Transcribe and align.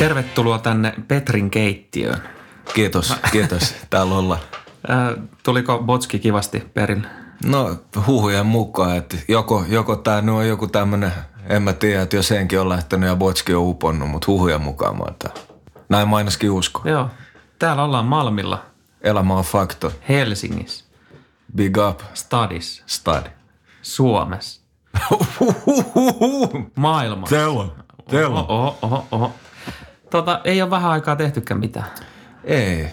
Tervetuloa 0.00 0.58
tänne 0.58 0.94
Petrin 1.08 1.50
keittiöön. 1.50 2.22
Kiitos, 2.74 3.14
kiitos. 3.32 3.74
Täällä 3.90 4.14
ollaan. 4.14 4.40
Äh, 4.90 5.24
tuliko 5.42 5.78
Botski 5.78 6.18
kivasti 6.18 6.60
perille? 6.74 7.06
No 7.44 7.76
huhujen 8.06 8.46
mukaan, 8.46 8.96
että 8.96 9.16
joko, 9.28 9.64
joko 9.68 9.96
tämä 9.96 10.20
nyt 10.20 10.34
on 10.34 10.48
joku 10.48 10.66
tämmöinen, 10.66 11.12
en 11.48 11.62
mä 11.62 11.72
tiedä, 11.72 12.02
että 12.02 12.16
jos 12.16 12.28
senkin 12.28 12.60
on 12.60 12.68
lähtenyt 12.68 13.08
ja 13.08 13.16
Botski 13.16 13.54
on 13.54 13.68
uponnut, 13.68 14.10
mutta 14.10 14.26
huhujen 14.26 14.60
mukaan 14.60 14.96
mä 14.96 15.04
tää. 15.18 15.32
Näin 15.88 16.08
mä 16.08 16.16
ainakin 16.16 16.50
uskon. 16.50 16.92
Joo. 16.92 17.08
Täällä 17.58 17.84
ollaan 17.84 18.06
Malmilla, 18.06 18.64
Elämä 19.00 19.34
on 19.34 19.44
fakto. 19.44 19.92
Helsingissä, 20.08 20.84
Big 21.56 21.76
up. 21.88 22.00
Stadissa, 22.14 22.82
Stadi. 22.86 23.30
Suomessa, 23.82 24.60
maailmassa. 26.76 27.36
Tell 27.36 27.56
on. 27.56 27.72
Tell 28.10 28.32
on. 28.32 28.44
Oho, 28.48 28.78
oho, 28.82 29.06
oho. 29.10 29.34
Tota, 30.10 30.40
ei 30.44 30.62
ole 30.62 30.70
vähän 30.70 30.90
aikaa 30.90 31.16
tehtykään 31.16 31.60
mitään. 31.60 31.86
Ei. 32.44 32.86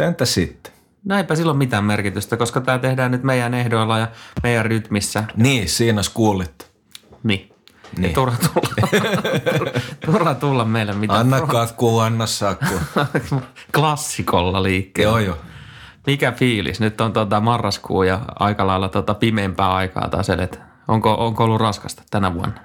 Entä 0.00 0.24
sitten? 0.24 0.72
Näinpä 1.04 1.36
silloin 1.36 1.58
mitään 1.58 1.84
merkitystä, 1.84 2.36
koska 2.36 2.60
tämä 2.60 2.78
tehdään 2.78 3.10
nyt 3.10 3.22
meidän 3.22 3.54
ehdoilla 3.54 3.98
ja 3.98 4.08
meidän 4.42 4.64
rytmissä. 4.64 5.24
Niin, 5.36 5.68
siinä 5.68 6.02
kuulit. 6.14 6.70
Niin. 7.22 7.52
Niin. 7.98 8.14
Turha 8.14 8.36
tulla. 8.36 9.00
turha 10.06 10.34
tulla 10.34 10.64
meille 10.64 10.92
mitään. 10.92 11.20
Anna 11.20 11.40
kakku, 11.40 11.98
anna 11.98 12.26
sakku. 12.26 12.74
Klassikolla 13.74 14.62
liikkeelle. 14.62 15.10
Joo, 15.10 15.18
joo. 15.18 15.36
Mikä 16.06 16.32
fiilis? 16.32 16.80
Nyt 16.80 17.00
on 17.00 17.12
tota 17.12 17.40
marraskuu 17.40 18.02
ja 18.02 18.20
aika 18.38 18.66
lailla 18.66 18.88
tota 18.88 19.14
pimeämpää 19.14 19.74
aikaa 19.74 20.08
taas 20.08 20.30
elet. 20.30 20.60
Onko, 20.88 21.14
onko 21.14 21.44
ollut 21.44 21.60
raskasta 21.60 22.02
tänä 22.10 22.34
vuonna? 22.34 22.60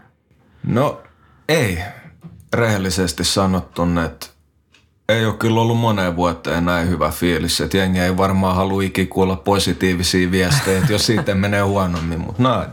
No 0.68 1.02
ei, 1.50 1.80
rehellisesti 2.56 3.24
sanottuna, 3.24 4.06
että 4.06 4.28
ei 5.10 5.26
ole 5.26 5.34
kyllä 5.34 5.62
ollut 5.62 5.78
moneen 5.78 6.16
vuoteen 6.16 6.66
näin 6.66 6.90
hyvä 6.90 7.10
fiilis. 7.10 7.62
Että 7.62 7.78
jengi 7.78 8.00
ei 8.00 8.18
varmaan 8.18 8.56
halua 8.56 8.82
ikinä 8.82 9.08
kuulla 9.10 9.36
positiivisia 9.36 10.32
viestejä, 10.32 10.80
että 10.80 10.94
jos 10.94 11.06
siitä 11.06 11.36
menee 11.36 11.62
huonommin. 11.62 12.20
Mutta 12.20 12.44
näin. 12.44 12.70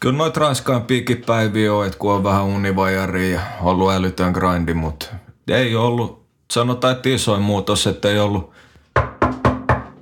Kyllä 0.00 0.16
noita 0.16 0.40
raskaampiakin 0.40 1.22
päiviä 1.26 1.74
on, 1.74 1.86
että 1.86 1.98
kun 1.98 2.12
on 2.12 2.24
vähän 2.24 2.42
univajari 2.42 3.32
ja 3.32 3.40
ollut 3.62 3.92
älytön 3.92 4.32
grindi, 4.32 4.74
mutta 4.74 5.06
ei 5.48 5.76
ollut, 5.76 6.26
sanotaan, 6.52 6.96
että 6.96 7.08
isoin 7.08 7.42
muutos, 7.42 7.86
että 7.86 8.08
ei 8.08 8.18
ollut, 8.18 8.50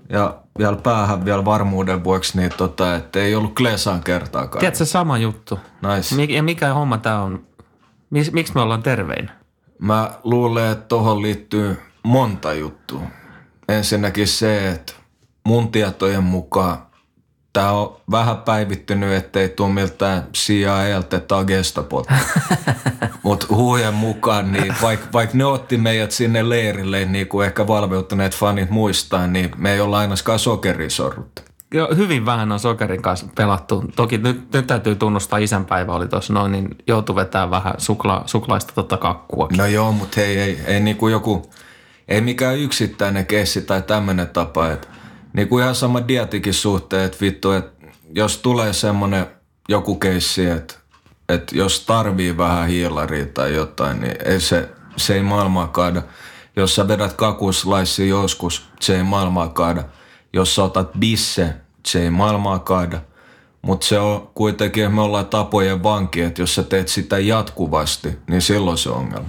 ja 0.08 0.36
vielä 0.58 0.76
päähän 0.76 1.24
vielä 1.24 1.44
varmuuden 1.44 2.04
vuoksi, 2.04 2.38
niin 2.38 2.50
tota, 2.56 2.94
että 2.94 3.18
ei 3.18 3.34
ollut 3.34 3.54
Klesan 3.54 4.02
kertaakaan. 4.02 4.60
Tiedätkö 4.60 4.84
sama 4.84 5.18
juttu? 5.18 5.58
Nice. 5.94 6.14
Mik, 6.14 6.30
ja 6.30 6.42
mikä 6.42 6.74
homma 6.74 6.98
tämä 6.98 7.22
on? 7.22 7.46
Mis, 8.10 8.32
miksi 8.32 8.54
me 8.54 8.60
ollaan 8.60 8.82
terveinä? 8.82 9.32
Mä 9.78 10.10
luulen, 10.24 10.72
että 10.72 10.84
tuohon 10.84 11.22
liittyy 11.22 11.76
monta 12.02 12.52
juttua. 12.52 13.02
Ensinnäkin 13.68 14.28
se, 14.28 14.68
että 14.68 14.92
mun 15.44 15.72
tietojen 15.72 16.24
mukaan 16.24 16.78
tämä 17.54 17.70
on 17.70 17.96
vähän 18.10 18.36
päivittynyt, 18.36 19.14
ettei 19.14 19.48
tule 19.48 19.72
miltään 19.72 20.26
CIAlta 20.34 21.20
tai 21.20 21.44
Gestapolta. 21.44 22.14
Mutta 23.22 23.46
huujen 23.50 23.94
mukaan, 23.94 24.52
niin 24.52 24.74
vaikka 24.82 25.06
vaik 25.12 25.34
ne 25.34 25.44
otti 25.44 25.78
meidät 25.78 26.10
sinne 26.10 26.48
leirille, 26.48 27.04
niin 27.04 27.28
kuin 27.28 27.46
ehkä 27.46 27.66
valveutuneet 27.66 28.36
fanit 28.36 28.70
muistaa, 28.70 29.26
niin 29.26 29.50
me 29.56 29.72
ei 29.72 29.80
olla 29.80 29.98
ainakaan 29.98 30.38
sokerisorruttu. 30.38 31.42
Joo, 31.74 31.88
hyvin 31.96 32.26
vähän 32.26 32.52
on 32.52 32.60
sokerin 32.60 33.02
kanssa 33.02 33.26
pelattu. 33.36 33.84
Toki 33.96 34.18
nyt, 34.18 34.52
nyt 34.52 34.66
täytyy 34.66 34.94
tunnustaa, 34.94 35.38
isänpäivä 35.38 35.92
oli 35.92 36.08
tuossa 36.08 36.32
noin, 36.32 36.52
niin 36.52 36.68
joutui 36.86 37.16
vetämään 37.16 37.50
vähän 37.50 37.74
sukla, 37.78 38.22
suklaista 38.26 38.72
tota 38.74 38.96
kakkua. 38.96 39.48
No 39.56 39.66
joo, 39.66 39.92
mutta 39.92 40.20
hei, 40.20 40.38
ei, 40.38 40.60
ei 40.66 40.80
niinku 40.80 41.08
joku, 41.08 41.50
ei 42.08 42.20
mikään 42.20 42.58
yksittäinen 42.58 43.26
keissi 43.26 43.60
tai 43.62 43.82
tämmöinen 43.82 44.28
tapa, 44.28 44.70
että 44.70 44.88
niinku 45.32 45.58
ihan 45.58 45.74
sama 45.74 46.08
dietikin 46.08 46.54
suhteen, 46.54 47.04
että 47.04 47.18
vittu, 47.20 47.50
että 47.50 47.86
jos 48.14 48.38
tulee 48.38 48.72
semmoinen 48.72 49.26
joku 49.68 49.94
keissi, 49.94 50.46
että 50.46 50.74
että 51.28 51.56
jos 51.56 51.80
tarvii 51.80 52.36
vähän 52.36 52.68
hiilaria 52.68 53.26
tai 53.26 53.54
jotain, 53.54 54.00
niin 54.00 54.16
ei 54.24 54.40
se, 54.40 54.68
se 54.96 55.14
ei 55.14 55.22
maailmaa 55.22 55.68
kaada. 55.68 56.02
Jos 56.56 56.74
sä 56.74 56.88
vedät 56.88 57.12
kakuslaissi 57.12 58.08
joskus, 58.08 58.68
se 58.80 58.96
ei 58.96 59.02
maailmaa 59.02 59.48
kaada. 59.48 59.84
Jos 60.32 60.54
sä 60.54 60.62
otat 60.62 60.90
bisse, 60.98 61.54
se 61.86 62.02
ei 62.02 62.10
maailmaa 62.10 62.58
kaada. 62.58 63.00
Mutta 63.62 63.86
se 63.86 63.98
on 63.98 64.30
kuitenkin, 64.34 64.94
me 64.94 65.00
ollaan 65.00 65.26
tapojen 65.26 65.82
vanki, 65.82 66.20
että 66.20 66.42
jos 66.42 66.54
sä 66.54 66.62
teet 66.62 66.88
sitä 66.88 67.18
jatkuvasti, 67.18 68.18
niin 68.30 68.42
silloin 68.42 68.78
se 68.78 68.90
on 68.90 68.96
ongelma. 68.96 69.28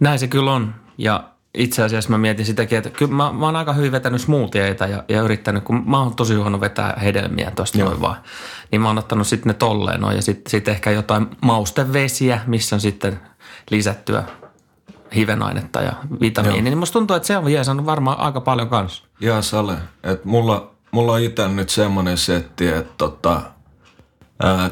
Näin 0.00 0.18
se 0.18 0.28
kyllä 0.28 0.52
on. 0.52 0.74
Ja 0.98 1.24
itse 1.54 1.82
asiassa 1.82 2.10
mä 2.10 2.18
mietin 2.18 2.46
sitäkin, 2.46 2.78
että 2.78 2.90
kyllä 2.90 3.12
mä, 3.14 3.32
mä 3.32 3.46
oon 3.46 3.56
aika 3.56 3.72
hyvin 3.72 3.92
vetänyt 3.92 4.20
smoothieita 4.20 4.86
ja, 4.86 5.04
ja 5.08 5.22
yrittänyt, 5.22 5.64
kun 5.64 5.82
mä 5.86 5.98
oon 5.98 6.16
tosi 6.16 6.34
huono 6.34 6.60
vetää 6.60 6.98
hedelmiä 7.02 7.50
tosta 7.50 7.78
noin 7.78 8.00
vaan. 8.00 8.16
Niin 8.72 8.80
mä 8.80 8.88
oon 8.88 8.98
ottanut 8.98 9.26
sitten 9.26 9.50
ne 9.50 9.54
tolleen 9.54 10.00
noin 10.00 10.16
ja 10.16 10.22
sitten 10.22 10.50
sit 10.50 10.68
ehkä 10.68 10.90
jotain 10.90 11.26
maustevesiä, 11.42 12.40
missä 12.46 12.76
on 12.76 12.80
sitten 12.80 13.20
lisättyä 13.70 14.24
hivenainetta 15.14 15.82
ja 15.82 15.92
vitamiini. 16.20 16.62
Niin 16.62 16.78
musta 16.78 16.92
tuntuu, 16.92 17.16
että 17.16 17.26
se 17.26 17.36
on 17.36 17.52
jeesannut 17.52 17.86
varmaan 17.86 18.18
aika 18.18 18.40
paljon 18.40 18.68
kanssa. 18.68 19.04
Jaa 19.20 19.42
Sale, 19.42 19.74
että 20.02 20.28
mulla, 20.28 20.70
mulla 20.90 21.12
on 21.12 21.20
itse 21.20 21.48
nyt 21.48 21.68
semmoinen 21.68 22.18
setti, 22.18 22.68
että 22.68 22.92
tota, 22.98 23.40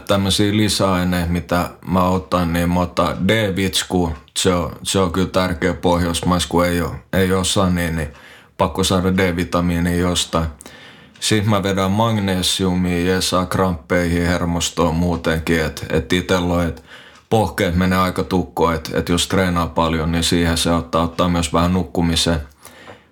tämmöisiä 0.07 0.57
lisäaineita, 0.57 1.33
mitä 1.33 1.71
mä 1.87 2.03
otan, 2.03 2.53
niin 2.53 2.71
mä 2.71 2.81
otan 2.81 3.29
D-vitsku. 3.29 4.13
Se 4.37 4.55
on, 4.55 4.73
se 4.83 4.99
on 4.99 5.13
kyllä 5.13 5.29
tärkeä 5.29 5.75
pohjoismais, 5.75 6.47
kun 6.47 6.67
ei 6.67 6.81
ole, 6.81 6.91
ei 7.13 7.33
ole 7.33 7.45
sani, 7.45 7.91
niin 7.91 8.09
pakko 8.59 8.85
saada 8.85 9.17
D-vitamiinia 9.17 9.97
jostain. 9.97 10.47
Sitten 11.21 11.51
mä 11.51 11.63
vedän 11.63 11.91
magnesiumia 11.91 13.15
ja 13.15 13.21
saa 13.21 13.47
kramppeihin 13.47 14.27
hermostoon 14.27 14.95
muutenkin, 14.95 15.65
että 15.65 15.87
et 15.91 16.13
itsellä 16.13 16.65
että 16.65 16.83
pohkeet 17.31 17.75
menee 17.75 17.99
aika 17.99 18.25
tukkoon, 18.25 18.75
että 18.75 18.99
et 18.99 19.09
jos 19.09 19.29
treenaa 19.29 19.67
paljon, 19.67 20.13
niin 20.13 20.25
siihen 20.25 20.57
se 20.57 20.71
ottaa, 20.71 21.03
ottaa 21.03 21.29
myös 21.29 21.53
vähän 21.53 21.73
nukkumiseen. 21.73 22.41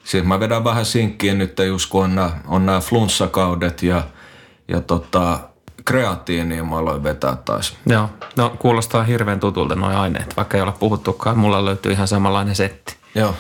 Sitten 0.04 0.28
mä 0.28 0.41
vedän 0.41 0.65
vähän 0.65 0.84
sinkkiä 0.84 1.34
nyt, 1.34 1.59
just 1.66 1.91
kun 1.91 2.04
on 2.04 2.15
nämä, 2.15 2.31
on 2.47 2.66
nämä 2.66 2.81
flunssakaudet 2.81 3.82
ja, 3.82 4.03
ja 4.69 4.81
tota, 4.81 5.38
kreatiiniä 5.84 6.65
mä 6.65 6.78
aloin 6.78 7.03
vetää 7.03 7.37
taas. 7.44 7.76
Joo, 7.87 8.10
no 8.37 8.56
kuulostaa 8.59 9.03
hirveän 9.03 9.41
tutulta 9.41 9.75
nuo 9.75 9.88
aineet, 9.88 10.37
vaikka 10.37 10.56
ei 10.56 10.62
ole 10.62 10.73
puhuttukaan. 10.73 11.38
Mulla 11.38 11.64
löytyy 11.64 11.93
ihan 11.93 12.08
samanlainen 12.08 12.55
setti. 12.55 12.96
Joo, 13.14 13.34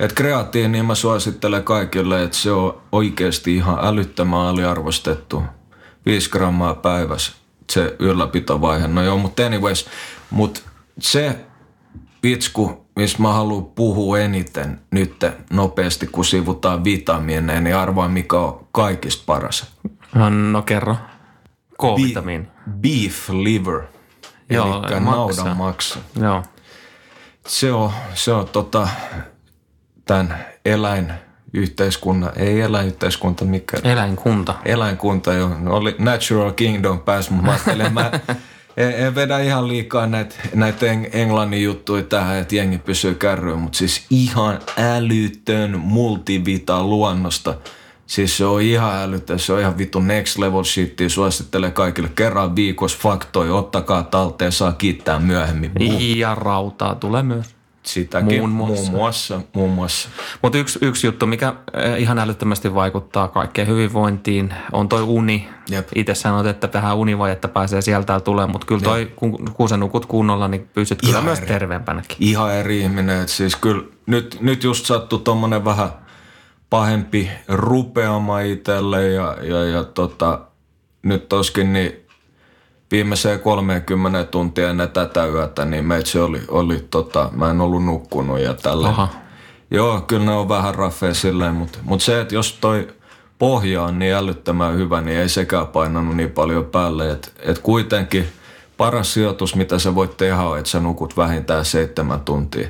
että 0.00 0.14
kreatiiniä 0.14 0.82
mä 0.82 0.94
suosittelen 0.94 1.64
kaikille, 1.64 2.22
että 2.22 2.36
se 2.36 2.52
on 2.52 2.82
oikeasti 2.92 3.56
ihan 3.56 3.78
älyttömän 3.82 4.40
aliarvostettu. 4.40 5.42
5 6.06 6.30
grammaa 6.30 6.74
päivässä 6.74 7.32
se 7.70 7.96
ylläpitovaihe. 7.98 8.88
No 8.88 9.02
joo, 9.02 9.18
mutta 9.18 9.46
anyways, 9.46 9.86
mutta 10.30 10.60
se 11.00 11.36
vitsku, 12.22 12.86
mistä 12.96 13.22
mä 13.22 13.32
haluan 13.32 13.64
puhua 13.64 14.18
eniten 14.18 14.80
nyt 14.90 15.16
nopeasti, 15.50 16.06
kun 16.06 16.24
sivutaan 16.24 16.84
vitamiineja, 16.84 17.60
niin 17.60 17.76
arvaa 17.76 18.08
mikä 18.08 18.36
on 18.38 18.66
kaikista 18.72 19.22
paras. 19.26 19.72
No 20.52 20.62
kerro. 20.62 20.96
K-vitamiini. 21.80 22.48
Beef 22.80 23.28
liver. 23.28 23.80
Joo, 24.50 24.84
Eli 24.90 25.00
naudan 25.00 25.56
maksa. 25.56 25.98
Joo. 26.20 26.42
Se 27.46 27.72
on, 27.72 27.90
se 28.14 28.32
on 28.32 28.48
tota, 28.48 28.88
tämän 30.04 30.44
eläinyhteiskunnan, 30.64 32.32
ei 32.36 32.60
eläinyhteiskunta, 32.60 33.44
mikä 33.44 33.76
Eläinkunta. 33.84 34.54
eläinkunta 34.64 35.32
jo, 35.32 35.50
no 35.58 35.74
oli 35.76 35.96
Natural 35.98 36.52
Kingdom 36.52 37.00
pääs, 37.00 37.30
mutta 37.30 37.46
mä 37.46 37.52
ajattelin, 37.52 37.92
mä, 37.94 38.10
en, 38.76 38.94
en 39.06 39.14
vedä 39.14 39.38
ihan 39.38 39.68
liikaa 39.68 40.06
näitä, 40.54 40.86
eng, 40.86 41.06
englannin 41.12 41.62
juttuja 41.62 42.02
tähän, 42.02 42.38
että 42.38 42.54
jengi 42.56 42.78
pysyy 42.78 43.14
kärryyn, 43.14 43.58
mutta 43.58 43.78
siis 43.78 44.06
ihan 44.10 44.58
älytön 44.78 45.78
multivita 45.78 46.84
luonnosta. 46.84 47.54
Siis 48.06 48.36
se 48.36 48.44
on 48.44 48.62
ihan 48.62 48.94
älytön, 49.02 49.38
se 49.38 49.52
on 49.52 49.60
ihan 49.60 49.78
vittu 49.78 50.00
next 50.00 50.38
level 50.38 50.64
shit. 50.64 50.98
Suosittelee 51.08 51.70
kaikille 51.70 52.08
kerran 52.08 52.56
viikossa 52.56 52.98
faktoja, 53.02 53.54
ottakaa 53.54 54.02
talteen, 54.02 54.52
saa 54.52 54.72
kiittää 54.72 55.18
myöhemmin. 55.18 55.72
Ja 56.18 56.34
rautaa 56.34 56.94
tulee 56.94 57.22
myös. 57.22 57.46
Sitäkin 57.82 58.38
Muun 58.38 58.50
muassa. 58.50 58.82
muun 58.90 59.00
muassa. 59.00 59.40
Muun 59.54 59.70
muassa. 59.70 60.08
Mutta 60.42 60.58
yksi, 60.58 60.78
yksi 60.82 61.06
juttu, 61.06 61.26
mikä 61.26 61.54
eh, 61.74 62.00
ihan 62.00 62.18
älyttömästi 62.18 62.74
vaikuttaa 62.74 63.28
kaikkeen 63.28 63.68
hyvinvointiin, 63.68 64.54
on 64.72 64.88
toi 64.88 65.02
uni. 65.02 65.48
Jep. 65.70 65.88
Itse 65.94 66.14
sanot, 66.14 66.46
että 66.46 66.68
tähän 66.68 66.96
univajetta 66.96 67.48
pääsee 67.48 67.82
sieltä 67.82 68.20
tulee, 68.20 68.46
mutta 68.46 68.66
kyllä 68.66 68.80
toi, 68.80 69.12
kun, 69.16 69.52
kun 69.54 69.68
sä 69.68 69.76
nukut 69.76 70.06
kunnolla, 70.06 70.48
niin 70.48 70.68
pysyt 70.74 71.00
kyllä 71.00 71.12
Ihan 71.12 71.24
myös 71.24 71.38
eri. 71.38 71.48
terveempänäkin. 71.48 72.16
Ihan 72.20 72.54
eri 72.54 72.80
ihminen. 72.80 73.22
Et 73.22 73.28
siis 73.28 73.56
kyllä 73.56 73.82
nyt, 74.06 74.36
nyt 74.40 74.64
just 74.64 74.86
sattui 74.86 75.18
tommonen 75.18 75.64
vähän 75.64 75.88
pahempi 76.70 77.30
rupeama 77.48 78.40
itselle 78.40 79.08
ja, 79.08 79.36
ja, 79.42 79.64
ja 79.64 79.84
tota, 79.84 80.40
nyt 81.02 81.28
toskin 81.28 81.72
niin 81.72 81.92
viimeiseen 82.92 83.40
30 83.40 84.24
tuntia 84.24 84.70
ennen 84.70 84.88
tätä 84.88 85.26
yötä, 85.26 85.64
niin 85.64 85.84
meitsi 85.84 86.18
oli, 86.18 86.40
oli 86.48 86.86
tota, 86.90 87.30
mä 87.32 87.50
en 87.50 87.60
ollut 87.60 87.84
nukkunut 87.84 88.40
ja 88.40 88.54
tällä. 88.54 88.88
Aha. 88.88 89.08
Joo, 89.70 90.00
kyllä 90.00 90.24
ne 90.24 90.32
on 90.32 90.48
vähän 90.48 90.74
raffeja 90.74 91.14
silleen, 91.14 91.54
mutta, 91.54 91.78
mutta 91.82 92.04
se, 92.04 92.20
että 92.20 92.34
jos 92.34 92.58
toi 92.60 92.88
pohja 93.38 93.82
on 93.82 93.98
niin 93.98 94.14
älyttömän 94.14 94.76
hyvä, 94.76 95.00
niin 95.00 95.18
ei 95.18 95.28
sekään 95.28 95.66
painanut 95.66 96.16
niin 96.16 96.30
paljon 96.30 96.64
päälle. 96.64 97.10
Että 97.10 97.28
et 97.38 97.58
kuitenkin 97.58 98.28
paras 98.76 99.14
sijoitus, 99.14 99.56
mitä 99.56 99.78
sä 99.78 99.94
voit 99.94 100.16
tehdä, 100.16 100.36
on, 100.36 100.58
että 100.58 100.70
sä 100.70 100.80
nukut 100.80 101.16
vähintään 101.16 101.64
seitsemän 101.64 102.20
tuntia. 102.20 102.68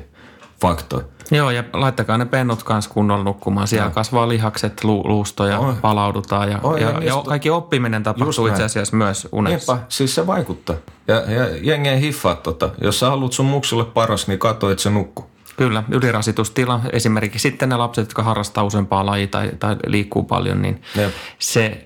Fakto. 0.61 1.03
Joo, 1.33 1.51
ja 1.51 1.63
laittakaa 1.73 2.17
ne 2.17 2.25
pennut 2.25 2.63
kanssa 2.63 2.91
kunnolla 2.91 3.23
nukkumaan. 3.23 3.67
Siellä 3.67 3.89
kasvaa 3.89 4.29
lihakset, 4.29 4.83
lu, 4.83 5.01
luusto 5.05 5.45
ja 5.45 5.59
Oi. 5.59 5.73
palaudutaan. 5.81 6.51
Ja, 6.51 6.59
Oi, 6.63 6.81
ja 6.81 6.89
ja, 6.89 7.03
ja, 7.03 7.23
kaikki 7.27 7.49
oppiminen 7.49 8.03
tapahtuu 8.03 8.47
itse 8.47 8.63
asiassa 8.63 8.95
myös 8.95 9.27
unessa. 9.31 9.73
Niinpä, 9.73 9.85
siis 9.89 10.15
se 10.15 10.27
vaikuttaa. 10.27 10.75
Ja, 11.07 11.15
ja 11.15 11.57
jengi 11.61 11.89
ei 11.89 12.01
hiffaa 12.01 12.35
tota. 12.35 12.69
Jos 12.81 12.99
sä 12.99 13.09
haluat 13.09 13.33
sun 13.33 13.45
muksulle 13.45 13.85
paras, 13.85 14.27
niin 14.27 14.39
katso, 14.39 14.69
että 14.71 14.83
se 14.83 14.89
nukkuu. 14.89 15.25
Kyllä, 15.57 15.83
ylirasitustila 15.91 16.79
esimerkiksi 16.91 17.39
sitten 17.39 17.69
ne 17.69 17.77
lapset, 17.77 18.01
jotka 18.05 18.23
harrastaa 18.23 18.63
useampaa 18.63 19.05
lajia 19.05 19.27
tai, 19.27 19.51
tai 19.59 19.75
liikkuu 19.87 20.23
paljon, 20.23 20.61
niin 20.61 20.81
Jep. 20.95 21.11
se 21.39 21.85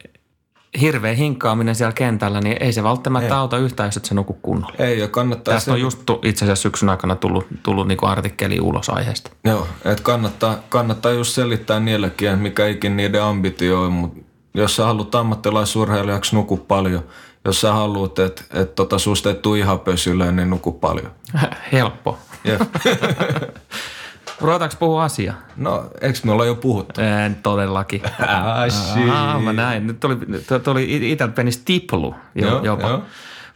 hirveä 0.81 1.13
hinkkaaminen 1.13 1.75
siellä 1.75 1.93
kentällä, 1.93 2.41
niin 2.41 2.57
ei 2.59 2.73
se 2.73 2.83
välttämättä 2.83 3.33
Ei. 3.33 3.39
auta 3.39 3.57
yhtään, 3.57 3.87
jos 3.87 3.97
et 3.97 4.05
sä 4.05 4.15
nuku 4.15 4.33
kunnolla. 4.33 4.75
Ei, 4.79 4.99
ja 4.99 5.07
kannattaa... 5.07 5.53
Tästä 5.53 5.71
on 5.71 5.81
just 5.81 5.99
itse 6.23 6.45
asiassa 6.45 6.61
syksyn 6.61 6.89
aikana 6.89 7.15
tullut, 7.15 7.47
tullut 7.63 7.87
niin 7.87 7.97
artikkeli 8.01 8.59
ulos 8.59 8.89
aiheesta. 8.89 9.31
Joo, 9.43 9.67
että 9.85 10.03
kannattaa, 10.03 10.57
kannattaa 10.69 11.11
just 11.11 11.33
selittää 11.33 11.79
niillekin, 11.79 12.29
että 12.29 12.41
mikä 12.41 12.67
ikin 12.67 12.97
niiden 12.97 13.23
ambitio 13.23 13.81
on, 13.81 13.91
mutta 13.91 14.19
jos 14.53 14.75
sä 14.75 14.85
haluat 14.85 15.15
ammattilaisurheilijaksi, 15.15 16.35
nuku 16.35 16.57
paljon. 16.57 17.03
Jos 17.45 17.61
sä 17.61 17.73
haluat, 17.73 18.19
että 18.19 18.43
et 18.53 18.75
tota 18.75 18.99
susta 18.99 19.29
ei 19.29 19.35
tule 19.35 19.59
ihan 19.59 19.79
pösylle, 19.79 20.31
niin 20.31 20.49
nuku 20.49 20.71
paljon. 20.71 21.11
Helppo. 21.71 22.17
Jep. 22.43 22.61
Ruvetaanko 24.41 24.75
puhua 24.79 25.03
asiaa? 25.03 25.35
No, 25.55 25.89
eikö 26.01 26.19
me 26.23 26.31
olla 26.31 26.45
jo 26.45 26.55
puhuttu? 26.55 27.01
En 27.01 27.35
todellakin. 27.35 28.01
Ai, 28.55 28.69
Aa, 29.11 29.39
mä 29.39 29.53
näin. 29.53 29.87
Nyt 29.87 29.99
tuli, 29.99 30.17
tuli 30.63 31.11
itseltä 31.11 31.33
penis 31.33 31.57
tiplu 31.57 32.15
jo, 32.35 32.47
Joo, 32.47 32.63
jopa. 32.63 32.87
joo. 32.87 33.01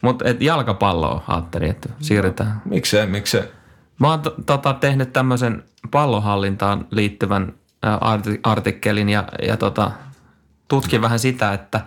Mutta 0.02 0.26
jalkapalloa 0.40 1.24
ajattelin, 1.28 1.70
että 1.70 1.90
siirrytään. 2.00 2.62
Miksei, 2.66 3.08
miksei? 3.08 3.44
Mä 4.00 4.10
oon 4.10 4.22
t- 4.22 4.46
tota, 4.46 4.74
tehnyt 4.74 5.14
tämmöisen 5.14 5.64
pallonhallintaan 5.92 6.88
liittyvän 6.92 7.54
artikkelin 8.44 9.10
ja, 9.10 9.24
ja 9.48 9.58
tota, 9.58 9.92
tutkin 10.68 11.02
vähän 11.02 11.20
sitä, 11.20 11.54
että, 11.54 11.82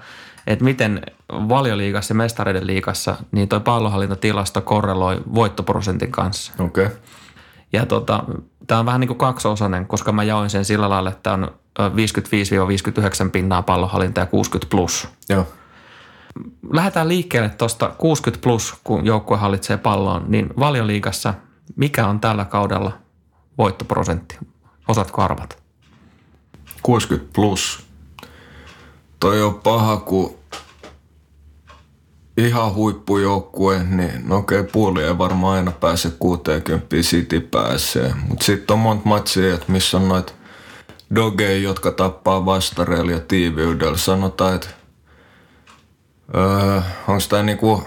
että 0.47 0.65
miten 0.65 1.03
valioliigassa 1.33 2.13
ja 2.13 2.17
mestareiden 2.17 2.67
liigassa 2.67 3.17
niin 3.33 3.49
toi 3.49 3.61
pallonhallintatilasto 3.61 4.61
korreloi 4.61 5.23
voittoprosentin 5.35 6.11
kanssa. 6.13 6.53
Okei. 6.59 6.87
Okay. 6.87 6.97
Ja 7.73 7.87
tota, 7.87 8.25
tämä 8.67 8.81
on 8.81 8.87
vähän 8.87 9.01
niin 9.01 9.09
kuin 9.09 9.19
kaksiosainen, 9.19 9.87
koska 9.87 10.13
mä 10.13 10.23
jaoin 10.23 10.51
sen 10.51 10.65
sillä 10.65 10.89
lailla, 10.89 11.11
että 11.11 11.33
on 11.33 11.51
ö, 11.79 11.89
55-59 13.27 13.31
pinnaa 13.33 13.63
pallonhallinta 13.63 14.21
ja 14.21 14.27
60 14.27 14.71
plus. 14.71 15.09
Joo. 15.29 15.47
Lähdetään 16.73 17.09
liikkeelle 17.09 17.49
tuosta 17.49 17.89
60 17.99 18.43
plus, 18.43 18.75
kun 18.85 19.07
joukkue 19.07 19.37
hallitsee 19.37 19.77
palloon, 19.77 20.25
niin 20.29 20.51
valioliigassa 20.59 21.35
mikä 21.77 22.07
on 22.07 22.21
tällä 22.21 22.45
kaudella 22.45 22.93
voittoprosentti? 23.59 24.39
Osaatko 24.89 25.23
arvata? 25.23 25.57
60 26.83 27.33
plus. 27.35 27.87
Toi 29.21 29.43
on 29.43 29.55
paha, 29.55 29.97
kun 29.97 30.39
ihan 32.37 32.75
huippujoukkue, 32.75 33.85
niin 33.85 34.29
no 34.29 34.37
okei, 34.37 34.65
puoli 34.65 35.05
ei 35.05 35.19
varmaan 35.19 35.57
aina 35.57 35.71
pääse 35.71 36.13
60, 36.19 36.97
City 36.97 37.41
pääsee. 37.41 38.15
Mutta 38.29 38.45
sitten 38.45 38.75
on 38.75 38.81
monta 38.81 39.09
matsia, 39.09 39.55
että 39.55 39.73
missä 39.73 39.97
on 39.97 40.09
noita 40.09 40.33
dogeja, 41.15 41.59
jotka 41.59 41.91
tappaa 41.91 42.47
vastareilla 42.47 43.13
ja 43.13 43.21
tiiviydellä. 43.21 43.97
Sanotaan, 43.97 44.55
että 44.55 44.69
öö, 46.35 46.81
onko 47.09 47.23
tämä 47.29 47.43
niinku 47.43 47.83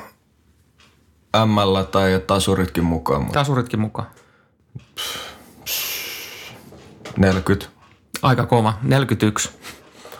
ML 1.45 1.81
tai 1.91 2.21
tasuritkin 2.27 2.83
mukaan, 2.83 3.21
mutta 3.21 3.39
Tasuritkin 3.39 3.79
mukaan. 3.79 4.07
40. 7.17 7.65
Aika 8.21 8.45
kova, 8.45 8.73
41. 8.83 9.49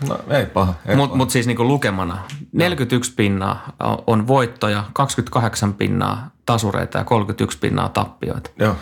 No 0.08 0.20
ei 0.30 0.46
paha. 0.46 0.74
Mutta 0.96 1.16
mut 1.18 1.30
siis 1.30 1.48
niinku 1.48 1.64
lukemana, 1.64 2.18
41 2.52 3.14
pinnaa 3.14 3.74
on 4.08 4.28
voittoja, 4.28 4.84
28 4.94 5.74
pinnaa 5.74 6.30
tasureita 6.46 6.98
ja 6.98 7.04
31 7.04 7.58
pinnaa 7.58 7.90
tappioita. 7.90 8.50
Joo. 8.60 8.76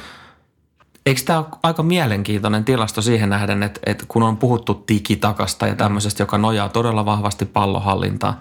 Eikö 1.05 1.21
tämä 1.25 1.39
ole 1.39 1.47
aika 1.63 1.83
mielenkiintoinen 1.83 2.65
tilasto 2.65 3.01
siihen 3.01 3.29
nähden, 3.29 3.63
että, 3.63 3.79
että 3.85 4.05
kun 4.07 4.23
on 4.23 4.37
puhuttu 4.37 4.73
tikitakasta 4.73 5.67
ja 5.67 5.75
tämmöisestä, 5.75 6.23
joka 6.23 6.37
nojaa 6.37 6.69
todella 6.69 7.05
vahvasti 7.05 7.45
pallohallintaan, 7.45 8.33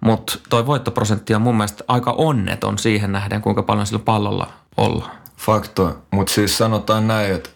mutta 0.00 0.38
toi 0.48 0.66
voittoprosentti 0.66 1.34
on 1.34 1.42
mun 1.42 1.56
mielestä 1.56 1.84
aika 1.88 2.12
onneton 2.12 2.78
siihen 2.78 3.12
nähden, 3.12 3.42
kuinka 3.42 3.62
paljon 3.62 3.86
sillä 3.86 4.02
pallolla 4.04 4.50
ollaan. 4.76 5.10
Fakto, 5.36 5.98
mutta 6.10 6.32
siis 6.32 6.58
sanotaan 6.58 7.06
näin, 7.06 7.34
että 7.34 7.50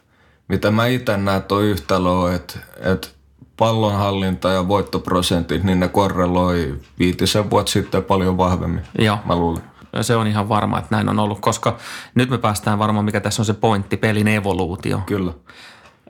mitä 0.49 0.71
mä 0.71 0.87
itse 0.87 1.17
näen 1.17 1.43
tuo 1.43 1.61
yhtälö 1.61 2.11
on, 2.11 2.35
että, 2.35 2.59
että 2.81 3.09
pallonhallinta 3.57 4.49
ja 4.49 4.69
voittoprosentit, 4.69 5.65
niin 5.65 5.81
ne 5.81 5.89
korreloi 5.89 6.81
viitisen 6.99 7.51
vuotta 7.51 7.73
sitten 7.73 8.05
paljon 8.05 8.39
vahvemmin. 8.39 8.83
Joo. 8.99 9.19
Mä 9.25 9.37
luulen. 9.37 9.63
Se 10.01 10.17
on 10.17 10.27
ihan 10.27 10.49
varma, 10.49 10.79
että 10.79 10.97
näin 10.97 11.09
on 11.09 11.19
ollut, 11.19 11.41
koska 11.41 11.77
nyt 12.15 12.31
me 12.31 12.39
päästään 12.39 12.79
varmaan, 12.79 13.05
mikä 13.05 13.21
tässä 13.21 13.43
on 13.43 13.47
se 13.47 13.55
pointti, 13.55 13.97
pelin 13.97 14.29
evoluutio. 14.29 15.01
Kyllä. 15.07 15.33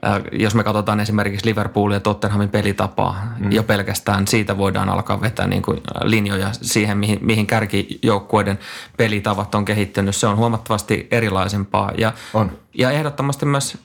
Äh, 0.05 0.21
Jos 0.31 0.55
me 0.55 0.63
katsotaan 0.63 0.99
esimerkiksi 0.99 1.45
Liverpoolin 1.45 1.95
ja 1.95 1.99
Tottenhamin 1.99 2.49
pelitapaa, 2.49 3.33
mm. 3.39 3.51
jo 3.51 3.63
pelkästään 3.63 4.27
siitä 4.27 4.57
voidaan 4.57 4.89
alkaa 4.89 5.21
vetää 5.21 5.47
niin 5.47 5.61
kuin 5.61 5.81
linjoja 6.03 6.49
siihen, 6.51 6.97
mihin, 6.97 7.19
mihin 7.21 7.47
kärkijoukkueiden 7.47 8.59
pelitavat 8.97 9.55
on 9.55 9.65
kehittynyt. 9.65 10.15
Se 10.15 10.27
on 10.27 10.37
huomattavasti 10.37 11.07
erilaisempaa 11.11 11.91
ja, 11.97 12.13
On. 12.33 12.51
ja 12.73 12.91
ehdottomasti 12.91 13.45
myös 13.45 13.77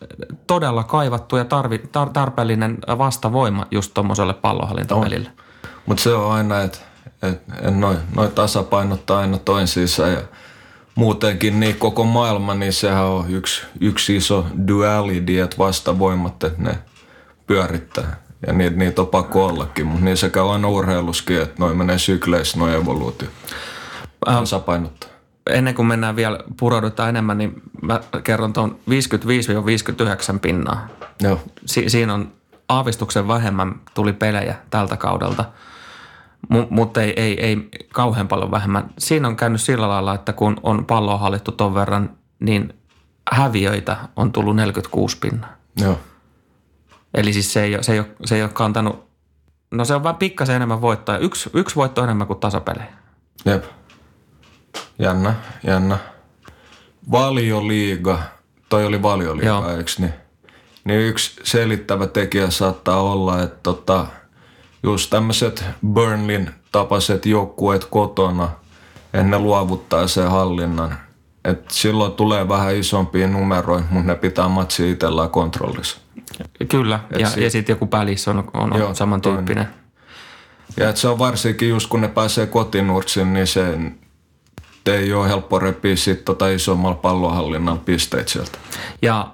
todella 0.46 0.84
kaivattu 0.84 1.36
ja 1.36 1.44
tarvi, 1.44 1.78
tar, 1.78 2.10
tarpeellinen 2.10 2.78
vastavoima 2.98 3.66
just 3.70 3.94
tuommoiselle 3.94 4.34
pallohallintapelille. 4.34 5.30
Mutta 5.86 6.02
se 6.02 6.14
on 6.14 6.32
aina, 6.32 6.60
että 6.62 6.78
et, 7.22 7.42
et 7.62 7.76
noin 7.76 7.98
noi 8.16 8.28
tasapainottaa 8.28 9.18
aina 9.18 9.38
toisiinsa 9.38 10.08
ja 10.08 10.20
muutenkin 11.00 11.60
niin 11.60 11.76
koko 11.76 12.04
maailma, 12.04 12.54
niin 12.54 12.72
sehän 12.72 13.04
on 13.04 13.30
yksi, 13.30 13.62
yksi 13.80 14.16
iso 14.16 14.46
duality, 14.68 15.40
että 15.40 15.58
vastavoimat, 15.58 16.44
että 16.44 16.62
ne 16.62 16.78
pyörittää. 17.46 18.16
Ja 18.46 18.52
niitä, 18.52 18.76
niitä 18.76 19.02
on 19.02 19.08
pakko 19.08 19.46
ollakin, 19.46 19.86
mutta 19.86 20.04
niin 20.04 20.16
sekä 20.16 20.44
aina 20.44 20.68
urheiluskin, 20.68 21.42
että 21.42 21.54
noin 21.58 21.76
menee 21.76 21.98
sykleissä, 21.98 22.58
noin 22.58 22.74
evoluutio. 22.74 23.28
Tasapainottaa. 24.24 25.10
Ennen 25.50 25.74
kuin 25.74 25.86
mennään 25.86 26.16
vielä 26.16 26.38
pureudutaan 26.58 27.08
enemmän, 27.08 27.38
niin 27.38 27.62
mä 27.82 28.00
kerron 28.24 28.52
tuon 28.52 28.78
55-59 30.34 30.38
pinnaa. 30.38 30.88
Joo. 31.22 31.40
si- 31.66 31.90
siinä 31.90 32.14
on 32.14 32.32
aavistuksen 32.68 33.28
vähemmän 33.28 33.74
tuli 33.94 34.12
pelejä 34.12 34.54
tältä 34.70 34.96
kaudelta, 34.96 35.44
M- 36.48 36.66
mutta 36.70 37.02
ei, 37.02 37.12
ei, 37.20 37.40
ei 37.46 37.68
kauhean 37.92 38.28
paljon 38.28 38.50
vähemmän. 38.50 38.90
Siinä 38.98 39.28
on 39.28 39.36
käynyt 39.36 39.60
sillä 39.60 39.88
lailla, 39.88 40.14
että 40.14 40.32
kun 40.32 40.56
on 40.62 40.86
palloa 40.86 41.18
hallittu 41.18 41.52
ton 41.52 41.74
verran, 41.74 42.16
niin 42.40 42.74
häviöitä 43.32 43.96
on 44.16 44.32
tullut 44.32 44.56
46 44.56 45.16
pinnaa. 45.18 45.52
Joo. 45.80 45.98
Eli 47.14 47.32
siis 47.32 47.52
se 47.52 47.62
ei, 47.62 47.74
ole- 47.74 47.82
se 47.82 47.92
ei, 47.92 47.98
ole, 47.98 48.08
se 48.24 48.36
ei 48.36 48.42
ole 48.42 48.50
kantanut, 48.54 49.08
no 49.70 49.84
se 49.84 49.94
on 49.94 50.02
vähän 50.02 50.16
pikkasen 50.16 50.56
enemmän 50.56 50.80
voittoja. 50.80 51.18
Yksi, 51.18 51.50
yksi 51.54 51.76
voitto 51.76 52.04
enemmän 52.04 52.26
kuin 52.26 52.40
tasapelejä. 52.40 52.92
Jep. 53.44 53.64
Jännä, 54.98 55.34
jännä. 55.66 55.98
Valioliiga, 57.10 58.18
toi 58.68 58.86
oli 58.86 59.02
valioliiga, 59.02 59.46
Joo. 59.46 59.70
eikö 59.76 59.90
niin? 59.98 60.14
Niin 60.84 61.00
yksi 61.00 61.40
selittävä 61.44 62.06
tekijä 62.06 62.50
saattaa 62.50 63.02
olla, 63.02 63.42
että 63.42 63.58
tota, 63.62 64.06
just 64.82 65.10
tämmöiset 65.10 65.64
Burnlin 65.86 66.50
tapaiset 66.72 67.26
joukkueet 67.26 67.84
kotona, 67.84 68.48
en 69.14 69.30
ne 69.30 69.38
luovuttaa 69.38 70.06
sen 70.06 70.30
hallinnan. 70.30 70.94
Et 71.44 71.70
silloin 71.70 72.12
tulee 72.12 72.48
vähän 72.48 72.76
isompia 72.76 73.28
numeroita, 73.28 73.86
mutta 73.90 74.06
ne 74.06 74.14
pitää 74.14 74.48
matsi 74.48 74.90
itsellään 74.90 75.30
kontrollissa. 75.30 75.98
Kyllä, 76.68 77.00
ja, 77.18 77.28
si- 77.30 77.42
ja 77.44 77.50
sitten 77.50 77.72
joku 77.72 77.86
pälis 77.86 78.28
on, 78.28 78.50
on, 78.54 78.78
Joo, 78.78 78.94
samantyyppinen. 78.94 79.68
Ja 80.76 80.88
et 80.88 80.96
se 80.96 81.08
on 81.08 81.18
varsinkin 81.18 81.68
just 81.68 81.88
kun 81.88 82.00
ne 82.00 82.08
pääsee 82.08 82.46
kotinurtsin, 82.46 83.34
niin 83.34 83.46
se 83.46 83.78
ei 84.86 85.12
ole 85.12 85.28
helppo 85.28 85.58
repiä 85.58 85.96
sit 85.96 86.24
tota 86.24 86.48
isommalla 86.48 86.96
pallonhallinnan 86.96 87.78
pisteet 87.78 88.28
sieltä. 88.28 88.58
Ja 89.02 89.32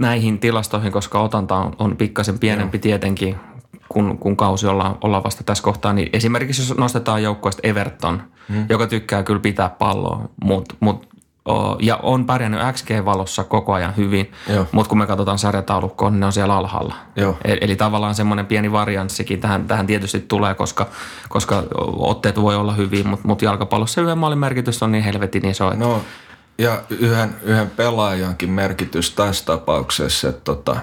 näihin 0.00 0.38
tilastoihin, 0.38 0.92
koska 0.92 1.20
otanta 1.20 1.56
on, 1.56 1.76
on 1.78 1.96
pikkasen 1.96 2.38
pienempi 2.38 2.78
tietenkin, 2.78 3.36
kun, 3.88 4.18
kun 4.18 4.36
kausi 4.36 4.66
ollaan, 4.66 4.98
ollaan 5.00 5.24
vasta 5.24 5.44
tässä 5.44 5.64
kohtaa, 5.64 5.92
niin 5.92 6.10
esimerkiksi 6.12 6.62
jos 6.62 6.78
nostetaan 6.78 7.22
joukkueesta 7.22 7.60
Everton, 7.64 8.22
hmm. 8.48 8.66
joka 8.68 8.86
tykkää 8.86 9.22
kyllä 9.22 9.40
pitää 9.40 9.68
palloa, 9.68 10.28
mut, 10.44 10.76
mut, 10.80 11.16
ja 11.80 11.96
on 11.96 12.26
pärjännyt 12.26 12.60
XG-valossa 12.72 13.44
koko 13.44 13.72
ajan 13.72 13.96
hyvin, 13.96 14.32
mutta 14.72 14.88
kun 14.88 14.98
me 14.98 15.06
katsotaan 15.06 15.38
sarjataulukkoa, 15.38 16.10
niin 16.10 16.20
ne 16.20 16.26
on 16.26 16.32
siellä 16.32 16.56
alhaalla. 16.56 16.94
Joo. 17.16 17.36
E- 17.44 17.56
Eli 17.60 17.76
tavallaan 17.76 18.14
semmoinen 18.14 18.46
pieni 18.46 18.72
varianssikin 18.72 19.40
tähän, 19.40 19.66
tähän 19.68 19.86
tietysti 19.86 20.20
tulee, 20.20 20.54
koska, 20.54 20.86
koska 21.28 21.62
otteet 21.98 22.40
voi 22.40 22.56
olla 22.56 22.72
hyviä, 22.72 23.04
mutta 23.04 23.28
mut 23.28 23.42
jalkapallossa 23.42 24.00
yhden 24.00 24.18
maalin 24.18 24.38
merkitys 24.38 24.82
on 24.82 24.92
niin 24.92 25.04
helvetin 25.04 25.46
iso, 25.46 25.72
että 25.72 25.84
No, 25.84 26.02
ja 26.58 26.82
yhden, 26.90 27.36
yhden 27.42 27.70
pelaajankin 27.70 28.50
merkitys 28.50 29.10
tässä 29.10 29.44
tapauksessa, 29.44 30.28
että 30.28 30.40
tota, 30.44 30.76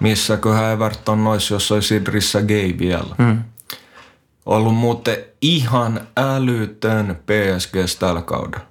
missäköhän 0.00 0.72
Everton 0.72 1.26
olisi, 1.26 1.54
jos 1.54 1.72
olisi 1.72 1.96
Idrissa 1.96 2.42
Gay 2.42 2.74
vielä. 2.78 3.14
Hmm. 3.18 3.42
Ollut 4.46 4.74
muuten 4.74 5.16
ihan 5.42 6.00
älytön 6.16 7.16
PSG 7.16 7.74
tällä 7.98 8.22
kaudella. 8.22 8.66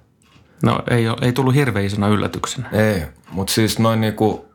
no, 0.62 0.82
ei, 0.90 1.08
ole, 1.08 1.16
ei 1.22 1.32
tullut 1.32 1.54
hirveän 1.54 1.84
isona 1.84 2.08
yllätyksenä. 2.08 2.68
Ei, 2.72 3.02
mutta 3.30 3.52
siis 3.52 3.78
noin 3.78 4.00
niinku 4.00 4.50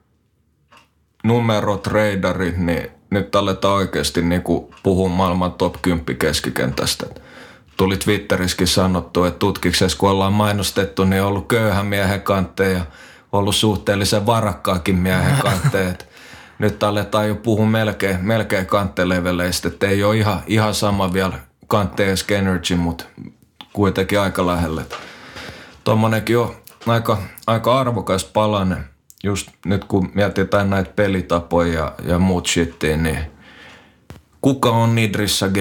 numerot, 1.23 1.87
reidarit, 1.87 2.57
niin 2.57 2.87
nyt 3.09 3.35
aletaan 3.35 3.75
oikeasti 3.75 4.21
niinku 4.21 4.73
puhua 4.83 5.09
maailman 5.09 5.53
top 5.53 5.75
10 5.81 6.17
keskikentästä. 6.17 7.05
Tuli 7.77 7.97
Twitterissäkin 7.97 8.67
sanottu, 8.67 9.23
että 9.23 9.39
tutkiksessa 9.39 9.97
kun 9.97 10.09
ollaan 10.09 10.33
mainostettu, 10.33 11.03
niin 11.03 11.21
on 11.21 11.27
ollut 11.27 11.47
köyhän 11.47 11.85
miehen 11.85 12.21
kantteja, 12.21 12.85
ollut 13.31 13.55
suhteellisen 13.55 14.25
varakkaakin 14.25 14.95
miehen 14.95 15.35
kantteet. 15.41 16.07
Nyt 16.59 16.83
aletaan 16.83 17.27
jo 17.27 17.35
puhua 17.35 17.65
melkein, 17.65 18.25
melkein 18.25 18.65
kantteleveleistä, 18.65 19.67
että 19.67 19.87
ei 19.87 20.03
ole 20.03 20.17
ihan, 20.17 20.39
ihan 20.47 20.73
sama 20.73 21.13
vielä 21.13 21.39
kanttees 21.67 22.25
energy, 22.29 22.75
mutta 22.75 23.05
kuitenkin 23.73 24.19
aika 24.19 24.47
lähellä 24.47 24.83
tuommoinenkin 25.85 26.37
on 26.37 26.55
aika, 26.87 27.17
aika 27.47 27.79
arvokas 27.79 28.23
palanen. 28.25 28.85
Just 29.23 29.49
nyt 29.65 29.85
kun 29.85 30.11
mietitään 30.13 30.69
näitä 30.69 30.91
pelitapoja 30.95 31.73
ja, 31.73 31.93
ja 32.03 32.19
muut 32.19 32.47
shittiin, 32.47 33.03
niin 33.03 33.19
kuka 34.41 34.69
on 34.69 34.95
Nidrissa 34.95 35.49
G? 35.49 35.57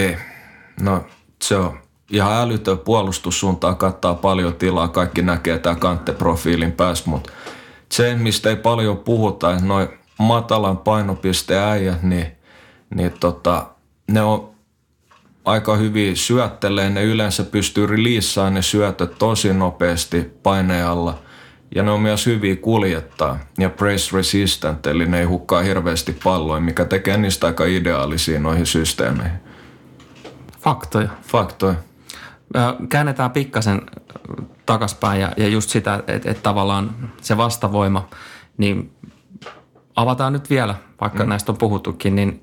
No 0.80 1.04
se 1.42 1.56
on 1.56 1.78
ihan 2.10 2.32
älytön 2.32 2.78
puolustussuuntaa, 2.78 3.74
kattaa 3.74 4.14
paljon 4.14 4.54
tilaa, 4.54 4.88
kaikki 4.88 5.22
näkee 5.22 5.58
tämä 5.58 5.76
kantteprofiilin 5.76 6.72
päässä, 6.72 7.10
mutta 7.10 7.32
se, 7.92 8.14
mistä 8.14 8.50
ei 8.50 8.56
paljon 8.56 8.98
puhuta, 8.98 9.52
että 9.52 9.64
noin 9.64 9.88
matalan 10.18 10.78
painopiste 10.78 11.58
äijät, 11.58 12.02
niin, 12.02 12.26
niin 12.94 13.12
tota, 13.20 13.66
ne 14.10 14.22
on 14.22 14.54
aika 15.44 15.76
hyvin 15.76 16.16
syöttelee, 16.16 16.90
ne 16.90 17.04
yleensä 17.04 17.44
pystyy 17.44 17.86
releasaamaan 17.86 18.54
ne 18.54 18.62
syötöt 18.62 19.18
tosi 19.18 19.54
nopeasti 19.54 20.22
painealla. 20.42 21.18
Ja 21.74 21.82
ne 21.82 21.90
on 21.90 22.00
myös 22.00 22.26
hyviä 22.26 22.56
kuljettaa 22.56 23.38
ja 23.58 23.70
press 23.70 24.12
resistant, 24.12 24.86
eli 24.86 25.06
ne 25.06 25.18
ei 25.18 25.24
hukkaa 25.24 25.62
hirveästi 25.62 26.16
palloja, 26.24 26.60
mikä 26.60 26.84
tekee 26.84 27.16
niistä 27.16 27.46
aika 27.46 27.64
ideaalisia 27.64 28.40
noihin 28.40 28.66
systeemeihin. 28.66 29.38
Faktoja. 30.60 31.08
Faktoja. 31.22 31.74
Käännetään 32.88 33.30
pikkasen 33.30 33.82
takaspäin 34.66 35.20
ja, 35.20 35.32
ja 35.36 35.48
just 35.48 35.70
sitä, 35.70 36.02
että 36.06 36.30
et 36.30 36.42
tavallaan 36.42 36.96
se 37.20 37.36
vastavoima, 37.36 38.08
niin 38.56 38.93
avataan 39.96 40.32
nyt 40.32 40.50
vielä, 40.50 40.74
vaikka 41.00 41.22
mm. 41.22 41.28
näistä 41.28 41.52
on 41.52 41.58
puhuttukin, 41.58 42.16
niin 42.16 42.42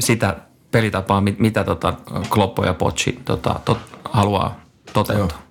sitä 0.00 0.36
pelitapaa, 0.70 1.20
mit- 1.20 1.38
mitä 1.38 1.64
tota 1.64 1.94
Kloppo 2.28 2.64
ja 2.64 2.74
Pochi 2.74 3.20
tota, 3.24 3.60
tot, 3.64 3.78
haluaa 4.04 4.60
toteuttaa. 4.92 5.42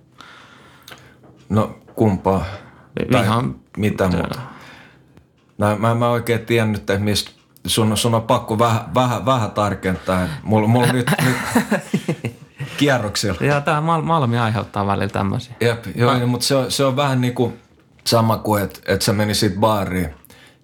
No 1.50 1.76
kumpaa? 1.96 2.46
Ihan- 3.24 3.56
mitä 3.78 4.08
muuta? 4.08 4.40
No, 5.58 5.78
mä 5.78 5.92
en 5.92 5.98
mä 5.98 6.10
oikein 6.10 6.46
tiennyt, 6.46 6.80
että 6.80 6.98
mistä 6.98 7.32
sun, 7.68 7.98
sun 7.98 8.16
on 8.16 8.22
pakko 8.22 8.60
vähän, 8.60 8.82
vähän, 8.96 9.26
vähän 9.26 9.52
tarkentaa. 9.52 10.28
Mulla, 10.44 10.68
mulla 10.68 10.94
nyt, 10.94 11.12
nyt 11.26 11.38
kierroksilla. 12.78 13.46
Ja 13.46 13.62
tämä 13.62 13.82
Mal- 13.82 14.02
Malmi 14.02 14.38
aiheuttaa 14.38 14.88
välillä 14.88 15.08
tämmöisiä. 15.10 15.56
Jep, 15.60 15.86
joo, 15.96 16.28
mutta 16.28 16.46
se 16.46 16.56
on, 16.56 16.72
se 16.72 16.86
on 16.86 16.96
vähän 16.96 17.22
niin 17.22 17.34
kuin 17.36 17.60
sama 18.06 18.38
kuin, 18.38 18.64
että 18.64 18.80
et 18.86 19.02
sä 19.02 19.14
menisit 19.14 19.56
baariin 19.60 20.10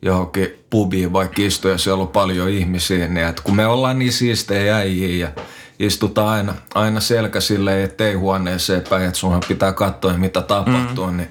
johonkin 0.01 0.65
pubiin 0.69 1.13
vaikka 1.13 1.41
istua 1.41 1.71
ja 1.71 1.77
siellä 1.77 2.01
on 2.01 2.07
paljon 2.07 2.49
ihmisiä, 2.49 3.07
niin 3.07 3.27
että 3.27 3.41
kun 3.41 3.55
me 3.55 3.67
ollaan 3.67 3.99
niin 3.99 4.13
siistejä 4.13 4.75
äijiä 4.75 5.27
ja 5.27 5.43
istutaan 5.79 6.27
aina, 6.27 6.53
aina 6.75 6.99
selkä 6.99 7.39
silleen, 7.39 7.83
ettei 7.83 8.13
huoneeseen 8.13 8.83
päin, 8.89 9.05
että 9.05 9.19
sunhan 9.19 9.43
pitää 9.47 9.73
katsoa, 9.73 10.13
mitä 10.13 10.41
tapahtuu, 10.41 11.11
mm. 11.11 11.17
niin 11.17 11.29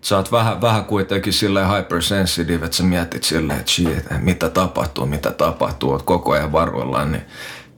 sä 0.00 0.16
oot 0.16 0.32
vähän, 0.32 0.60
vähän 0.60 0.84
kuitenkin 0.84 1.32
silleen 1.32 1.76
hypersensitive, 1.76 2.64
että 2.64 2.76
sä 2.76 2.82
mietit 2.82 3.24
silleen, 3.24 3.58
että 3.58 3.72
shit, 3.72 3.88
mitä 4.18 4.48
tapahtuu, 4.48 5.06
mitä 5.06 5.30
tapahtuu, 5.30 5.90
oot 5.90 6.02
koko 6.02 6.32
ajan 6.32 6.52
varuillaan, 6.52 7.12
niin 7.12 7.24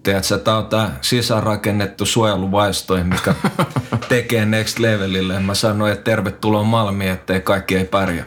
Tiedätkö, 0.04 0.38
tää 0.38 0.56
on 0.56 0.66
tää 0.66 0.98
sisäänrakennettu 1.00 2.06
suojeluvaistoin, 2.06 3.06
mikä 3.06 3.34
tekee 4.08 4.44
next 4.44 4.78
levelille. 4.78 5.40
Mä 5.40 5.54
sanoin, 5.54 5.92
että 5.92 6.04
tervetuloa 6.04 6.62
Malmiin, 6.62 7.10
ettei 7.10 7.40
kaikki 7.40 7.76
ei 7.76 7.84
pärjää. 7.84 8.26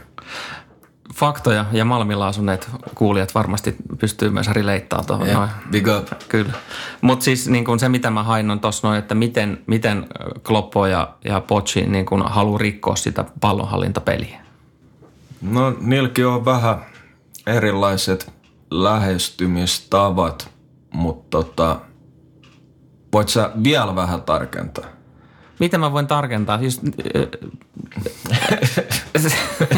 Faktoja 1.18 1.66
ja 1.72 1.86
Malmilla 1.86 2.28
asuneet 2.28 2.70
kuulijat 2.96 3.36
varmasti 3.36 3.76
pystyy 4.00 4.30
myös 4.30 4.48
releittaamaan 4.48 5.08
tuohon 5.08 5.28
noin. 5.28 5.50
Big 5.72 5.88
up. 5.88 6.08
Kyllä. 6.30 6.54
Mutta 7.02 7.24
siis 7.24 7.48
niin 7.48 7.66
kun 7.66 7.80
se, 7.80 7.90
mitä 7.90 8.10
mä 8.10 8.24
hain, 8.24 8.52
on 8.52 8.60
tuossa 8.60 8.88
noin, 8.88 9.00
että 9.00 9.16
miten, 9.16 9.64
miten 9.68 10.08
Kloppo 10.44 10.88
ja, 10.88 11.14
ja 11.26 11.42
Pochi 11.42 11.82
niin 11.82 12.06
kun 12.06 12.22
haluaa 12.22 12.58
rikkoa 12.58 12.96
sitä 12.96 13.26
pallonhallintapeliä. 13.42 14.42
No 15.42 15.78
niilläkin 15.82 16.28
on 16.28 16.46
vähän 16.46 16.86
erilaiset 17.48 18.34
lähestymistavat, 18.72 20.50
mutta 20.94 21.38
tota, 21.38 21.80
voit 23.14 23.30
sä 23.30 23.52
vielä 23.64 23.96
vähän 23.96 24.22
tarkentaa? 24.22 24.86
Miten 25.60 25.80
mä 25.80 25.92
voin 25.92 26.08
tarkentaa? 26.08 26.60
Siis, 26.60 26.82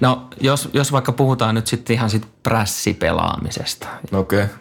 no, 0.00 0.28
jos, 0.40 0.68
jos 0.72 0.92
vaikka 0.92 1.12
puhutaan 1.12 1.54
nyt 1.54 1.66
sitten 1.66 1.94
ihan 1.94 2.10
sit 2.10 2.26
prässipelaamisesta, 2.42 3.86
Okei. 4.12 4.44
Okay. 4.44 4.56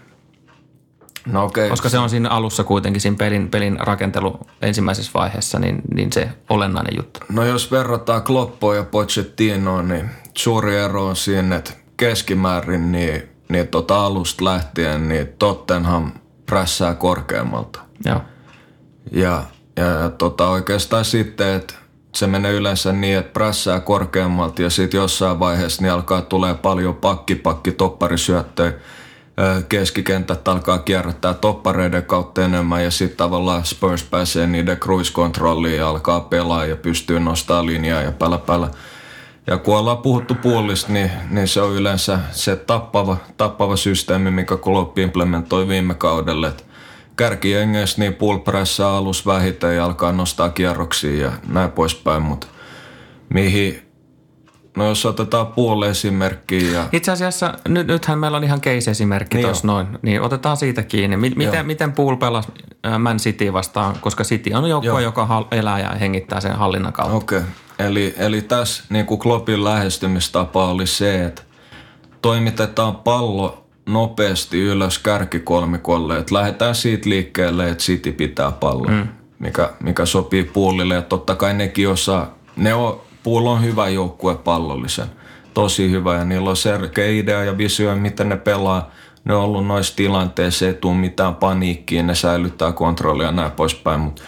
No 1.25 1.43
okei. 1.43 1.61
Okay. 1.61 1.69
koska 1.69 1.89
se 1.89 1.99
on 1.99 2.09
siinä 2.09 2.29
alussa 2.29 2.63
kuitenkin 2.63 3.01
siinä 3.01 3.17
pelin, 3.17 3.49
pelin 3.49 3.79
rakentelu 3.79 4.39
ensimmäisessä 4.61 5.11
vaiheessa, 5.13 5.59
niin, 5.59 5.81
niin 5.93 6.13
se 6.13 6.29
olennainen 6.49 6.93
juttu. 6.97 7.19
No 7.29 7.45
jos 7.45 7.71
verrataan 7.71 8.23
Kloppoa 8.23 8.75
ja 8.75 8.83
Pochettinoa, 8.83 9.81
niin 9.81 10.09
suuri 10.33 10.77
ero 10.77 11.05
on 11.05 11.15
siinä, 11.15 11.55
että 11.55 11.71
keskimäärin 11.97 12.91
niin, 12.91 13.23
niin 13.49 13.67
tota 13.67 14.05
alusta 14.05 14.45
lähtien 14.45 15.09
niin 15.09 15.27
Tottenham 15.39 16.11
prässää 16.45 16.95
korkeammalta. 16.95 17.79
Joo. 18.05 18.21
Ja, 19.11 19.43
ja, 19.75 19.85
ja 19.85 20.09
tota, 20.09 20.49
oikeastaan 20.49 21.05
sitten, 21.05 21.53
että 21.53 21.73
se 22.15 22.27
menee 22.27 22.51
yleensä 22.51 22.91
niin, 22.91 23.17
että 23.17 23.33
prässää 23.33 23.79
korkeammalta 23.79 24.61
ja 24.61 24.69
sitten 24.69 24.97
jossain 24.97 25.39
vaiheessa 25.39 25.81
niin 25.81 25.91
alkaa 25.91 26.21
tulee 26.21 26.53
paljon 26.53 26.95
pakki, 26.95 27.35
pakki, 27.35 27.71
topparisyöttöjä. 27.71 28.73
Keskikentät 29.69 30.47
alkaa 30.47 30.77
kierrättää 30.77 31.33
toppareiden 31.33 32.03
kautta 32.03 32.45
enemmän 32.45 32.83
ja 32.83 32.91
sitten 32.91 33.17
tavallaan 33.17 33.65
Spurs 33.65 34.03
pääsee 34.03 34.47
niiden 34.47 34.77
cruise-kontrolliin 34.77 35.77
ja 35.77 35.89
alkaa 35.89 36.19
pelaa 36.19 36.65
ja 36.65 36.75
pystyy 36.75 37.19
nostamaan 37.19 37.65
linjaa 37.65 38.01
ja 38.01 38.11
pälä 38.11 38.37
pälä. 38.37 38.69
Ja 39.47 39.57
kun 39.57 39.77
ollaan 39.77 39.97
puhuttu 39.97 40.35
puolista, 40.35 40.93
niin, 40.93 41.11
niin 41.29 41.47
se 41.47 41.61
on 41.61 41.75
yleensä 41.75 42.19
se 42.31 42.55
tappava, 42.55 43.17
tappava 43.37 43.75
systeemi, 43.75 44.31
mikä 44.31 44.57
Klopp 44.57 44.97
implementoi 44.97 45.67
viime 45.67 45.93
kaudelle. 45.93 46.47
Et 46.47 46.68
kärkijengeissä 47.19 48.01
niin 48.01 48.13
pull 48.13 48.37
alus 48.95 49.25
vähiten 49.25 49.75
ja 49.75 49.85
alkaa 49.85 50.11
nostaa 50.11 50.49
kierroksia 50.49 51.25
ja 51.25 51.31
näin 51.47 51.71
poispäin, 51.71 52.21
mutta 52.21 52.47
mihin 53.29 53.89
No 54.77 54.87
jos 54.87 55.05
otetaan 55.05 55.47
puoli 55.47 55.87
esimerkkiä. 55.87 56.71
Ja... 56.71 56.85
Itse 56.91 57.11
asiassa 57.11 57.53
nyt, 57.67 57.87
nythän 57.87 58.19
meillä 58.19 58.37
on 58.37 58.43
ihan 58.43 58.61
case-esimerkki 58.61 59.37
niin 59.37 59.45
tuossa 59.45 59.67
noin, 59.67 59.87
niin 60.01 60.21
otetaan 60.21 60.57
siitä 60.57 60.83
kiinni. 60.83 61.17
Miten, 61.17 61.65
miten 61.65 61.91
Pool 61.91 62.15
pelasi 62.15 62.51
Man 62.99 63.17
City 63.17 63.53
vastaan, 63.53 63.95
koska 64.01 64.23
City 64.23 64.53
on 64.53 64.69
joukko, 64.69 64.99
joka 64.99 65.47
elää 65.51 65.79
ja 65.79 65.89
hengittää 65.89 66.41
sen 66.41 66.55
hallinnan 66.55 66.93
kautta. 66.93 67.15
Okei, 67.15 67.37
okay. 67.37 67.49
eli, 67.79 68.13
eli 68.17 68.41
tässä 68.41 68.83
niin 68.89 69.05
kuin 69.05 69.19
Kloppin 69.19 69.63
lähestymistapa 69.63 70.67
oli 70.67 70.87
se, 70.87 71.25
että 71.25 71.41
toimitetaan 72.21 72.95
pallo 72.95 73.68
nopeasti 73.93 74.61
ylös 74.61 74.99
kärkikolmikolle, 74.99 76.17
että 76.17 76.35
lähdetään 76.35 76.75
siitä 76.75 77.09
liikkeelle, 77.09 77.69
että 77.69 77.83
City 77.83 78.11
pitää 78.11 78.51
pallon, 78.51 78.91
mm. 78.91 79.07
mikä, 79.39 79.69
mikä 79.83 80.05
sopii 80.05 80.43
puolille. 80.43 80.95
Ja 80.95 81.01
totta 81.01 81.35
kai 81.35 81.53
nekin 81.53 81.89
osaa, 81.89 82.35
ne 82.55 82.73
on 82.73 83.01
Pool 83.23 83.45
on 83.45 83.63
hyvä 83.63 83.89
joukkue 83.89 84.35
pallollisen. 84.35 85.07
Tosi 85.53 85.91
hyvä 85.91 86.15
ja 86.15 86.25
niillä 86.25 86.49
on 86.49 86.57
selkeä 86.57 87.07
idea 87.07 87.43
ja 87.43 87.57
visio, 87.57 87.95
miten 87.95 88.29
ne 88.29 88.37
pelaa. 88.37 88.91
Ne 89.23 89.35
on 89.35 89.43
ollut 89.43 89.67
noissa 89.67 89.95
tilanteissa, 89.95 90.65
ei 90.65 90.73
tule 90.73 90.95
mitään 90.95 91.35
paniikkiä, 91.35 92.03
ne 92.03 92.15
säilyttää 92.15 92.71
kontrollia 92.71 93.25
ja 93.25 93.31
näin 93.31 93.51
poispäin. 93.51 93.99
Mutta 93.99 94.21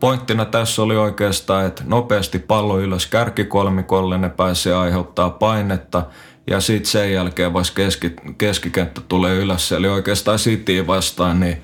pointtina 0.00 0.44
tässä 0.44 0.82
oli 0.82 0.96
oikeastaan, 0.96 1.66
että 1.66 1.82
nopeasti 1.86 2.38
pallo 2.38 2.78
ylös 2.80 3.06
kärkikolmikolle, 3.06 4.18
ne 4.18 4.28
pääsee 4.28 4.74
aiheuttaa 4.74 5.30
painetta 5.30 6.02
ja 6.46 6.60
sitten 6.60 6.90
sen 6.90 7.12
jälkeen 7.12 7.52
vasta 7.52 7.74
keski, 7.74 8.12
keskikenttä 8.38 9.00
tulee 9.08 9.36
ylös. 9.36 9.72
Eli 9.72 9.88
oikeastaan 9.88 10.38
City 10.38 10.86
vastaan, 10.86 11.40
niin 11.40 11.62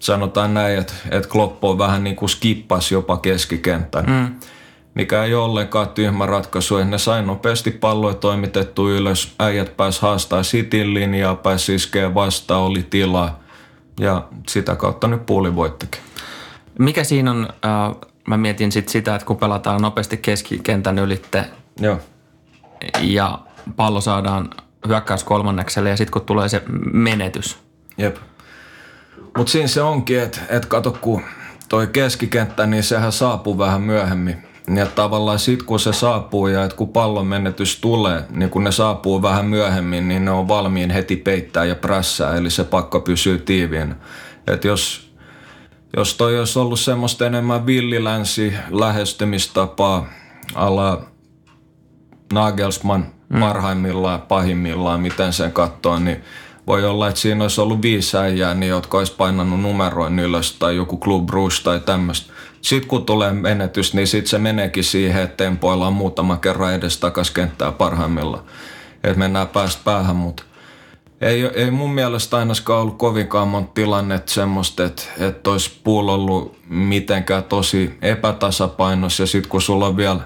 sanotaan 0.00 0.54
näin, 0.54 0.78
että, 0.78 0.92
että 1.10 1.28
Klopp 1.28 1.64
on 1.64 1.78
vähän 1.78 2.04
niin 2.04 2.16
kuin 2.16 2.28
skippas 2.28 2.92
jopa 2.92 3.16
keskikentän. 3.16 4.04
Mm 4.06 4.34
mikä 4.94 5.24
ei 5.24 5.34
ole 5.34 5.44
ollenkaan 5.44 5.88
tyhmä 5.88 6.26
ratkaisu. 6.26 6.84
Ne 6.84 6.98
sai 6.98 7.22
nopeasti 7.22 7.70
palloja 7.70 8.14
toimitettu 8.14 8.90
ylös, 8.90 9.34
äijät 9.38 9.76
pääs 9.76 10.00
haastaa 10.00 10.42
sitin 10.42 10.94
linjaa, 10.94 11.34
pääsi 11.34 11.74
iskee 11.74 12.14
vastaan, 12.14 12.62
oli 12.62 12.86
tilaa 12.90 13.40
ja 14.00 14.28
sitä 14.48 14.76
kautta 14.76 15.08
nyt 15.08 15.26
puoli 15.26 15.56
voittikin. 15.56 16.00
Mikä 16.78 17.04
siinä 17.04 17.30
on, 17.30 17.48
äh, 17.64 17.96
mä 18.28 18.36
mietin 18.36 18.72
sit 18.72 18.88
sitä, 18.88 19.14
että 19.14 19.26
kun 19.26 19.36
pelataan 19.36 19.82
nopeasti 19.82 20.16
keskikentän 20.16 20.98
ylitte 20.98 21.44
Joo. 21.80 21.98
ja 23.00 23.38
pallo 23.72 24.00
saadaan 24.00 24.50
hyökkäys 24.88 25.24
kolmannekselle 25.24 25.90
ja 25.90 25.96
sitten 25.96 26.12
kun 26.12 26.22
tulee 26.22 26.48
se 26.48 26.62
menetys. 26.92 27.58
Jep. 27.98 28.16
Mutta 29.36 29.52
siinä 29.52 29.68
se 29.68 29.82
onkin, 29.82 30.20
että 30.20 30.40
et 30.48 30.66
kato 30.66 30.96
kun 31.00 31.22
toi 31.68 31.86
keskikenttä, 31.86 32.66
niin 32.66 32.82
sehän 32.82 33.12
saapuu 33.12 33.58
vähän 33.58 33.80
myöhemmin 33.80 34.50
ja 34.76 34.86
tavallaan 34.86 35.38
sit 35.38 35.62
kun 35.62 35.80
se 35.80 35.92
saapuu 35.92 36.46
ja 36.46 36.64
että 36.64 36.76
kun 36.76 36.88
pallon 36.88 37.26
menetys 37.26 37.80
tulee, 37.80 38.24
niin 38.30 38.50
kun 38.50 38.64
ne 38.64 38.72
saapuu 38.72 39.22
vähän 39.22 39.46
myöhemmin, 39.46 40.08
niin 40.08 40.24
ne 40.24 40.30
on 40.30 40.48
valmiin 40.48 40.90
heti 40.90 41.16
peittää 41.16 41.64
ja 41.64 41.74
prässää, 41.74 42.36
eli 42.36 42.50
se 42.50 42.64
pakko 42.64 43.00
pysyy 43.00 43.38
tiiviin. 43.38 43.94
Että 44.46 44.68
jos, 44.68 45.12
jos 45.96 46.14
toi 46.14 46.38
olisi 46.38 46.58
ollut 46.58 46.80
semmoista 46.80 47.26
enemmän 47.26 47.66
villilänsi 47.66 48.54
lähestymistapaa 48.70 50.06
ala 50.54 51.04
Nagelsmann 52.32 53.19
mm. 53.30 53.40
parhaimmillaan, 53.40 54.22
pahimmillaan, 54.22 55.00
miten 55.00 55.32
sen 55.32 55.52
katsoo, 55.52 55.98
niin 55.98 56.24
voi 56.66 56.84
olla, 56.84 57.08
että 57.08 57.20
siinä 57.20 57.44
olisi 57.44 57.60
ollut 57.60 57.82
viisi 57.82 58.16
äijää, 58.16 58.54
niin 58.54 58.70
jotka 58.70 58.98
olisi 58.98 59.14
painanut 59.16 59.60
numeroin 59.60 60.18
ylös 60.18 60.52
tai 60.52 60.76
joku 60.76 60.98
Club 60.98 61.30
Rouge 61.30 61.54
tai 61.64 61.80
tämmöistä. 61.80 62.32
Sitten 62.60 62.88
kun 62.88 63.06
tulee 63.06 63.32
menetys, 63.32 63.94
niin 63.94 64.06
sitten 64.06 64.30
se 64.30 64.38
meneekin 64.38 64.84
siihen, 64.84 65.22
että 65.22 65.36
tempoillaan 65.36 65.92
muutama 65.92 66.36
kerran 66.36 66.74
edes 66.74 66.98
takas 66.98 67.30
kenttää 67.30 67.72
parhaimmilla. 67.72 68.44
Että 69.04 69.18
mennään 69.18 69.48
päästä 69.48 69.82
päähän, 69.84 70.16
mutta 70.16 70.42
ei, 71.20 71.44
ei 71.44 71.70
mun 71.70 71.94
mielestä 71.94 72.36
ainakaan 72.36 72.82
ollut 72.82 72.98
kovinkaan 72.98 73.48
monta 73.48 73.70
tilannetta 73.74 74.32
semmoista, 74.32 74.84
että, 74.84 75.02
että 75.18 75.50
olisi 75.50 75.80
puul 75.84 76.08
ollut 76.08 76.58
mitenkään 76.68 77.44
tosi 77.44 77.94
epätasapainossa. 78.02 79.22
Ja 79.22 79.26
sitten 79.26 79.50
kun 79.50 79.62
sulla 79.62 79.86
on 79.86 79.96
vielä 79.96 80.20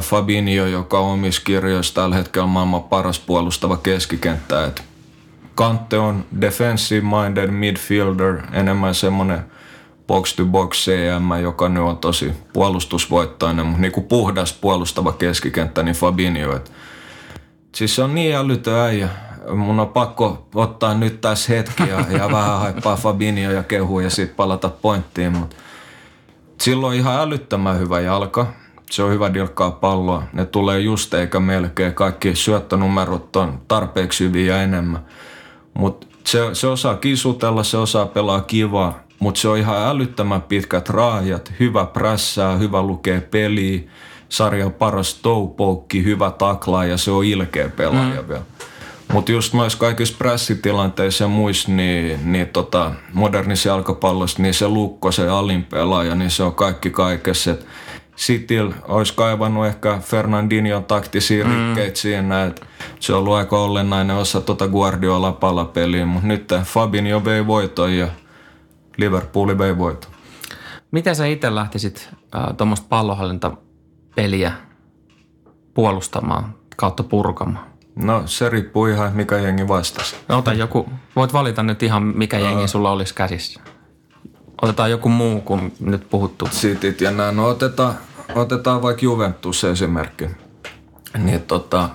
Fabinho, 0.00 0.66
joka 0.66 0.98
on 0.98 1.12
omissa 1.12 1.42
kirjoissa 1.44 1.94
tällä 1.94 2.16
hetkellä 2.16 2.46
maailman 2.46 2.82
paras 2.82 3.18
puolustava 3.18 3.76
keskikenttä. 3.76 4.64
että 4.64 4.82
Kante 5.54 5.98
on 5.98 6.24
defensive 6.40 7.06
minded 7.06 7.50
midfielder, 7.50 8.42
enemmän 8.52 8.94
semmoinen 8.94 9.44
box 10.06 10.36
to 10.36 10.44
box 10.44 10.84
CM, 10.84 11.42
joka 11.42 11.68
nyt 11.68 11.82
on 11.82 11.98
tosi 11.98 12.32
puolustusvoittoinen, 12.52 13.66
mutta 13.66 13.80
niinku 13.80 14.00
puhdas 14.00 14.52
puolustava 14.52 15.12
keskikenttä, 15.12 15.82
niin 15.82 15.94
Fabinho. 15.94 16.56
Et, 16.56 16.72
siis 17.74 17.94
se 17.96 18.02
on 18.02 18.14
niin 18.14 18.36
älytön 18.36 18.78
äijä. 18.78 19.08
Mun 19.54 19.80
on 19.80 19.88
pakko 19.88 20.48
ottaa 20.54 20.94
nyt 20.94 21.20
tässä 21.20 21.52
hetki 21.52 21.82
ja, 21.88 22.04
ja 22.18 22.32
vähän 22.32 22.58
haippaa 22.58 22.96
Fabinho 22.96 23.50
ja 23.50 23.62
kehu 23.62 24.00
ja 24.00 24.10
sitten 24.10 24.36
palata 24.36 24.68
pointtiin, 24.68 25.32
mutta 25.32 25.56
silloin 26.60 26.98
ihan 26.98 27.20
älyttömän 27.20 27.78
hyvä 27.78 28.00
jalka. 28.00 28.46
Se 28.90 29.02
on 29.02 29.10
hyvä 29.12 29.34
dilkkaa 29.34 29.70
palloa. 29.70 30.22
Ne 30.32 30.46
tulee 30.46 30.80
just 30.80 31.14
eikä 31.14 31.40
melkein. 31.40 31.94
Kaikki 31.94 32.34
syöttönumerot 32.34 33.36
on 33.36 33.60
tarpeeksi 33.68 34.24
hyviä 34.24 34.56
ja 34.56 34.62
enemmän. 34.62 35.04
Mutta 35.74 36.06
se, 36.24 36.38
se 36.52 36.66
osaa 36.66 36.96
kisutella, 36.96 37.62
se 37.62 37.76
osaa 37.76 38.06
pelaa 38.06 38.40
kivaa, 38.40 39.04
mutta 39.18 39.40
se 39.40 39.48
on 39.48 39.58
ihan 39.58 39.88
älyttömän 39.88 40.42
pitkät 40.42 40.88
raajat, 40.88 41.52
hyvä 41.60 41.86
prässää, 41.86 42.56
hyvä 42.56 42.82
lukee 42.82 43.20
peliä, 43.20 43.80
sarjan 44.28 44.72
paras 44.72 45.14
toupoukki, 45.14 46.04
hyvä 46.04 46.30
taklaa 46.30 46.84
ja 46.84 46.96
se 46.96 47.10
on 47.10 47.24
ilkeä 47.24 47.68
pelaaja 47.68 48.22
mm. 48.22 48.28
vielä. 48.28 48.42
Mutta 49.12 49.32
just 49.32 49.54
noissa 49.54 49.78
kaikissa 49.78 50.14
pressitilanteissa 50.18 51.24
ja 51.24 51.28
muissa, 51.28 51.72
niin, 51.72 52.32
niin 52.32 52.48
tota, 52.48 52.92
modernissa 53.12 53.68
jalkapallossa, 53.68 54.42
niin 54.42 54.54
se 54.54 54.68
lukko, 54.68 55.12
se 55.12 55.28
alin 55.28 55.64
pelaaja, 55.64 56.14
niin 56.14 56.30
se 56.30 56.42
on 56.42 56.54
kaikki 56.54 56.90
kaikessa. 56.90 57.50
Et 57.50 57.66
Sitil 58.16 58.72
olisi 58.88 59.14
kaivannut 59.14 59.66
ehkä 59.66 59.98
Fernandinhon 60.02 60.84
taktisia 60.84 61.44
mm. 61.44 61.50
rikkeitä 61.50 61.98
siinä, 61.98 62.44
että 62.44 62.66
se 63.00 63.12
on 63.12 63.18
ollut 63.18 63.34
aika 63.34 63.58
olennainen 63.58 64.16
osa 64.16 64.40
tuota 64.40 64.68
Guardiola 64.68 65.32
palapeliä, 65.32 66.06
mutta 66.06 66.26
nyt 66.26 66.52
Fabinho 66.64 67.24
vei 67.24 67.46
voiton 67.46 67.92
ja 67.92 68.08
Liverpooli 68.96 69.58
vei 69.58 69.78
voiton. 69.78 70.10
Miten 70.90 71.16
sä 71.16 71.26
itse 71.26 71.54
lähtisit 71.54 72.08
äh, 72.34 72.56
tuommoista 72.56 72.86
pallohallintapeliä 72.88 74.52
puolustamaan 75.74 76.54
kautta 76.76 77.02
purkamaan? 77.02 77.66
No 77.96 78.22
se 78.26 78.48
riippuu 78.48 78.86
ihan, 78.86 79.12
mikä 79.12 79.38
jengi 79.38 79.68
vastasi. 79.68 80.16
No, 80.28 80.38
ota 80.38 80.52
joku, 80.52 80.90
voit 81.16 81.32
valita 81.32 81.62
nyt 81.62 81.82
ihan 81.82 82.02
mikä 82.02 82.38
jengi 82.38 82.68
sulla 82.68 82.90
olisi 82.90 83.14
käsissä. 83.14 83.60
Otetaan 84.64 84.90
joku 84.90 85.08
muu 85.08 85.40
kuin 85.40 85.74
nyt 85.80 86.10
puhuttu. 86.10 86.48
Sitit 86.50 87.00
ja 87.00 87.10
näin. 87.10 87.36
No 87.36 87.48
otetaan, 87.48 87.94
otetaan 88.34 88.82
vaikka 88.82 89.04
Juventus 89.04 89.64
esimerkki. 89.64 90.26
Niin 91.18 91.42
tota, 91.42 91.88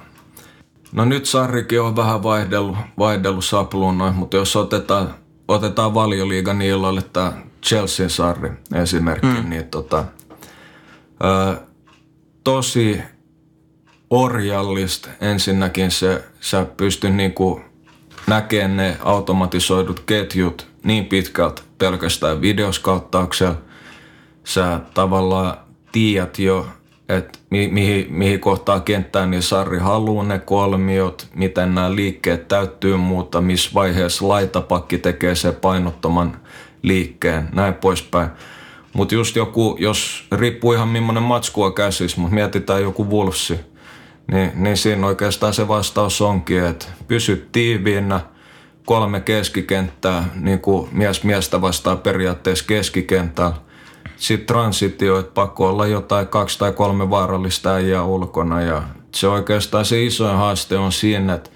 no 0.91 1.05
nyt 1.05 1.25
Sarrikin 1.25 1.81
on 1.81 1.95
vähän 1.95 2.23
vaihdellut, 2.23 2.77
vaihdellut 2.97 3.45
sapluunoin, 3.45 4.15
mutta 4.15 4.37
jos 4.37 4.55
otetaan, 4.55 5.15
otetaan 5.47 5.93
valioliigan 5.93 6.61
illoille 6.61 7.01
tämä 7.01 7.33
Chelsea 7.63 8.09
Sarri 8.09 8.51
esimerkki, 8.75 9.27
mm. 9.27 9.49
niin 9.49 9.67
tota, 9.67 10.05
ö, 11.23 11.57
tosi 12.43 13.01
orjallista 14.09 15.09
ensinnäkin 15.21 15.91
se, 15.91 16.23
sä 16.41 16.65
pystyt 16.77 17.15
niinku 17.15 17.61
näkemään 18.27 18.77
ne 18.77 18.97
automatisoidut 19.03 19.99
ketjut 19.99 20.68
niin 20.89 21.05
pitkältä 21.05 21.61
pelkästään 21.77 22.41
videoskauttauksella. 22.41 23.55
Sä 24.43 24.79
tavallaan 24.93 25.57
tiedät 25.91 26.39
jo, 26.39 26.67
että 27.09 27.39
mi- 27.49 27.67
mihin, 27.67 28.07
mihin 28.09 28.39
kohtaa 28.39 28.79
kenttään 28.79 29.31
niin 29.31 29.43
Sarri 29.43 29.79
haluaa 29.79 30.25
ne 30.25 30.39
kolmiot, 30.39 31.27
miten 31.35 31.75
nämä 31.75 31.95
liikkeet 31.95 32.47
täyttyy 32.47 32.97
muuta, 32.97 33.41
missä 33.41 33.71
vaiheessa 33.73 34.27
laitapakki 34.27 34.97
tekee 34.97 35.35
sen 35.35 35.55
painottoman 35.55 36.39
liikkeen, 36.81 37.49
näin 37.53 37.73
poispäin. 37.73 38.29
Mutta 38.93 39.15
just 39.15 39.35
joku, 39.35 39.77
jos 39.79 40.27
riippuu 40.31 40.73
ihan 40.73 40.87
millainen 40.87 41.23
matsku 41.23 41.63
on 41.63 41.73
käsissä, 41.73 42.21
mutta 42.21 42.35
mietitään 42.35 42.81
joku 42.81 43.09
Wolfsi, 43.09 43.59
niin, 44.31 44.51
niin 44.55 44.77
siinä 44.77 45.07
oikeastaan 45.07 45.53
se 45.53 45.67
vastaus 45.67 46.21
onkin, 46.21 46.63
että 46.63 46.85
pysy 47.07 47.49
tiiviinä– 47.51 48.19
kolme 48.89 49.21
keskikenttää, 49.21 50.29
niin 50.35 50.59
kuin 50.59 50.89
mies 50.91 51.23
miestä 51.23 51.61
vastaa 51.61 51.95
periaatteessa 51.95 52.65
keskikentällä. 52.67 53.55
Sitten 54.17 54.47
transitio, 54.47 55.19
että 55.19 55.31
pakko 55.33 55.69
olla 55.69 55.87
jotain 55.87 56.27
kaksi 56.27 56.59
tai 56.59 56.71
kolme 56.71 57.09
vaarallista 57.09 57.73
äijää 57.73 58.03
ulkona 58.03 58.61
ja 58.61 58.83
se 59.15 59.27
oikeastaan 59.27 59.85
se 59.85 60.03
isoin 60.03 60.37
haaste 60.37 60.77
on 60.77 60.91
siinä, 60.91 61.33
että 61.33 61.49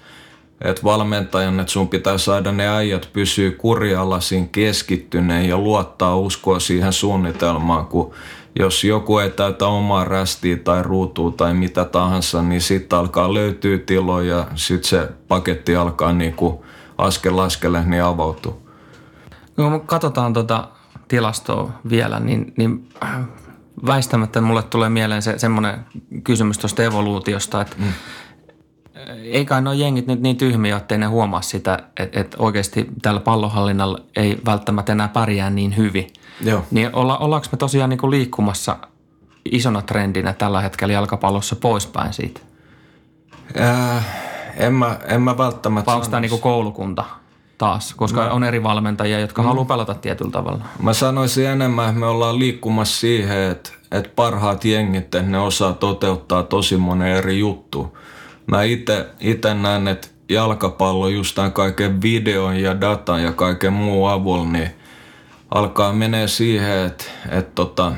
että 0.60 0.82
valmentajan, 0.84 1.60
että 1.60 1.72
sun 1.72 1.88
pitää 1.88 2.18
saada 2.18 2.52
ne 2.52 2.68
äijät 2.68 3.08
pysyä 3.12 3.50
kurialasin 3.50 4.48
keskittyneen 4.48 5.48
ja 5.48 5.58
luottaa 5.58 6.16
uskoa 6.16 6.60
siihen 6.60 6.92
suunnitelmaan, 6.92 7.86
kun 7.86 8.10
jos 8.58 8.84
joku 8.84 9.18
ei 9.18 9.30
täytä 9.30 9.66
omaa 9.66 10.04
rästiä 10.04 10.56
tai 10.56 10.82
ruutua 10.82 11.30
tai 11.30 11.54
mitä 11.54 11.84
tahansa, 11.84 12.42
niin 12.42 12.60
sitten 12.60 12.98
alkaa 12.98 13.34
löytyä 13.34 13.78
tiloja 13.78 14.36
ja 14.36 14.46
sitten 14.54 14.88
se 14.88 15.08
paketti 15.28 15.76
alkaa 15.76 16.12
niinku 16.12 16.64
askel 16.98 17.38
askele 17.38 17.84
niin 17.84 18.02
avautua. 18.02 18.56
Kun 19.56 19.80
katsotaan 19.86 20.32
tuota 20.32 20.68
tilastoa 21.08 21.72
vielä, 21.90 22.20
niin, 22.20 22.54
niin 22.56 22.88
väistämättä 23.86 24.40
mulle 24.40 24.62
tulee 24.62 24.88
mieleen 24.88 25.22
se 25.22 25.38
semmoinen 25.38 25.86
kysymys 26.24 26.58
tuosta 26.58 26.82
evoluutiosta, 26.82 27.60
että 27.60 27.76
mm. 27.78 27.92
ei 29.22 29.44
kai 29.44 29.62
nuo 29.62 29.72
jengit 29.72 30.06
nyt 30.06 30.20
niin 30.20 30.36
tyhmiä, 30.36 30.76
ettei 30.76 30.98
ne 30.98 31.06
huomaa 31.06 31.42
sitä, 31.42 31.78
että, 31.96 32.20
että 32.20 32.36
oikeasti 32.40 32.86
tällä 33.02 33.20
pallohallinnalla 33.20 33.98
ei 34.16 34.38
välttämättä 34.46 34.92
enää 34.92 35.08
pärjää 35.08 35.50
niin 35.50 35.76
hyvin. 35.76 36.06
Joo. 36.40 36.64
Niin 36.70 36.90
olla, 36.92 37.18
ollaanko 37.18 37.48
me 37.52 37.58
tosiaan 37.58 37.90
niin 37.90 37.98
kuin 37.98 38.10
liikkumassa 38.10 38.76
isona 39.44 39.82
trendinä 39.82 40.32
tällä 40.32 40.60
hetkellä 40.60 40.94
jalkapallossa 40.94 41.56
poispäin 41.56 42.12
siitä? 42.12 42.40
Äh, 43.60 44.06
en, 44.56 44.72
mä, 44.72 44.98
en 45.06 45.22
mä 45.22 45.38
välttämättä 45.38 45.86
Vai 45.86 45.94
onko 45.94 46.08
tämä 46.08 46.20
niin 46.20 46.40
koulukunta 46.40 47.04
taas? 47.58 47.94
Koska 47.94 48.24
no. 48.24 48.34
on 48.34 48.44
eri 48.44 48.62
valmentajia, 48.62 49.20
jotka 49.20 49.42
mm. 49.42 49.48
haluaa 49.48 49.64
pelata 49.64 49.94
tietyllä 49.94 50.30
tavalla. 50.30 50.64
Mä 50.82 50.92
sanoisin 50.92 51.46
enemmän, 51.46 51.88
että 51.88 52.00
me 52.00 52.06
ollaan 52.06 52.38
liikkumassa 52.38 53.00
siihen, 53.00 53.50
että, 53.50 53.70
että 53.90 54.10
parhaat 54.16 54.64
jengit, 54.64 55.04
että 55.04 55.22
ne 55.22 55.38
osaa 55.38 55.72
toteuttaa 55.72 56.42
tosi 56.42 56.76
monen 56.76 57.08
eri 57.08 57.38
juttu. 57.38 57.98
Mä 58.46 58.62
itse 59.20 59.54
näen, 59.54 59.88
että 59.88 60.08
jalkapallo 60.28 61.08
just 61.08 61.34
tämän 61.34 61.52
kaiken 61.52 62.02
videon 62.02 62.56
ja 62.56 62.80
datan 62.80 63.22
ja 63.22 63.32
kaiken 63.32 63.72
muu 63.72 64.06
avulla, 64.06 64.44
niin 64.44 64.70
alkaa 65.50 65.92
menee 65.92 66.28
siihen, 66.28 66.86
että, 66.86 67.04
että 67.28 67.52
tota, 67.54 67.92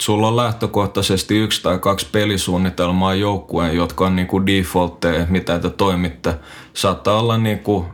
sulla 0.00 0.28
on 0.28 0.36
lähtökohtaisesti 0.36 1.38
yksi 1.38 1.62
tai 1.62 1.78
kaksi 1.78 2.06
pelisuunnitelmaa 2.12 3.14
joukkueen, 3.14 3.76
jotka 3.76 4.06
on 4.06 4.16
niinku 4.16 4.46
defaultteja, 4.46 5.26
mitä 5.28 5.58
te 5.58 5.70
toimitte. 5.70 6.34
Saattaa 6.74 7.20
olla 7.20 7.38
niinku 7.38 7.86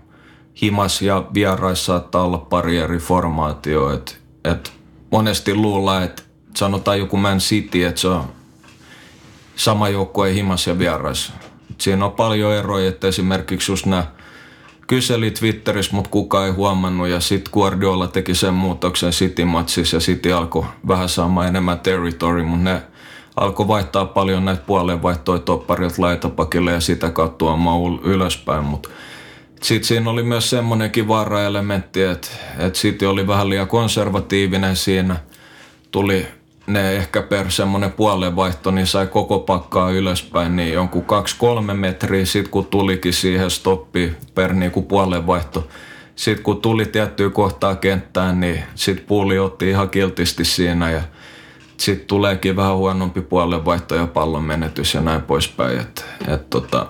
himas 0.63 1.03
ja 1.03 1.25
vierais 1.35 1.87
saattaa 1.87 2.23
olla 2.23 2.39
pari 2.39 2.79
eri 2.79 2.99
formaatioa. 2.99 3.95
Et, 3.95 4.19
et 4.45 4.73
monesti 5.11 5.55
luulla, 5.55 6.03
että 6.03 6.23
sanotaan 6.57 6.99
joku 6.99 7.17
Man 7.17 7.39
City, 7.39 7.85
että 7.85 8.01
se 8.01 8.09
on 8.09 8.25
sama 9.57 9.89
joukkue 9.89 10.35
himas 10.35 10.67
ja 10.67 10.79
vierais. 10.79 11.33
Siinä 11.79 12.05
on 12.05 12.13
paljon 12.13 12.53
eroja, 12.53 12.89
että 12.89 13.09
esimerkiksi 13.09 13.73
just 13.73 13.87
nämä 13.87 14.07
kyseli 14.87 15.31
Twitterissä, 15.31 15.97
mutta 15.97 16.11
kukaan 16.11 16.47
ei 16.47 16.53
huomannut 16.53 17.09
ja 17.09 17.21
sitten 17.21 17.53
Guardiola 17.53 18.09
teki 18.09 18.35
sen 18.35 18.55
muutoksen 18.55 19.11
City-matsissa 19.11 19.97
ja 19.97 20.01
City 20.01 20.33
alkoi 20.33 20.65
vähän 20.89 21.09
saamaan 21.09 21.49
enemmän 21.49 21.81
territory, 21.81 22.43
mutta 22.43 22.65
ne 22.65 22.83
alkoi 23.37 23.69
vaihtaa 23.69 24.05
paljon 24.05 24.45
näitä 24.45 24.63
puolenvaihtoja 24.67 25.39
topparilta 25.39 26.03
laitapakille 26.03 26.73
ja 26.73 26.81
sitä 26.81 27.11
kautta 27.11 27.39
tuomaan 27.39 28.01
ylöspäin, 28.05 28.65
mutta 28.65 28.89
sitten 29.63 29.89
siinä 29.89 30.11
oli 30.11 30.23
myös 30.23 30.51
semmoinenkin 30.51 31.09
vaara-elementti, 31.09 32.03
että, 32.03 32.29
että 32.59 32.79
City 32.79 33.07
oli 33.07 33.27
vähän 33.27 33.49
liian 33.51 33.69
konservatiivinen 33.69 34.77
siinä. 34.77 35.17
Tuli 35.91 36.27
ne 36.67 36.97
ehkä 36.97 37.23
per 37.23 37.51
semmoinen 37.51 37.93
puolenvaihto, 37.93 38.71
niin 38.71 38.87
sai 38.87 39.07
koko 39.07 39.39
pakkaa 39.39 39.91
ylöspäin, 39.91 40.57
niin 40.57 40.73
jonkun 40.73 41.05
2-3 41.71 41.75
metriä. 41.75 42.25
Sitten 42.25 42.51
kun 42.51 42.67
tulikin 42.67 43.13
siihen 43.13 43.51
stoppi 43.51 44.13
per 44.35 44.53
niinku 44.53 44.83
puolenvaihto, 44.83 45.69
sitten 46.17 46.45
kun 46.45 46.61
tuli 46.61 46.87
tiettyä 46.87 47.31
kohtaa 47.31 47.77
kenttään, 47.77 48.41
niin 48.41 48.63
sitten 48.75 49.07
puuli 49.07 49.39
otti 49.39 49.71
ihan 49.71 49.91
kiltisti 49.91 50.45
siinä 50.45 50.91
ja 50.91 51.03
sitten 51.77 52.07
tuleekin 52.07 52.57
vähän 52.57 52.77
huonompi 52.77 53.21
puolenvaihto 53.21 53.95
ja 53.95 54.07
pallon 54.07 54.45
menetys 54.45 54.95
ja 54.95 55.01
näin 55.01 55.23
poispäin. 55.23 55.79
Et, 55.79 56.05
et 56.29 56.51
tota, 56.51 56.87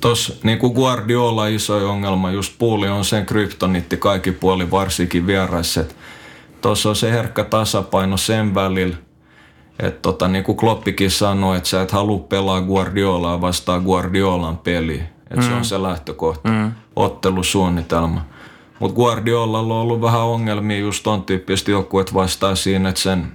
Tos 0.00 0.40
niin 0.42 0.58
kuin 0.58 0.72
Guardiola 0.72 1.46
iso 1.46 1.90
ongelma, 1.90 2.30
just 2.30 2.54
puuli 2.58 2.88
on 2.88 3.04
sen 3.04 3.26
kryptonitti 3.26 3.96
kaikki 3.96 4.32
puoli 4.32 4.70
varsinkin 4.70 5.26
vieraissa. 5.26 5.84
Tuossa 6.60 6.88
on 6.88 6.96
se 6.96 7.10
herkkä 7.10 7.44
tasapaino 7.44 8.16
sen 8.16 8.54
välillä, 8.54 8.96
että 9.78 10.00
tota, 10.02 10.28
niin 10.28 10.44
kuin 10.44 10.56
Kloppikin 10.56 11.10
sanoi, 11.10 11.56
että 11.56 11.68
sä 11.68 11.82
et 11.82 11.90
halua 11.90 12.18
pelaa 12.18 12.60
Guardiolaa 12.60 13.40
vastaan 13.40 13.82
Guardiolan 13.82 14.58
peli. 14.58 15.02
Että 15.30 15.36
mm. 15.36 15.42
se 15.42 15.52
on 15.52 15.58
mm. 15.58 15.64
se 15.64 15.82
lähtökohta, 15.82 16.48
mm. 16.48 16.72
ottelusuunnitelma. 16.96 18.24
Mutta 18.78 18.96
Guardiolalla 18.96 19.74
on 19.74 19.80
ollut 19.80 20.00
vähän 20.00 20.20
ongelmia 20.20 20.78
just 20.78 21.02
ton 21.02 21.22
tyyppisesti 21.22 21.70
joukkueet 21.70 22.14
vastaa 22.14 22.54
siinä, 22.54 22.88
että 22.88 23.00
sen 23.00 23.32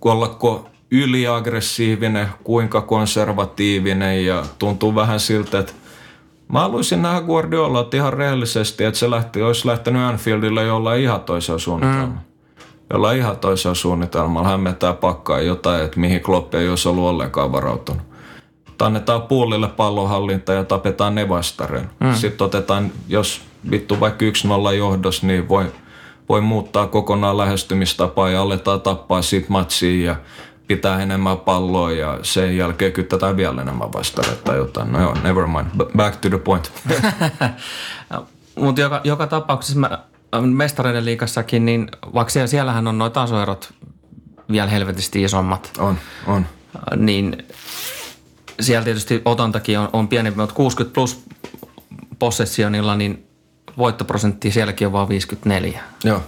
ollako 0.00 0.68
yliaggressiivinen, 0.90 2.28
kuinka 2.44 2.80
konservatiivinen 2.80 4.26
ja 4.26 4.44
tuntuu 4.58 4.94
vähän 4.94 5.20
siltä, 5.20 5.58
että 5.58 5.72
Mä 6.52 6.60
haluaisin 6.60 7.02
nähdä 7.02 7.20
Guardiola 7.20 7.88
ihan 7.94 8.12
rehellisesti, 8.12 8.84
että 8.84 8.98
se 8.98 9.10
lähti, 9.10 9.42
olisi 9.42 9.66
lähtenyt 9.66 10.02
Anfieldille 10.02 10.62
jollain 10.62 11.02
ihan 11.02 11.20
toisella 11.20 11.58
suunnitelmalla. 11.58 12.06
Mm. 12.06 12.18
Jollain 12.90 13.18
ihan 13.18 13.36
toisella 13.36 13.74
suunnitelmalla 13.74 14.48
hämmentää 14.48 14.92
pakkaa 14.92 15.40
jotain, 15.40 15.84
että 15.84 16.00
mihin 16.00 16.20
Klopp 16.20 16.54
ei 16.54 16.68
olisi 16.68 16.88
ollut 16.88 17.04
ollenkaan 17.04 17.52
varautunut. 17.52 18.02
Annetaan 18.82 19.22
puolille 19.22 19.68
pallonhallinta 19.68 20.52
ja 20.52 20.64
tapetaan 20.64 21.14
ne 21.14 21.28
vastareen. 21.28 21.90
Mm. 22.00 22.14
Sitten 22.14 22.44
otetaan, 22.44 22.90
jos 23.08 23.40
vittu 23.70 24.00
vaikka 24.00 24.24
1-0 24.70 24.72
johdos, 24.72 25.22
niin 25.22 25.48
voi, 25.48 25.66
voi 26.28 26.40
muuttaa 26.40 26.86
kokonaan 26.86 27.36
lähestymistapaa 27.36 28.30
ja 28.30 28.42
aletaan 28.42 28.80
tappaa 28.80 29.22
siitä 29.22 29.46
matsiin 29.48 30.04
ja 30.04 30.16
pitää 30.68 31.02
enemmän 31.02 31.38
palloa 31.38 31.92
ja 31.92 32.18
sen 32.22 32.56
jälkeen 32.56 32.92
kyttätään 32.92 33.36
vielä 33.36 33.62
enemmän 33.62 33.92
vastaan 33.92 34.36
tai 34.44 34.56
jotain. 34.56 34.92
No 34.92 35.00
joo, 35.00 35.16
never 35.22 35.46
mind. 35.46 35.66
Back 35.96 36.16
to 36.16 36.28
the 36.28 36.38
point. 36.38 36.72
Mutta 38.54 38.80
joka, 38.80 39.00
joka 39.04 39.26
tapauksessa 39.26 39.78
mä, 39.78 39.98
mestareiden 40.40 41.04
liikassakin, 41.04 41.64
niin 41.64 41.88
vaikka 42.14 42.30
siellä, 42.30 42.46
siellähän 42.46 42.86
on 42.86 42.98
noita 42.98 43.20
tasoerot 43.20 43.72
vielä 44.50 44.70
helvetisti 44.70 45.22
isommat. 45.22 45.70
On, 45.78 45.98
on. 46.26 46.46
Niin 46.96 47.46
siellä 48.60 48.84
tietysti 48.84 49.22
otantakin 49.24 49.78
on, 49.78 49.88
on 49.92 50.08
pienempi, 50.08 50.40
mutta 50.40 50.54
60 50.54 50.94
plus 50.94 51.24
possessionilla, 52.18 52.96
niin 52.96 53.26
voittoprosentti 53.78 54.50
sielläkin 54.50 54.86
on 54.86 54.92
vain 54.92 55.08
54. 55.08 55.82
Joo 56.04 56.22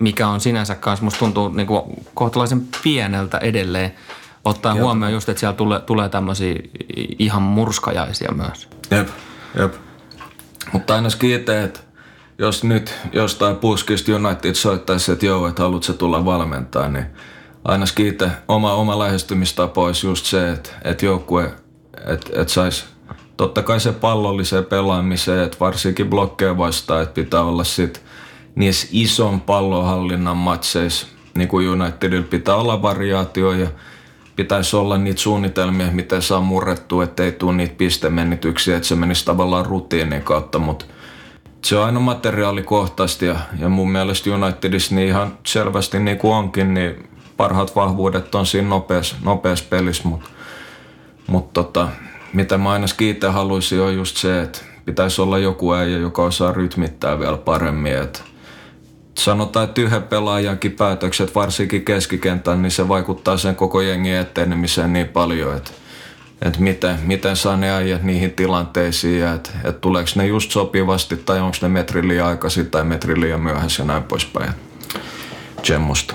mikä 0.00 0.28
on 0.28 0.40
sinänsä 0.40 0.74
kanssa, 0.74 1.04
musta 1.04 1.18
tuntuu 1.18 1.48
niin 1.48 1.66
kuin 1.66 1.82
kohtalaisen 2.14 2.68
pieneltä 2.82 3.38
edelleen, 3.38 3.94
ottaen 4.44 4.76
Jep. 4.76 4.84
huomioon 4.84 5.12
just, 5.12 5.28
että 5.28 5.40
siellä 5.40 5.56
tulee, 5.56 5.80
tulee 5.80 6.08
tämmöisiä 6.08 6.54
ihan 7.18 7.42
murskajaisia 7.42 8.32
myös. 8.32 8.68
Jep, 8.90 9.08
jep. 9.58 9.74
Mutta 10.72 10.94
aina 10.94 11.08
itse, 11.22 11.62
että 11.62 11.80
jos 12.38 12.64
nyt 12.64 12.94
jostain 13.12 13.56
puskista 13.56 14.12
United 14.12 14.54
soittaisi, 14.54 15.12
että 15.12 15.26
joo, 15.26 15.46
että 15.46 15.62
haluatko 15.62 15.92
tulla 15.92 16.24
valmentaa, 16.24 16.88
niin 16.88 17.06
aina 17.64 17.86
itse 17.98 18.30
oma, 18.48 18.74
oma 18.74 18.98
lähestymistapa 18.98 19.80
olisi 19.80 20.06
just 20.06 20.26
se, 20.26 20.52
että, 20.52 20.70
että 20.84 21.06
joukkue, 21.06 21.52
että, 22.06 22.40
että 22.40 22.52
saisi 22.52 22.84
totta 23.36 23.62
kai 23.62 23.80
se 23.80 23.92
pallolliseen 23.92 24.64
pelaamiseen, 24.64 25.44
että 25.44 25.56
varsinkin 25.60 26.10
blokkeja 26.10 26.58
vastaan, 26.58 27.02
että 27.02 27.14
pitää 27.14 27.42
olla 27.42 27.64
sitten 27.64 28.02
niissä 28.54 28.88
ison 28.92 29.40
pallonhallinnan 29.40 30.36
matseissa, 30.36 31.06
niin 31.34 31.48
kuin 31.48 31.68
Unitedilla 31.68 32.26
pitää 32.30 32.56
olla 32.56 32.82
variaatio 32.82 33.52
ja 33.52 33.68
pitäisi 34.36 34.76
olla 34.76 34.98
niitä 34.98 35.20
suunnitelmia, 35.20 35.86
miten 35.92 36.22
saa 36.22 36.40
murrettua, 36.40 37.04
ettei 37.04 37.32
tule 37.32 37.52
niitä 37.52 37.74
pistemennityksiä, 37.78 38.76
että 38.76 38.88
se 38.88 38.94
menisi 38.94 39.24
tavallaan 39.24 39.66
rutiinin 39.66 40.22
kautta, 40.22 40.58
mutta 40.58 40.84
se 41.64 41.76
on 41.76 41.84
aina 41.84 42.00
materiaalikohtaisesti 42.00 43.26
ja, 43.26 43.36
ja 43.58 43.68
mun 43.68 43.90
mielestä 43.90 44.30
Unitedissa 44.30 44.94
niin 44.94 45.08
ihan 45.08 45.38
selvästi 45.46 46.00
niin 46.00 46.18
kuin 46.18 46.34
onkin, 46.34 46.74
niin 46.74 47.08
parhaat 47.36 47.76
vahvuudet 47.76 48.34
on 48.34 48.46
siinä 48.46 48.68
nopeassa, 48.68 49.16
nopeassa 49.24 49.64
pelissä, 49.70 50.08
mutta 50.08 50.30
mut 51.26 51.52
tota, 51.52 51.88
mitä 52.32 52.58
mä 52.58 52.70
aina 52.70 52.86
kiitä 52.96 53.32
haluaisin 53.32 53.80
on 53.80 53.94
just 53.94 54.16
se, 54.16 54.42
että 54.42 54.58
pitäisi 54.84 55.22
olla 55.22 55.38
joku 55.38 55.72
äijä, 55.72 55.98
joka 55.98 56.22
osaa 56.22 56.52
rytmittää 56.52 57.18
vielä 57.18 57.36
paremmin, 57.36 57.96
että 57.96 58.20
sanotaan, 59.18 59.64
että 59.64 59.80
yhden 59.80 60.02
pelaajankin 60.02 60.72
päätökset, 60.72 61.34
varsinkin 61.34 61.84
keskikentän, 61.84 62.62
niin 62.62 62.70
se 62.70 62.88
vaikuttaa 62.88 63.36
sen 63.36 63.56
koko 63.56 63.80
jengin 63.80 64.14
etenemiseen 64.14 64.92
niin 64.92 65.08
paljon, 65.08 65.56
että, 65.56 65.70
että 66.42 66.60
miten, 66.60 66.98
miten 67.04 67.36
saa 67.36 67.56
ne 67.56 67.70
äijät 67.70 68.02
niihin 68.02 68.30
tilanteisiin 68.30 69.20
ja 69.20 69.34
että, 69.34 69.50
että 69.64 69.80
tuleeko 69.80 70.10
ne 70.14 70.26
just 70.26 70.50
sopivasti 70.50 71.16
tai 71.16 71.40
onko 71.40 71.56
ne 71.62 71.68
metri 71.68 72.08
liian 72.08 72.26
aikaisin 72.26 72.70
tai 72.70 72.84
metri 72.84 73.20
liian 73.20 73.40
myöhässä 73.40 73.82
ja 73.82 73.86
näin 73.86 74.02
poispäin. 74.02 74.50
Tsemmosta. 75.62 76.14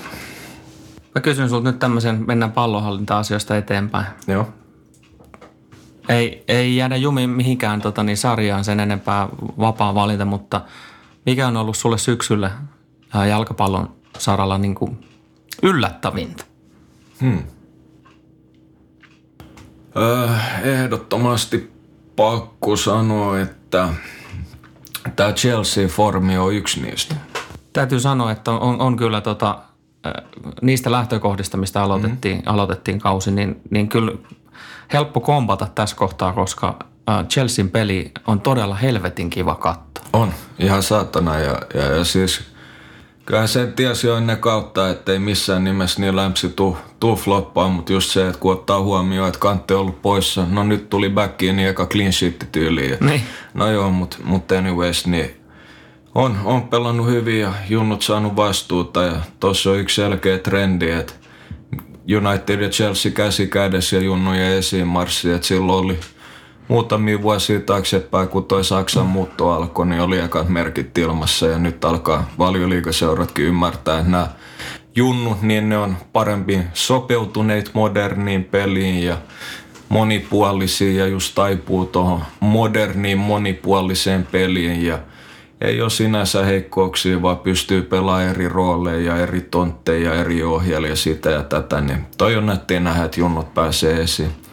Mä 1.15 1.21
kysyn 1.21 1.49
sulta 1.49 1.71
nyt 1.71 1.79
tämmöisen, 1.79 2.23
mennään 2.27 2.51
pallonhallinta-asioista 2.51 3.57
eteenpäin. 3.57 4.05
Joo. 4.27 4.47
Ei, 6.09 6.43
ei 6.47 6.75
jäädä 6.75 6.95
jumiin 6.95 7.29
mihinkään 7.29 7.81
tota, 7.81 8.03
niin 8.03 8.17
sarjaan 8.17 8.63
sen 8.63 8.79
enempää 8.79 9.29
vapaa 9.59 9.95
valinta, 9.95 10.25
mutta 10.25 10.61
mikä 11.25 11.47
on 11.47 11.57
ollut 11.57 11.77
sulle 11.77 11.97
syksyllä 11.97 12.51
jalkapallon 13.23 13.95
saralla 14.17 14.57
niin 14.57 14.75
kuin 14.75 15.07
yllättävintä? 15.63 16.43
Öö, 19.97 20.29
ehdottomasti 20.63 21.71
pakko 22.15 22.75
sanoa, 22.75 23.39
että 23.39 23.89
tämä 25.15 25.31
Chelsea-formi 25.31 26.37
on 26.37 26.53
yksi 26.53 26.81
niistä. 26.81 27.15
Täytyy 27.73 27.99
sanoa, 27.99 28.31
että 28.31 28.51
on, 28.51 28.81
on, 28.81 28.97
kyllä 28.97 29.21
tota, 29.21 29.59
niistä 30.61 30.91
lähtökohdista, 30.91 31.57
mistä 31.57 31.83
aloitettiin, 31.83 32.37
mm-hmm. 32.37 32.53
aloitettiin 32.53 32.99
kausi, 32.99 33.31
niin, 33.31 33.61
niin 33.69 33.89
kyllä 33.89 34.11
helppo 34.93 35.19
kompata 35.19 35.67
tässä 35.75 35.95
kohtaa, 35.95 36.33
koska 36.33 36.79
Chelsean 37.29 37.69
peli 37.69 38.11
on 38.27 38.41
todella 38.41 38.75
helvetin 38.75 39.29
kiva 39.29 39.55
katto. 39.55 40.01
On, 40.13 40.33
ihan 40.59 40.83
saatana. 40.83 41.39
Ja, 41.39 41.61
ja, 41.73 41.81
ja 41.81 42.03
siis 42.03 42.54
kyllähän 43.25 43.47
se 43.47 43.67
tiesi 43.67 44.07
jo 44.07 44.17
ennen 44.17 44.37
kautta, 44.37 44.89
että 44.89 45.11
ei 45.11 45.19
missään 45.19 45.63
nimessä 45.63 46.01
niin 46.01 46.15
lämpsi 46.15 46.49
tuu, 46.49 46.77
tuu 46.99 47.15
floppaa, 47.15 47.67
mutta 47.69 47.93
just 47.93 48.11
se, 48.11 48.27
että 48.27 48.39
kun 48.39 48.53
ottaa 48.53 48.81
huomioon, 48.81 49.27
että 49.27 49.39
Kantte 49.39 49.73
on 49.73 49.81
ollut 49.81 50.01
poissa, 50.01 50.45
no 50.49 50.63
nyt 50.63 50.89
tuli 50.89 51.09
backiin 51.09 51.55
niin 51.55 51.69
eka 51.69 51.85
clean 51.85 52.13
sheet 52.13 52.47
tyyliin. 52.51 52.91
Ja, 52.91 52.97
Niin. 53.01 53.21
No 53.53 53.71
joo, 53.71 53.91
mutta 53.91 54.17
mut 54.23 54.51
anyways, 54.51 55.07
niin 55.07 55.41
on, 56.15 56.37
on 56.43 56.67
pelannut 56.67 57.07
hyvin 57.07 57.39
ja 57.39 57.53
junnut 57.69 58.01
saanut 58.01 58.35
vastuuta 58.35 59.03
ja 59.03 59.15
tossa 59.39 59.71
on 59.71 59.79
yksi 59.79 59.95
selkeä 59.95 60.37
trendi, 60.37 60.91
että 60.91 61.13
United 62.17 62.61
ja 62.61 62.69
Chelsea 62.69 63.11
käsi 63.11 63.47
kädessä 63.47 63.95
ja 63.95 64.01
junnuja 64.01 64.55
esiin 64.55 64.87
marssi, 64.87 65.31
että 65.31 65.47
silloin 65.47 65.85
oli 65.85 65.99
muutamia 66.67 67.21
vuosia 67.21 67.59
taaksepäin, 67.59 68.27
kun 68.27 68.45
toi 68.45 68.63
Saksan 68.63 69.05
muutto 69.05 69.51
alkoi, 69.51 69.85
niin 69.85 70.01
oli 70.01 70.19
ekat 70.19 70.49
merkit 70.49 70.97
ilmassa 70.97 71.47
ja 71.47 71.59
nyt 71.59 71.85
alkaa 71.85 72.29
valioliikaseuratkin 72.39 73.45
ymmärtää, 73.45 73.99
että 73.99 74.11
nämä 74.11 74.27
junnut, 74.95 75.41
niin 75.41 75.69
ne 75.69 75.77
on 75.77 75.97
paremmin 76.13 76.63
sopeutuneet 76.73 77.71
moderniin 77.73 78.43
peliin 78.43 79.03
ja 79.03 79.17
monipuolisia 79.89 81.03
ja 81.03 81.07
just 81.07 81.35
taipuu 81.35 81.85
tuohon 81.85 82.21
moderniin 82.39 83.17
monipuoliseen 83.17 84.27
peliin 84.31 84.85
ja 84.85 84.99
ei 85.61 85.81
ole 85.81 85.89
sinänsä 85.89 86.45
heikkouksia, 86.45 87.21
vaan 87.21 87.37
pystyy 87.37 87.81
pelaamaan 87.81 88.29
eri 88.29 88.49
rooleja 88.49 89.13
ja 89.13 89.17
eri 89.17 89.41
tontteja 89.41 90.13
ja 90.13 90.21
eri 90.21 90.43
ohjelmia 90.43 90.95
sitä 90.95 91.29
ja 91.29 91.43
tätä, 91.43 91.81
niin 91.81 92.05
toi 92.17 92.35
on 92.35 92.45
nähdä, 92.79 93.03
että 93.03 93.19
junnut 93.19 93.53
pääsee 93.53 94.01
esiin. 94.01 94.44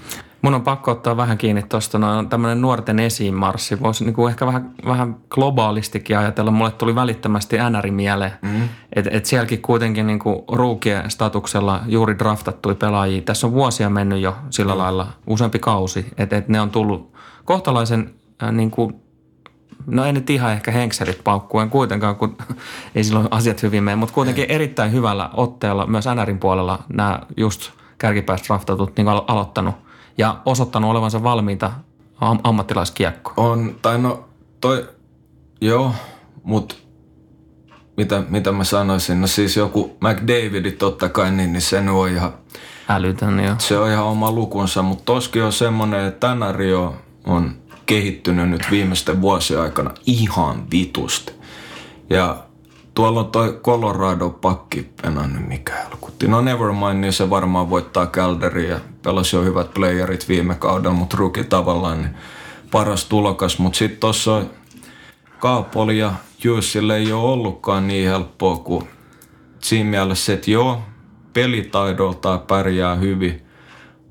Mun 0.43 0.55
on 0.55 0.63
pakko 0.63 0.91
ottaa 0.91 1.17
vähän 1.17 1.39
kiinni 1.39 1.63
tuosta, 1.63 1.99
no, 1.99 2.25
tämmöinen 2.25 2.61
nuorten 2.61 2.99
esiinmarssi. 2.99 3.81
Voisi 3.81 4.05
niinku 4.05 4.27
ehkä 4.27 4.47
vähän, 4.47 4.71
vähän 4.87 5.17
globaalistikin 5.31 6.19
ajatella. 6.19 6.51
Mulle 6.51 6.71
tuli 6.71 6.95
välittömästi 6.95 7.57
NR 7.71 7.91
mieleen. 7.91 8.33
Mm. 8.43 8.69
Että 8.97 9.11
et 9.13 9.27
sielläkin 9.27 9.63
kuitenkin 9.63 10.07
niinku 10.07 10.45
ruukien 10.53 11.11
statuksella 11.11 11.81
juuri 11.87 12.19
draftattui 12.19 12.75
pelaajia. 12.75 13.23
Tässä 13.23 13.47
on 13.47 13.53
vuosia 13.53 13.91
mennyt 13.91 14.21
jo 14.21 14.37
sillä 14.51 14.73
mm. 14.73 14.79
lailla, 14.79 15.07
useampi 15.27 15.59
kausi. 15.59 16.07
Että 16.19 16.37
et 16.37 16.49
ne 16.49 16.61
on 16.61 16.71
tullut 16.71 17.13
kohtalaisen 17.45 18.15
äh, 18.43 18.53
niinku, 18.53 18.93
no 19.87 20.05
ei 20.05 20.13
nyt 20.13 20.31
ihan 20.31 20.53
ehkä 20.53 20.71
henkselit 20.71 21.21
paukkuen 21.25 21.71
kuitenkaan, 21.71 22.17
kun 22.17 22.37
ei 22.95 23.05
silloin 23.05 23.29
asiat 23.31 23.63
hyvin 23.63 23.85
mene. 23.85 23.97
Mutta 23.97 24.15
kuitenkin 24.15 24.47
erittäin 24.49 24.93
hyvällä 24.93 25.31
otteella 25.33 25.87
myös 25.87 26.05
NRin 26.15 26.39
puolella 26.39 26.79
nämä 26.93 27.21
just 27.37 27.71
kärkipäästä 27.99 28.47
draftatut 28.47 28.97
niin 28.97 29.09
alo- 29.09 29.25
aloittanut– 29.29 29.75
ja 30.19 30.41
osoittanut 30.45 30.91
olevansa 30.91 31.23
valmiita 31.23 31.73
am- 32.21 32.41
ammattilaiskiekko. 32.45 33.33
On, 33.37 33.75
tai 33.83 33.99
no 33.99 34.25
toi, 34.61 34.89
joo, 35.61 35.95
mut 36.43 36.83
mitä, 37.97 38.23
mitä 38.29 38.53
mä 38.53 38.65
sanoisin, 38.65 39.21
no 39.21 39.27
siis 39.27 39.57
joku 39.57 39.97
McDavid 40.01 40.73
totta 40.73 41.09
kai, 41.09 41.31
niin, 41.31 41.53
niin 41.53 41.61
se 41.61 41.91
on 41.91 42.09
ihan, 42.09 42.35
Älytön, 42.89 43.45
joo. 43.45 43.55
se 43.59 43.79
on 43.79 43.91
ihan 43.91 44.05
oma 44.05 44.31
lukunsa, 44.31 44.83
mutta 44.83 45.05
toskin 45.05 45.43
on 45.43 45.53
semmonen, 45.53 46.05
että 46.07 46.29
tänä 46.29 46.53
Rio 46.53 46.95
on 47.27 47.55
kehittynyt 47.87 48.51
nyt 48.51 48.63
viimeisten 48.71 49.21
vuosien 49.21 49.61
aikana 49.61 49.91
ihan 50.07 50.71
vitusti. 50.71 51.33
Ja 52.11 52.45
tuolla 52.95 53.21
on 53.21 53.31
toi 53.31 53.61
Colorado 53.63 54.31
pakki 54.31 54.93
penannut 55.03 55.49
mikä 55.49 55.73
helkutti. 55.73 56.29
No 56.29 56.41
nevermind, 56.41 57.01
niin 57.01 57.13
se 57.13 57.31
varmaan 57.31 57.71
voittaa 57.71 58.07
Calderin 58.07 58.69
ja 58.69 58.81
pelasi 59.03 59.37
jo 59.37 59.43
hyvät 59.43 59.75
playerit 59.75 60.29
viime 60.29 60.55
kaudella, 60.55 60.97
mutta 60.97 61.17
ruki 61.17 61.45
tavallaan 61.45 62.03
niin 62.03 62.15
paras 62.71 63.05
tulokas. 63.05 63.59
Mutta 63.59 63.77
sitten 63.77 64.01
tuossa 64.01 64.43
Kaapoli 65.39 65.99
ja 65.99 66.13
Jussille 66.45 66.97
ei 66.97 67.13
ole 67.13 67.33
ollutkaan 67.33 67.89
niin 67.89 68.09
helppoa 68.09 68.57
kuin 68.57 68.89
siinä 69.63 69.91
mielessä, 69.91 70.33
että 70.33 70.51
joo, 70.51 70.83
pelitaidoltaan 71.33 72.41
pärjää 72.41 72.95
hyvin, 72.95 73.47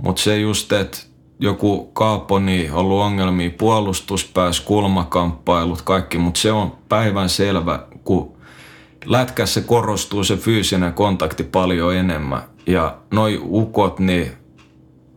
mutta 0.04 0.22
se 0.22 0.40
just, 0.40 0.72
että 0.72 0.98
joku 1.40 1.86
Kaaponi 1.86 2.70
on 2.70 2.78
ollut 2.78 3.02
ongelmia 3.02 3.50
puolustuspääs, 3.58 4.60
kulmakamppailut, 4.60 5.82
kaikki, 5.82 6.18
mutta 6.18 6.40
se 6.40 6.52
on 6.52 6.78
päivän 6.90 7.30
selvä, 7.30 7.80
kun 8.04 8.41
lätkässä 9.06 9.62
korostuu 9.62 10.24
se 10.24 10.38
fyysinen 10.38 10.94
kontakti 10.94 11.44
paljon 11.44 11.96
enemmän. 11.96 12.42
Ja 12.68 12.98
noi 13.12 13.42
ukot, 13.44 14.00
niin 14.00 14.32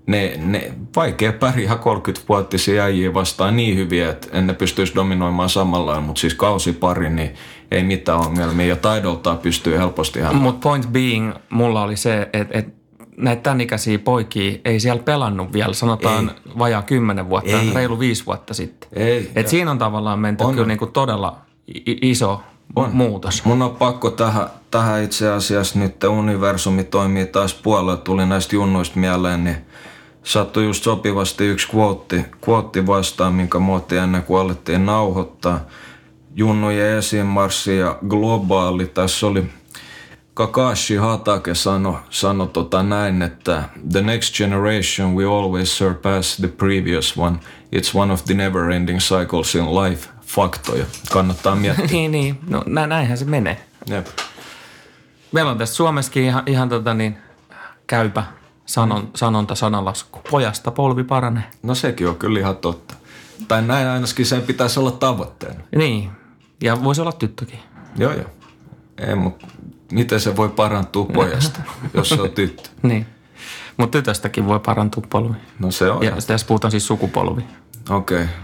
ne, 0.06 0.34
ne 0.36 0.72
vaikea 0.96 1.32
pärjää 1.32 1.74
30-vuottisia 1.74 2.84
äijiä 2.84 3.14
vastaan 3.14 3.56
niin 3.56 3.76
hyviä, 3.76 4.10
että 4.10 4.28
en 4.32 4.46
ne 4.46 4.54
pystyisi 4.54 4.94
dominoimaan 4.94 5.48
samalla, 5.48 6.00
mutta 6.00 6.20
siis 6.20 6.34
kausi 6.34 6.72
pari, 6.72 7.10
niin 7.10 7.34
ei 7.70 7.82
mitään 7.82 8.18
ongelmia 8.18 8.66
ja 8.66 8.76
taidoltaan 8.76 9.38
pystyy 9.38 9.78
helposti 9.78 10.20
hän. 10.20 10.36
Mutta 10.36 10.68
point 10.68 10.86
being, 10.92 11.32
mulla 11.50 11.82
oli 11.82 11.96
se, 11.96 12.28
että 12.32 12.58
et 12.58 12.74
näitä 13.16 13.42
tämän 13.42 13.60
ikäisiä 13.60 13.98
poikia 13.98 14.58
ei 14.64 14.80
siellä 14.80 15.02
pelannut 15.02 15.52
vielä, 15.52 15.72
sanotaan 15.72 16.28
ei. 16.28 16.52
vajaa 16.58 16.82
kymmenen 16.82 17.28
vuotta, 17.28 17.60
ei. 17.60 17.74
reilu 17.74 17.98
viisi 17.98 18.26
vuotta 18.26 18.54
sitten. 18.54 18.88
Ei. 18.92 19.30
Et 19.36 19.48
siinä 19.48 19.70
on 19.70 19.78
tavallaan 19.78 20.18
menty 20.18 20.44
on. 20.44 20.54
kyllä 20.54 20.66
niinku 20.66 20.86
todella 20.86 21.36
iso 21.86 22.42
on. 22.76 22.90
muutos. 22.92 23.44
Mun 23.44 23.62
on 23.62 23.76
pakko 23.76 24.10
tähän, 24.10 24.48
tähän 24.70 25.02
itse 25.02 25.30
asiassa 25.30 25.78
nyt 25.78 26.04
universumi 26.04 26.84
toimii 26.84 27.26
taas 27.26 27.54
puolella, 27.54 27.96
tuli 27.96 28.26
näistä 28.26 28.56
junnuista 28.56 28.98
mieleen, 28.98 29.44
niin 29.44 29.56
sattui 30.22 30.64
just 30.64 30.84
sopivasti 30.84 31.46
yksi 31.46 31.68
quote, 31.74 32.24
quote 32.48 32.86
vastaan, 32.86 33.34
minkä 33.34 33.58
muotti 33.58 33.96
ennen 33.96 34.22
kuin 34.22 34.40
alettiin 34.40 34.86
nauhoittaa. 34.86 35.60
Junnujen 36.36 36.98
esiinmarssi 36.98 37.78
ja 37.78 37.98
globaali. 38.08 38.86
Tässä 38.86 39.26
oli 39.26 39.44
Kakashi 40.34 40.96
Hatake 40.96 41.54
sano, 41.54 41.98
sano 42.10 42.46
tota 42.46 42.82
näin, 42.82 43.22
että 43.22 43.62
The 43.92 44.00
next 44.00 44.34
generation 44.36 45.14
will 45.14 45.32
always 45.32 45.78
surpass 45.78 46.36
the 46.36 46.48
previous 46.48 47.18
one. 47.18 47.38
It's 47.76 47.98
one 47.98 48.12
of 48.12 48.24
the 48.24 48.34
never 48.34 48.70
ending 48.70 48.98
cycles 48.98 49.54
in 49.54 49.74
life. 49.74 50.13
Faktoja. 50.26 50.84
Kannattaa 51.12 51.56
miettiä. 51.56 51.86
niin, 51.92 52.10
niin. 52.10 52.38
No 52.48 52.62
nä- 52.66 52.86
näinhän 52.86 53.18
se 53.18 53.24
menee. 53.24 53.64
Jep. 53.86 54.06
Meillä 55.32 55.50
on 55.50 55.58
tässä 55.58 55.74
Suomessakin 55.74 56.22
ihan, 56.22 56.42
ihan 56.46 56.68
tota 56.68 56.94
niin, 56.94 57.18
käypä 57.86 58.24
sanon, 58.66 59.10
sanonta, 59.14 59.54
sanalasku. 59.54 60.20
Pojasta 60.30 60.70
polvi 60.70 61.04
paranee. 61.04 61.44
No 61.62 61.74
sekin 61.74 62.08
on 62.08 62.16
kyllä 62.16 62.38
ihan 62.38 62.56
totta. 62.56 62.94
Tai 63.48 63.62
näin 63.62 63.88
ainakin 63.88 64.26
sen 64.26 64.42
pitäisi 64.42 64.80
olla 64.80 64.90
tavoitteena. 64.90 65.60
Niin. 65.76 66.10
Ja 66.62 66.84
voisi 66.84 67.00
olla 67.00 67.12
tyttökin. 67.12 67.58
Joo, 67.96 68.12
joo. 68.12 68.30
Ei, 68.98 69.14
mutta 69.14 69.46
miten 69.92 70.20
se 70.20 70.36
voi 70.36 70.48
parantua 70.48 71.04
pojasta, 71.04 71.60
jos 71.94 72.08
se 72.08 72.22
on 72.22 72.30
tyttö? 72.30 72.68
Niin. 72.82 73.06
Mutta 73.76 73.98
tytöstäkin 73.98 74.46
voi 74.46 74.60
parantua 74.60 75.04
polvi. 75.10 75.36
No 75.58 75.70
se 75.70 75.90
on. 75.90 76.04
Ja 76.04 76.12
tässä 76.26 76.46
puhutaan 76.46 76.70
siis 76.70 76.86
sukupolvi. 76.86 77.44
Okei. 77.90 78.22
Okay. 78.22 78.34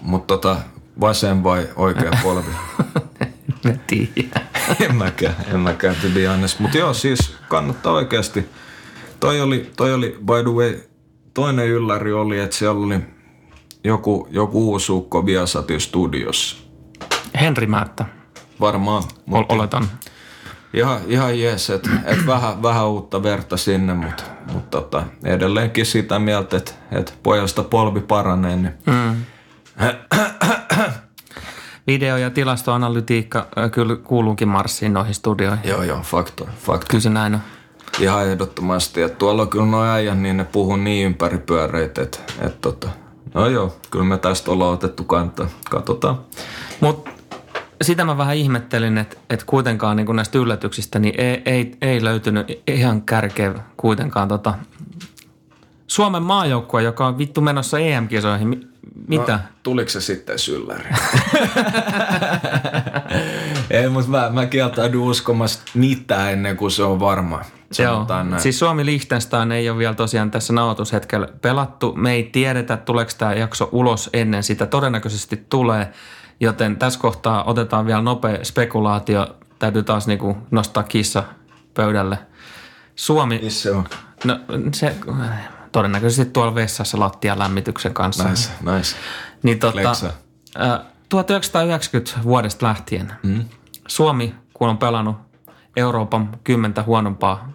Mutta 0.00 0.26
tota, 0.26 0.56
vasen 1.00 1.44
vai 1.44 1.68
oikea 1.76 2.10
polvi? 2.22 2.50
en 3.70 3.80
tiedä. 3.86 4.40
en 4.84 4.96
mäkään, 4.96 5.36
en 5.54 5.60
mäkään 5.60 5.96
to 6.02 6.08
be 6.14 6.26
honest. 6.26 6.58
Mutta 6.58 6.78
joo, 6.78 6.94
siis 6.94 7.34
kannattaa 7.48 7.92
oikeasti. 7.92 8.48
Toi 9.20 9.40
oli, 9.40 9.70
toi 9.76 9.94
oli, 9.94 10.18
by 10.26 10.42
the 10.42 10.52
way, 10.52 10.80
toinen 11.34 11.68
ylläri 11.68 12.12
oli, 12.12 12.40
että 12.40 12.56
siellä 12.56 12.84
oli 12.84 12.98
joku, 13.84 14.28
joku 14.30 14.70
uusi 14.70 14.92
ukko 14.92 15.26
Viasatin 15.26 15.80
studiossa. 15.80 16.56
Henri 17.40 17.66
Määttä. 17.66 18.04
Varmaan. 18.60 19.02
Ol- 19.30 19.44
oletan. 19.48 19.88
Ihan, 20.74 21.00
ihan 21.06 21.40
jees, 21.40 21.70
että 21.70 21.90
et 22.04 22.26
vähän, 22.26 22.62
vähän 22.62 22.88
uutta 22.88 23.22
verta 23.22 23.56
sinne, 23.56 23.94
mutta 23.94 24.22
mut 24.52 24.70
tota, 24.70 25.04
edelleenkin 25.24 25.86
sitä 25.86 26.18
mieltä, 26.18 26.56
että 26.56 26.72
et 26.92 27.18
pojasta 27.22 27.62
polvi 27.62 28.00
paranee. 28.00 28.56
Niin. 28.56 28.72
Mm. 28.86 29.16
Video- 31.86 32.16
ja 32.16 32.30
tilastoanalytiikka 32.30 33.46
äh, 33.58 33.70
kyllä 33.70 33.96
kuuluukin 33.96 34.48
Marssiin 34.48 34.92
noihin 34.92 35.14
studioihin. 35.14 35.68
Joo, 35.70 35.82
joo, 35.82 36.00
fakto. 36.02 36.48
fakto. 36.58 36.86
Kyllä 36.90 37.02
se 37.02 37.10
näin 37.10 37.34
on. 37.34 37.40
Ihan 38.00 38.26
ehdottomasti. 38.26 39.02
että 39.02 39.18
tuolla 39.18 39.42
on 39.42 39.48
kyllä 39.48 39.66
nuo 39.66 39.84
äijät, 39.84 40.18
niin 40.18 40.36
ne 40.36 40.44
puhuu 40.44 40.76
niin 40.76 41.06
ympäripyöreitä, 41.06 42.02
että 42.02 42.18
et 42.40 42.60
tota, 42.60 42.88
No 43.34 43.48
joo, 43.48 43.76
kyllä 43.90 44.04
me 44.04 44.18
tästä 44.18 44.50
ollaan 44.50 44.74
otettu 44.74 45.04
kantaa. 45.04 45.46
Katsotaan. 45.70 46.18
Mutta 46.80 47.10
sitä 47.82 48.04
mä 48.04 48.18
vähän 48.18 48.36
ihmettelin, 48.36 48.98
että, 48.98 49.16
että 49.30 49.46
kuitenkaan 49.46 49.96
niin 49.96 50.16
näistä 50.16 50.38
yllätyksistä 50.38 50.98
niin 50.98 51.14
ei, 51.18 51.42
ei, 51.44 51.76
ei 51.82 52.04
löytynyt 52.04 52.62
ihan 52.66 53.02
kärkeä 53.02 53.54
kuitenkaan 53.76 54.28
tota 54.28 54.54
Suomen 55.92 56.22
maajoukkue, 56.22 56.82
joka 56.82 57.06
on 57.06 57.18
vittu 57.18 57.40
menossa 57.40 57.78
EM-kisoihin. 57.78 58.68
Mitä? 59.08 59.32
No, 59.32 59.38
tuliko 59.62 59.90
se 59.90 60.00
sitten 60.00 60.38
sylläri? 60.38 60.84
Ei, 63.70 63.88
mutta 63.88 64.10
mä, 64.10 64.30
mä 64.30 64.46
kieltäydyn 64.46 65.00
uskomasta 65.00 65.62
mitään 65.74 66.32
ennen 66.32 66.56
kuin 66.56 66.70
se 66.70 66.82
on 66.82 67.00
varma. 67.00 67.40
Joo. 67.78 68.06
Näin. 68.08 68.40
Siis 68.42 68.58
Suomi 68.58 68.86
Liechtenstein 68.86 69.52
ei 69.52 69.70
ole 69.70 69.78
vielä 69.78 69.94
tosiaan 69.94 70.30
tässä 70.30 70.52
nauhoitushetkellä 70.52 71.28
pelattu. 71.42 71.94
Me 71.96 72.12
ei 72.12 72.22
tiedetä, 72.22 72.76
tuleeko 72.76 73.12
tämä 73.18 73.34
jakso 73.34 73.68
ulos 73.72 74.10
ennen 74.12 74.42
sitä. 74.42 74.66
Todennäköisesti 74.66 75.46
tulee, 75.48 75.92
joten 76.40 76.76
tässä 76.76 77.00
kohtaa 77.00 77.44
otetaan 77.44 77.86
vielä 77.86 78.02
nopea 78.02 78.38
spekulaatio. 78.42 79.36
Täytyy 79.58 79.82
taas 79.82 80.06
niinku 80.06 80.36
nostaa 80.50 80.82
kissa 80.82 81.24
pöydälle. 81.74 82.18
Suomi... 82.96 83.40
Missä 83.42 83.62
se 83.62 83.76
on? 83.76 83.84
No 84.24 84.40
se 84.72 84.96
todennäköisesti 85.72 86.32
tuolla 86.32 86.54
vessassa 86.54 87.00
lattian 87.00 87.38
lämmityksen 87.38 87.94
kanssa. 87.94 88.28
Nice, 88.28 88.50
nice. 88.60 88.96
Niin 89.42 89.58
tota, 89.58 89.96
1990 91.08 92.22
vuodesta 92.22 92.66
lähtien 92.66 93.12
mm. 93.22 93.44
Suomi, 93.88 94.34
kun 94.54 94.68
on 94.68 94.78
pelannut 94.78 95.16
Euroopan 95.76 96.38
kymmentä 96.44 96.82
huonompaa 96.82 97.48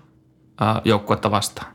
joukkuetta 0.85 1.31
vastaan. 1.31 1.71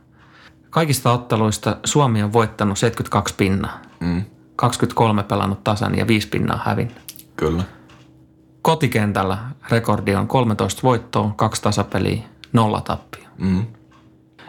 Kaikista 0.69 1.11
otteluista 1.11 1.77
Suomi 1.83 2.23
on 2.23 2.33
voittanut 2.33 2.77
72 2.77 3.35
pinnaa. 3.35 3.81
Mm. 3.99 4.25
23 4.55 5.23
pelannut 5.23 5.63
tasan 5.63 5.97
ja 5.97 6.07
5 6.07 6.27
pinnaa 6.27 6.61
hävin. 6.65 6.91
Kyllä. 7.35 7.63
Kotikentällä 8.61 9.37
rekordi 9.69 10.15
on 10.15 10.27
13 10.27 10.81
voittoa, 10.83 11.33
kaksi 11.35 11.61
tasapeliä, 11.61 12.23
nolla 12.53 12.81
tappia. 12.81 13.29
Mm. 13.37 13.65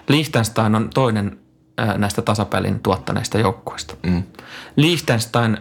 Liechtenstein 0.08 0.74
on 0.74 0.90
toinen 0.94 1.43
näistä 1.96 2.22
tasapelin 2.22 2.80
tuottaneista 2.80 3.38
joukkueista. 3.38 3.94
Mm. 4.02 4.22
Liechtenstein 4.76 5.58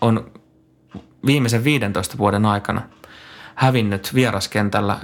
on 0.00 0.30
viimeisen 1.26 1.64
15 1.64 2.18
vuoden 2.18 2.46
aikana 2.46 2.82
hävinnyt 3.54 4.14
vieraskentällä 4.14 4.98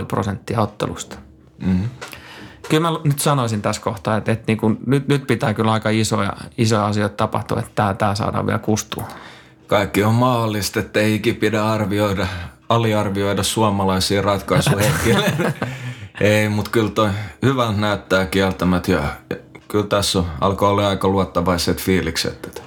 82,5 0.00 0.06
prosenttia 0.08 0.60
ottelusta. 0.60 1.16
Mm. 1.66 1.88
Kyllä 2.68 2.90
mä 2.90 2.98
nyt 3.04 3.18
sanoisin 3.18 3.62
tässä 3.62 3.82
kohtaa, 3.82 4.16
että, 4.16 4.32
että 4.32 4.44
niin 4.46 4.58
kuin, 4.58 4.78
nyt, 4.86 5.08
nyt 5.08 5.26
pitää 5.26 5.54
kyllä 5.54 5.72
aika 5.72 5.90
isoja, 5.90 6.32
isoja 6.58 6.86
asioita 6.86 7.16
tapahtua, 7.16 7.58
että 7.58 7.70
tämä, 7.74 7.94
tämä 7.94 8.14
saadaan 8.14 8.46
vielä 8.46 8.58
kustua. 8.58 9.04
Kaikki 9.66 10.04
on 10.04 10.14
mahdollista, 10.14 10.80
että 10.80 11.00
ei 11.00 11.18
pidä 11.40 11.64
arvioida, 11.66 12.26
aliarvioida 12.68 13.42
suomalaisia 13.42 14.22
ratkaisuhetkiä. 14.22 15.18
Ei, 16.20 16.48
mutta 16.48 16.70
kyllä 16.70 16.90
toi 16.90 17.10
hyvä 17.42 17.72
näyttää 17.72 18.26
kieltämät 18.26 18.88
ja, 18.88 19.02
ja 19.30 19.36
kyllä 19.68 19.86
tässä 19.86 20.18
on, 20.18 20.26
alkoi 20.40 20.68
olla 20.70 20.88
aika 20.88 21.08
luottavaiset 21.08 21.82
fiilikset. 21.82 22.46
Että. 22.46 22.62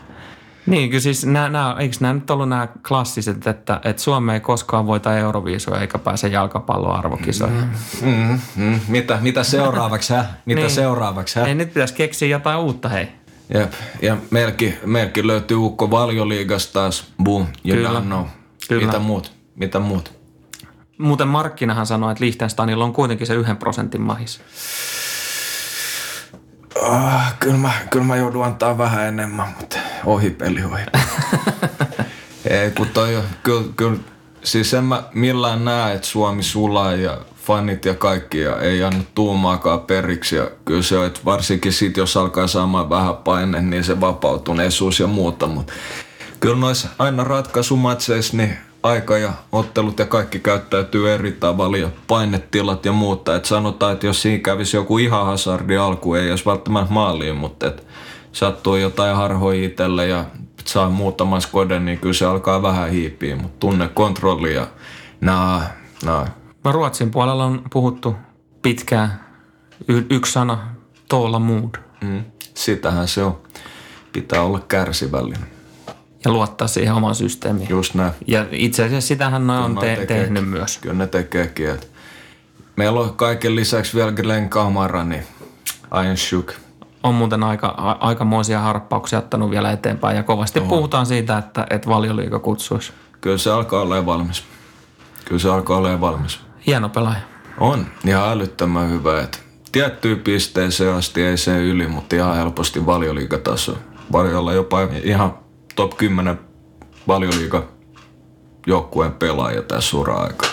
Niin, 0.65 0.89
kyllä 0.89 1.01
siis 1.01 1.25
nämä, 1.25 1.49
nämä, 1.49 1.75
eikö 1.79 1.95
nämä 1.99 2.13
nyt 2.13 2.29
ollut 2.29 2.49
nämä 2.49 2.67
klassiset, 2.87 3.47
että, 3.47 3.81
että 3.83 4.01
Suomi 4.01 4.33
ei 4.33 4.39
koskaan 4.39 4.87
voita 4.87 5.17
Euroviisoja 5.17 5.81
eikä 5.81 5.97
pääse 5.97 6.27
jalkapalloarvokisoihin. 6.27 7.69
Mm, 8.01 8.09
mm, 8.09 8.39
mm. 8.55 8.79
Mitä, 8.87 9.17
mitä 9.21 9.43
seuraavaksi, 9.43 10.13
hä? 10.13 10.25
Mitä 10.45 10.61
niin. 10.61 10.71
seuraavaksi, 10.71 11.39
hä? 11.39 11.45
Ei, 11.45 11.55
nyt 11.55 11.73
pitäisi 11.73 11.93
keksiä 11.93 12.27
jotain 12.27 12.59
uutta, 12.59 12.89
hei. 12.89 13.07
Jep, 13.53 13.73
ja 14.01 14.17
Melki, 14.31 14.75
Melki 14.85 15.27
löytyy 15.27 15.57
Ukko 15.57 15.91
Valjoliigasta 15.91 16.73
taas, 16.73 17.13
boom, 17.23 17.45
you 17.65 17.77
Kyllä. 17.77 18.03
Kyllä. 18.67 18.85
Mitä 18.85 18.99
muut? 18.99 19.31
Mitä 19.55 19.79
muut? 19.79 20.16
Muuten 20.97 21.27
Markkinahan 21.27 21.85
sanoi, 21.85 22.11
että 22.11 22.23
Liechtensteinilla 22.23 22.85
on 22.85 22.93
kuitenkin 22.93 23.27
se 23.27 23.33
yhden 23.33 23.57
prosentin 23.57 24.01
mahis. 24.01 24.41
Oh, 26.81 27.21
kyllä, 27.39 27.57
mä, 27.57 27.71
kyllä 27.89 28.05
mä 28.05 28.15
joudun 28.15 28.45
antaa 28.45 28.77
vähän 28.77 29.07
enemmän, 29.07 29.55
mutta 29.59 29.77
ohi 30.05 30.29
peli, 30.29 30.63
ohi 30.63 30.81
Ei, 32.49 32.71
kun 32.71 32.87
toi 32.87 33.15
on, 33.15 33.23
kyllä, 33.43 33.63
kyllä, 33.75 33.97
siis 34.43 34.73
en 34.73 34.83
mä 34.83 35.03
millään 35.13 35.65
näe, 35.65 35.93
että 35.93 36.07
Suomi 36.07 36.43
sulaa 36.43 36.91
ja 36.91 37.17
fanit 37.45 37.85
ja 37.85 37.93
kaikki 37.93 38.39
ja 38.39 38.59
ei 38.59 38.83
anna 38.83 39.03
tuumaakaan 39.15 39.81
periksi. 39.81 40.35
Ja 40.35 40.51
kyllä 40.65 40.81
se 40.81 40.97
on, 40.97 41.05
että 41.05 41.19
varsinkin 41.25 41.73
sit, 41.73 41.97
jos 41.97 42.17
alkaa 42.17 42.47
saamaan 42.47 42.89
vähän 42.89 43.15
paine, 43.15 43.61
niin 43.61 43.83
se 43.83 44.01
vapautuneisuus 44.01 44.99
ja 44.99 45.07
muuta. 45.07 45.47
Mutta 45.47 45.73
kyllä 46.39 46.55
noissa 46.55 46.87
aina 46.99 47.23
ratkaisumatseissa, 47.23 48.37
niin 48.37 48.57
aika 48.83 49.17
ja 49.17 49.33
ottelut 49.51 49.99
ja 49.99 50.05
kaikki 50.05 50.39
käyttäytyy 50.39 51.13
eri 51.13 51.31
tavalla 51.31 51.77
ja 51.77 51.89
painetilat 52.07 52.85
ja 52.85 52.91
muuta. 52.91 53.35
Et 53.35 53.45
sanotaan, 53.45 53.93
että 53.93 54.05
jos 54.05 54.21
siinä 54.21 54.43
kävisi 54.43 54.77
joku 54.77 54.97
ihan 54.97 55.25
hasardi 55.25 55.77
alku, 55.77 56.13
ei 56.13 56.27
jos 56.27 56.45
välttämättä 56.45 56.93
maaliin, 56.93 57.35
mutta 57.35 57.67
et 57.67 57.87
sattuu 58.31 58.75
jotain 58.75 59.15
harhoja 59.15 59.65
itselle 59.65 60.07
ja 60.07 60.25
saa 60.65 60.89
muutaman 60.89 61.41
skoden, 61.41 61.85
niin 61.85 61.99
kyllä 61.99 62.13
se 62.13 62.25
alkaa 62.25 62.61
vähän 62.61 62.89
hiipiä, 62.89 63.35
mutta 63.35 63.59
tunne 63.59 63.87
kontrolli 63.87 64.53
ja 64.53 64.67
nää, 65.21 65.77
nää. 66.05 66.31
No 66.63 66.71
Ruotsin 66.71 67.11
puolella 67.11 67.45
on 67.45 67.61
puhuttu 67.73 68.15
pitkään 68.61 69.25
y- 69.87 70.05
yksi 70.09 70.31
sana, 70.31 70.67
toolla 71.09 71.39
mood. 71.39 71.75
Mm, 72.01 72.23
sitähän 72.53 73.07
se 73.07 73.23
on. 73.23 73.37
Pitää 74.13 74.41
olla 74.41 74.59
kärsivällinen 74.59 75.56
ja 76.25 76.31
luottaa 76.31 76.67
siihen 76.67 76.93
omaan 76.93 77.15
systeemiin. 77.15 77.69
Just 77.69 77.93
näin. 77.93 78.11
Ja 78.27 78.45
itse 78.51 78.83
asiassa 78.85 79.07
sitähän 79.07 79.47
noin 79.47 79.63
on 79.63 79.77
te- 79.77 80.05
tehnyt 80.05 80.49
myös. 80.49 80.77
Kyllä 80.77 80.95
ne 80.95 81.07
tekeekin. 81.07 81.69
Että 81.69 81.87
meillä 82.75 82.99
on 82.99 83.13
kaiken 83.15 83.55
lisäksi 83.55 83.97
vielä 83.97 84.11
Glenn 84.11 84.49
Kamara, 84.49 85.03
niin 85.03 85.23
shook. 86.15 86.51
On 87.03 87.15
muuten 87.15 87.43
aika, 87.43 87.67
a- 87.67 87.97
aikamoisia 88.07 88.59
harppauksia 88.59 89.19
ottanut 89.19 89.51
vielä 89.51 89.71
eteenpäin 89.71 90.17
ja 90.17 90.23
kovasti 90.23 90.59
Oho. 90.59 90.69
puhutaan 90.69 91.05
siitä, 91.05 91.37
että, 91.37 91.67
että 91.69 91.89
valioliiga 91.89 92.39
kutsuisi. 92.39 92.93
Kyllä 93.21 93.37
se 93.37 93.51
alkaa 93.51 93.81
olla 93.81 94.05
valmis. 94.05 94.43
Kyllä 95.25 95.39
se 95.39 95.49
alkaa 95.49 95.77
olla 95.77 96.01
valmis. 96.01 96.39
Hieno 96.67 96.89
pelaaja. 96.89 97.19
On. 97.59 97.85
Ihan 98.05 98.29
älyttömän 98.29 98.89
hyvä. 98.89 99.21
Että 99.21 99.37
tiettyyn 99.71 100.19
pisteeseen 100.19 100.93
asti 100.93 101.21
ei 101.23 101.37
se 101.37 101.57
yli, 101.63 101.87
mutta 101.87 102.15
ihan 102.15 102.35
helposti 102.35 102.85
valioliigataso. 102.85 103.77
Varjolla 104.11 104.53
jopa 104.53 104.77
ihan 105.03 105.33
top 105.77 105.97
10 105.97 106.39
valioliiga 107.07 107.63
joukkueen 108.67 109.11
pelaaja 109.11 109.61
tässä 109.61 109.97
ura-aika. 109.97 110.47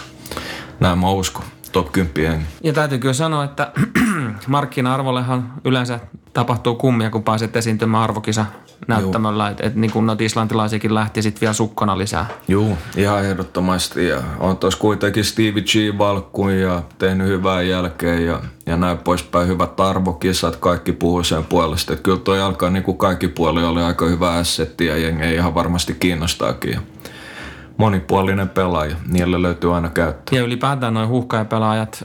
Näin 0.80 0.98
mä 0.98 1.10
uskon. 1.10 1.44
Top 1.72 1.92
10 1.92 2.46
Ja 2.62 2.72
täytyy 2.72 2.98
kyllä 2.98 3.14
sanoa, 3.14 3.44
että 3.44 3.72
markkina-arvollehan 4.46 5.52
yleensä 5.64 6.00
tapahtuu 6.32 6.74
kummia, 6.74 7.10
kun 7.10 7.22
pääset 7.22 7.56
esiintymään 7.56 8.02
arvokisa 8.02 8.46
näyttämöllä, 8.88 9.48
että 9.48 9.66
et, 9.66 9.74
niin 9.74 9.92
noita 10.06 10.24
islantilaisiakin 10.24 10.94
lähti 10.94 11.22
sitten 11.22 11.40
vielä 11.40 11.52
sukkona 11.52 11.98
lisää. 11.98 12.26
Joo, 12.48 12.78
ihan 12.96 13.24
ehdottomasti. 13.24 14.06
Ja 14.06 14.22
on 14.40 14.56
tuossa 14.56 14.80
kuitenkin 14.80 15.24
Stevie 15.24 15.62
G. 15.62 15.98
Valkku 15.98 16.48
ja 16.48 16.82
tehnyt 16.98 17.28
hyvää 17.28 17.62
jälkeen 17.62 18.26
ja, 18.26 18.40
ja 18.66 18.76
näin 18.76 18.98
poispäin. 18.98 19.48
Hyvät 19.48 19.80
arvokisat, 19.80 20.56
kaikki 20.56 20.92
puhuu 20.92 21.24
sen 21.24 21.44
puolesta. 21.44 21.92
Että 21.92 22.02
kyllä 22.02 22.18
toi 22.18 22.40
alkaa 22.40 22.70
niin 22.70 22.82
kuin 22.82 22.98
kaikki 22.98 23.28
puoli 23.28 23.64
oli 23.64 23.82
aika 23.82 24.06
hyvä 24.06 24.30
assetti 24.30 24.86
ja 24.86 24.96
jengi 24.96 25.34
ihan 25.34 25.54
varmasti 25.54 25.96
kiinnostaakin. 26.00 26.78
Monipuolinen 27.76 28.48
pelaaja, 28.48 28.96
niille 29.08 29.42
löytyy 29.42 29.74
aina 29.74 29.88
käyttö. 29.88 30.36
Ja 30.36 30.42
ylipäätään 30.42 30.94
noin 30.94 31.08
huuhkajapelaajat, 31.08 32.04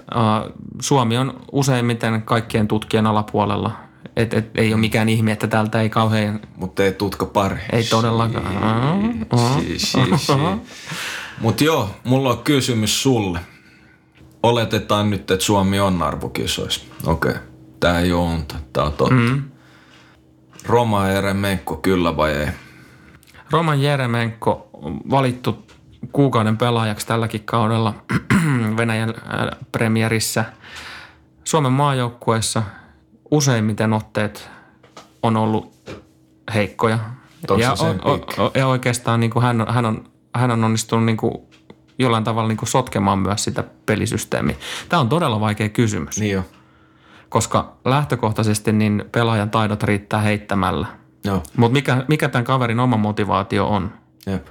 Suomi 0.82 1.18
on 1.18 1.34
useimmiten 1.52 2.22
kaikkien 2.22 2.68
tutkien 2.68 3.08
alapuolella– 3.08 3.72
et, 4.16 4.34
et, 4.34 4.52
ei 4.56 4.74
ole 4.74 4.82
mikään 4.82 5.10
ihme, 5.10 5.32
että 5.32 5.48
täältä 5.48 5.82
ei 5.82 5.90
kauhean... 5.90 6.40
Mutta 6.56 6.84
ei 6.84 6.94
tutka 6.94 7.26
pari. 7.26 7.58
Ei 7.72 7.84
todellakaan. 7.84 8.46
Mutta 11.42 11.64
joo, 11.64 11.90
mulla 12.04 12.30
on 12.30 12.38
kysymys 12.38 13.04
sulle. 13.04 13.40
Oletetaan 14.44 15.10
nyt, 15.10 15.32
että 15.32 15.46
Suomi 15.46 15.80
on 15.80 16.04
arvokisoissa. 16.04 16.82
Okei, 17.06 17.32
okay. 17.32 17.44
tää 17.80 18.00
ei 18.00 18.14
ole 18.14 18.34
unta, 18.34 18.56
tää 18.74 18.84
on 18.84 18.94
totta. 18.94 19.14
Mm. 19.14 19.44
Roma 20.66 21.08
Jeremenko, 21.08 21.76
kyllä 21.76 22.18
vai 22.18 22.32
ei? 22.32 22.48
Roman 23.52 23.82
Jeremenko 23.82 24.70
valittu 25.10 25.66
kuukauden 26.12 26.58
pelaajaksi 26.58 27.08
tälläkin 27.08 27.44
kaudella 27.46 27.94
Venäjän 28.78 29.10
äh, 29.10 29.48
premierissä. 29.72 30.46
Suomen 31.44 31.72
maajoukkueessa– 31.72 32.64
useimmiten 33.32 33.94
otteet 33.94 34.50
on 35.24 35.38
ollut 35.38 35.74
heikkoja. 36.54 37.00
ja, 37.58 37.72
o, 38.06 38.44
o, 38.44 38.52
ja 38.56 38.68
oikeastaan 38.68 39.20
niin 39.20 39.32
kuin 39.32 39.44
hän, 39.44 39.66
hän, 39.70 39.86
on, 39.86 40.10
hän 40.36 40.52
on 40.52 40.64
onnistunut 40.64 41.06
niin 41.06 41.18
kuin 41.18 41.34
jollain 42.00 42.24
tavalla 42.24 42.48
niin 42.48 42.58
kuin 42.58 42.70
sotkemaan 42.70 43.20
myös 43.20 43.44
sitä 43.44 43.64
pelisysteemiä. 43.86 44.56
Tämä 44.90 45.00
on 45.00 45.10
todella 45.10 45.40
vaikea 45.40 45.70
kysymys. 45.70 46.20
Niin 46.20 46.34
jo. 46.34 46.44
Koska 47.30 47.78
lähtökohtaisesti 47.86 48.72
niin 48.72 49.06
pelaajan 49.12 49.50
taidot 49.50 49.84
riittää 49.84 50.22
heittämällä. 50.22 50.88
Mutta 51.58 51.74
mikä, 51.74 52.06
mikä 52.08 52.30
tämän 52.30 52.46
kaverin 52.46 52.80
oma 52.80 52.98
motivaatio 52.98 53.68
on? 53.68 53.92
jep. 54.28 54.48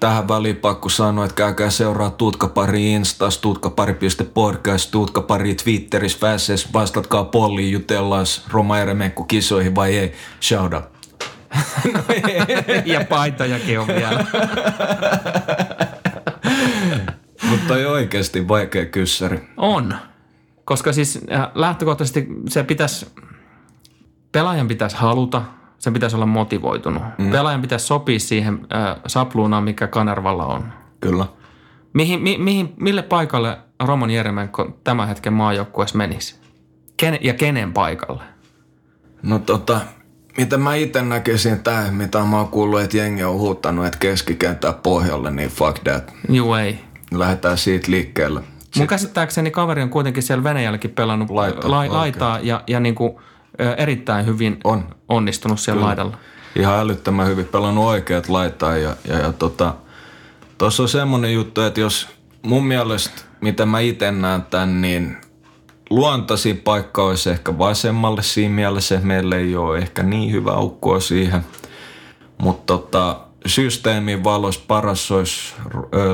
Tähän 0.00 0.28
väliin 0.28 0.56
pakko 0.56 0.88
sanoa, 0.88 1.24
että 1.24 1.34
käykää 1.34 1.70
seuraa 1.70 2.10
Tutkapari 2.10 2.92
Instas, 2.92 3.38
tutkapari.podcast, 3.38 4.90
Tutkapari 4.90 5.54
Twitterissä, 5.54 6.26
Vässes, 6.26 6.72
vastatkaa 6.72 7.24
polliin, 7.24 7.72
jutellaan 7.72 8.26
Roma 8.48 8.78
Eremenko 8.78 9.24
kisoihin 9.24 9.74
vai 9.74 9.98
ei. 9.98 10.12
Shout 10.40 10.74
out. 10.74 10.84
ja 12.84 13.04
paitojakin 13.08 13.80
on 13.80 13.86
vielä. 13.86 14.24
Mutta 17.50 17.78
ei 17.78 17.86
oikeasti 17.86 18.48
vaikea 18.48 18.86
kyssäri. 18.86 19.48
On. 19.56 19.94
Koska 20.64 20.92
siis 20.92 21.20
äh, 21.32 21.48
lähtökohtaisesti 21.54 22.26
se 22.48 22.64
pitäisi, 22.64 23.06
pelaajan 24.32 24.68
pitäisi 24.68 24.96
haluta, 24.96 25.42
sen 25.80 25.92
pitäisi 25.92 26.16
olla 26.16 26.26
motivoitunut. 26.26 27.02
Mm. 27.18 27.30
Pelaajan 27.30 27.60
pitäisi 27.60 27.86
sopia 27.86 28.18
siihen 28.18 28.66
äh, 28.74 28.96
sapluunaan, 29.06 29.64
mikä 29.64 29.86
Kanervalla 29.86 30.46
on. 30.46 30.72
Kyllä. 31.00 31.26
Mihin, 31.92 32.22
mi, 32.22 32.38
mihin, 32.38 32.74
mille 32.76 33.02
paikalle 33.02 33.58
Roman 33.84 34.10
Jeremenko 34.10 34.78
tämän 34.84 35.08
hetken 35.08 35.32
maajoukkueessa 35.32 35.98
menisi? 35.98 36.34
Ken, 36.96 37.18
ja 37.20 37.34
kenen 37.34 37.72
paikalle? 37.72 38.22
No 39.22 39.38
tota, 39.38 39.80
mitä 40.36 40.56
mä 40.56 40.74
itse 40.74 41.02
näkisin 41.02 41.60
tää, 41.60 41.90
mitä 41.90 42.18
mä 42.18 42.36
oon 42.36 42.48
kuullut, 42.48 42.80
että 42.80 42.96
jengi 42.96 43.24
on 43.24 43.38
huuttanut, 43.38 43.86
että 43.86 43.98
keskikentää 43.98 44.72
pohjalle, 44.72 45.30
niin 45.30 45.50
fuck 45.50 45.78
that. 45.84 46.12
Juu 46.28 46.54
ei. 46.54 46.78
Lähdetään 47.10 47.58
siitä 47.58 47.90
liikkeelle. 47.90 48.40
Mun 48.76 48.86
käsittääkseni 48.86 49.50
kaveri 49.50 49.82
on 49.82 49.90
kuitenkin 49.90 50.22
siellä 50.22 50.44
Venäjälläkin 50.44 50.90
pelannut 50.90 51.30
Laita, 51.30 51.70
la, 51.70 51.84
laitaa 51.88 52.38
ja, 52.42 52.64
ja 52.66 52.80
niin 52.80 52.94
kuin, 52.94 53.16
erittäin 53.76 54.26
hyvin 54.26 54.58
On. 54.64 54.84
onnistunut 55.08 55.60
siellä 55.60 55.82
laidalla. 55.82 56.16
Ihan 56.56 56.78
älyttömän 56.78 57.26
hyvin 57.26 57.46
pelannut 57.46 57.84
oikeat 57.84 58.28
laitaa 58.28 58.76
ja, 58.76 58.96
ja, 59.08 59.18
ja 59.18 59.32
tota, 59.32 59.74
tossa 60.58 60.82
on 60.82 60.88
semmonen 60.88 61.34
juttu, 61.34 61.60
että 61.60 61.80
jos 61.80 62.08
mun 62.42 62.66
mielestä, 62.66 63.22
mitä 63.40 63.66
mä 63.66 63.80
itse 63.80 64.12
näen 64.12 64.42
tän, 64.42 64.80
niin 64.80 65.16
luontaisin 65.90 66.56
paikka 66.56 67.04
olisi 67.04 67.30
ehkä 67.30 67.58
vasemmalle 67.58 68.22
siinä 68.22 68.54
mielessä, 68.54 68.94
että 68.94 69.06
meillä 69.06 69.36
ei 69.36 69.56
ole 69.56 69.78
ehkä 69.78 70.02
niin 70.02 70.32
hyvä 70.32 70.50
aukkoa 70.50 71.00
siihen. 71.00 71.44
Mutta 72.38 72.62
tota, 72.66 73.20
systeemin 73.46 74.24
valossa 74.24 74.60
paras 74.68 75.10
olisi 75.10 75.54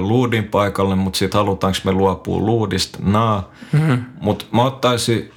luudin 0.01 0.45
paikalle, 0.45 0.95
mutta 0.95 1.19
sitten 1.19 1.39
halutaanko 1.39 1.79
me 1.85 1.93
luopua 1.93 2.39
luudista? 2.39 2.99
Naa. 3.03 3.51
Mm-hmm. 3.73 4.05
Mutta 4.21 4.45
mä 4.53 4.65
ottaisin, 4.65 5.31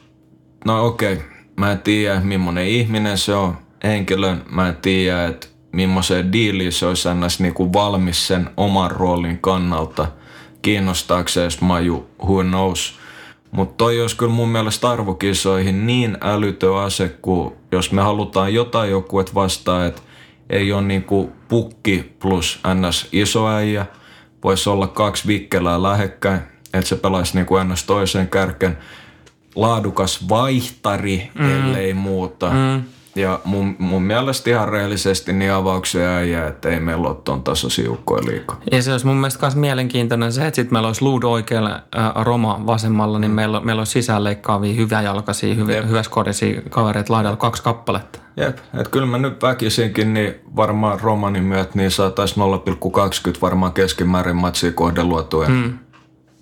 no 0.66 0.86
okei, 0.86 1.22
mä 1.60 1.72
en 1.72 1.80
tiedä 1.80 2.20
millainen 2.20 2.68
ihminen 2.68 3.18
se 3.18 3.36
on 3.36 3.58
henkilön. 3.84 4.42
Mä 4.52 4.68
en 4.68 4.76
tiedä, 4.76 5.26
että 5.26 5.48
millaiseen 5.72 6.32
diiliin 6.32 6.72
se 6.72 6.86
olisi 6.86 7.10
ns. 7.14 7.40
Niinku 7.40 7.74
valmis 7.74 8.28
sen 8.28 8.50
oman 8.58 8.92
roolin 8.92 9.38
kannalta. 9.42 10.08
Kiinnostaako 10.62 11.28
se 11.28 11.42
edes 11.42 11.62
maju, 11.62 12.10
who 12.24 12.44
knows. 12.44 13.00
Mutta 13.52 13.76
toi 13.78 14.02
olisi 14.02 14.16
kyllä 14.16 14.32
mun 14.32 14.50
mielestä 14.50 14.90
arvokisoihin 14.90 15.88
niin 15.88 16.18
älytön 16.22 16.78
ase, 16.78 17.10
kun 17.22 17.56
jos 17.72 17.92
me 17.92 18.02
halutaan 18.02 18.54
jotain 18.54 18.92
joukkuet 18.92 19.36
vastaan, 19.36 19.86
että 19.86 20.02
ei 20.50 20.72
ole 20.72 20.82
niinku 20.82 21.32
pukki 21.48 22.16
plus 22.20 22.60
ns. 22.74 23.08
iso 23.12 23.48
äijä, 23.48 23.86
voisi 24.44 24.70
olla 24.70 24.88
kaksi 24.88 25.28
vikkelää 25.28 25.84
lähekkäin, 25.84 26.40
että 26.74 26.90
se 26.90 26.96
pelaisi 26.96 27.36
niinku 27.36 27.56
ns. 27.64 27.84
toisen 27.84 28.28
kärken. 28.28 28.78
Laadukas 29.56 30.30
vaihtari, 30.30 31.30
mm. 31.40 31.50
ellei 31.50 31.94
muuta. 31.94 32.50
Mm. 32.50 32.84
Ja 33.16 33.40
mun, 33.46 33.76
mun 33.80 34.02
mielestä 34.02 34.50
ihan 34.50 34.70
rehellisesti 34.70 35.34
niin 35.34 35.52
avauksia 35.52 36.16
äijä, 36.16 36.48
että 36.48 36.70
ei 36.70 36.80
meillä 36.80 37.08
ole 37.08 37.18
ton 37.24 37.44
tasoisia 37.44 37.86
joukkoja 37.86 38.26
liikaa. 38.26 38.62
Ja 38.72 38.82
se 38.82 38.92
olisi 38.92 39.06
mun 39.06 39.16
mielestä 39.16 39.46
myös 39.46 39.56
mielenkiintoinen 39.56 40.34
se, 40.34 40.48
että 40.48 40.56
sitten 40.56 40.74
meillä 40.74 40.88
olisi 40.88 41.02
Luud 41.02 41.24
oikealla, 41.24 41.70
ää, 41.96 42.14
Roma 42.24 42.62
vasemmalla, 42.66 43.20
niin 43.20 43.32
meillä, 43.32 43.60
meillä 43.60 43.80
olisi 43.80 43.92
sisäänleikkaavia, 43.92 44.74
hyväjalkaisia, 44.74 45.56
hyvä, 45.56 45.72
Jep. 45.72 45.88
hyväskorisia 45.88 46.62
kavereita 46.70 47.14
laidalla 47.14 47.38
kaksi 47.38 47.64
kappaletta. 47.64 48.20
Jep, 48.38 48.58
että 48.58 48.92
kyllä 48.92 49.06
mä 49.06 49.18
nyt 49.18 49.44
väkisinkin, 49.44 50.14
niin 50.14 50.36
varmaan 50.56 51.00
romanin 51.00 51.44
myötä 51.44 51.72
niin 51.74 51.92
saataisiin 51.92 52.46
0,20 53.34 53.42
varmaan 53.42 53.74
keskimäärin 53.74 54.36
matsia 54.36 54.72
kohden 54.72 55.10
luotua. 55.10 55.48
Mm. 55.48 55.80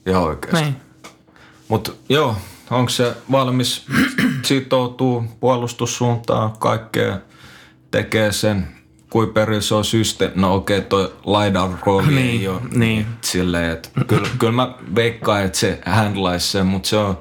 Ihan 0.05 0.23
oikeasti. 0.23 0.61
Niin. 0.63 0.75
Mutta 1.67 1.91
joo, 2.09 2.35
onko 2.71 2.89
se 2.89 3.13
valmis 3.31 3.85
sitoutuu 4.43 5.23
puolustussuuntaan, 5.39 6.51
kaikkea 6.59 7.17
tekee 7.91 8.31
sen, 8.31 8.67
kuin 9.09 9.29
perin 9.29 9.61
se 9.61 9.75
on 9.75 9.85
systeemi. 9.85 10.33
No 10.35 10.55
okei, 10.55 10.77
okay, 10.77 10.89
toi 10.89 11.13
laidan 11.23 11.79
rooli 11.85 12.07
Niin, 12.07 12.41
ei 12.41 12.47
ole 12.47 12.61
niin. 12.75 13.05
silleen, 13.21 13.71
että 13.71 13.89
kyllä, 14.07 14.27
kyllä 14.39 14.53
mä 14.53 14.75
veikkaan, 14.95 15.43
että 15.43 15.57
se 15.57 15.79
handlaisi 15.85 16.47
sen, 16.47 16.65
mutta 16.65 16.89
se 16.89 16.97
on, 16.97 17.19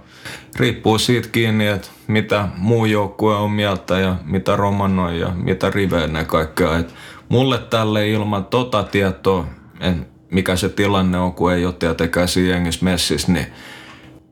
riippuu 0.56 0.98
siitä 0.98 1.28
kiinni, 1.28 1.66
että 1.66 1.88
mitä 2.06 2.48
muu 2.56 2.86
joukkue 2.86 3.36
on 3.36 3.50
mieltä 3.50 3.98
ja 3.98 4.16
mitä 4.24 4.56
romanoi 4.56 5.20
ja 5.20 5.28
mitä 5.28 5.70
riveen 5.70 6.12
ne 6.12 6.24
kaikkea. 6.24 6.78
Et 6.78 6.94
mulle 7.28 7.58
tälle 7.58 8.08
ilman 8.08 8.44
tota 8.44 8.82
tietoa, 8.82 9.46
en, 9.80 10.06
mikä 10.30 10.56
se 10.56 10.68
tilanne 10.68 11.18
on, 11.18 11.32
kun 11.32 11.52
ei 11.52 11.66
ole 11.66 11.74
tietenkään 11.74 12.28
siinä 12.28 12.50
jengissä 12.50 12.84
messissä, 12.84 13.32
niin 13.32 13.46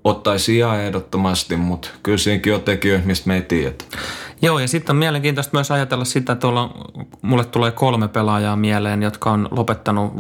ottaisi 0.05 0.57
ihan 0.57 0.81
ehdottomasti, 0.81 1.57
mutta 1.57 1.89
kyllä 2.03 2.19
siinäkin 2.19 2.55
on 2.55 2.63
tekijöitä, 2.63 3.07
mistä 3.07 3.29
me 3.29 3.35
ei 3.35 3.43
tiedä. 3.43 3.75
Joo, 4.43 4.59
ja 4.59 4.69
sitten 4.69 4.95
on 4.95 4.99
mielenkiintoista 4.99 5.57
myös 5.57 5.71
ajatella 5.71 6.05
sitä, 6.05 6.33
että 6.33 6.41
tuolla, 6.41 6.91
mulle 7.23 7.45
tulee 7.45 7.71
kolme 7.71 8.09
pelaajaa 8.09 8.57
mieleen, 8.57 9.03
jotka 9.03 9.31
on 9.31 9.49
lopettanut 9.51 10.13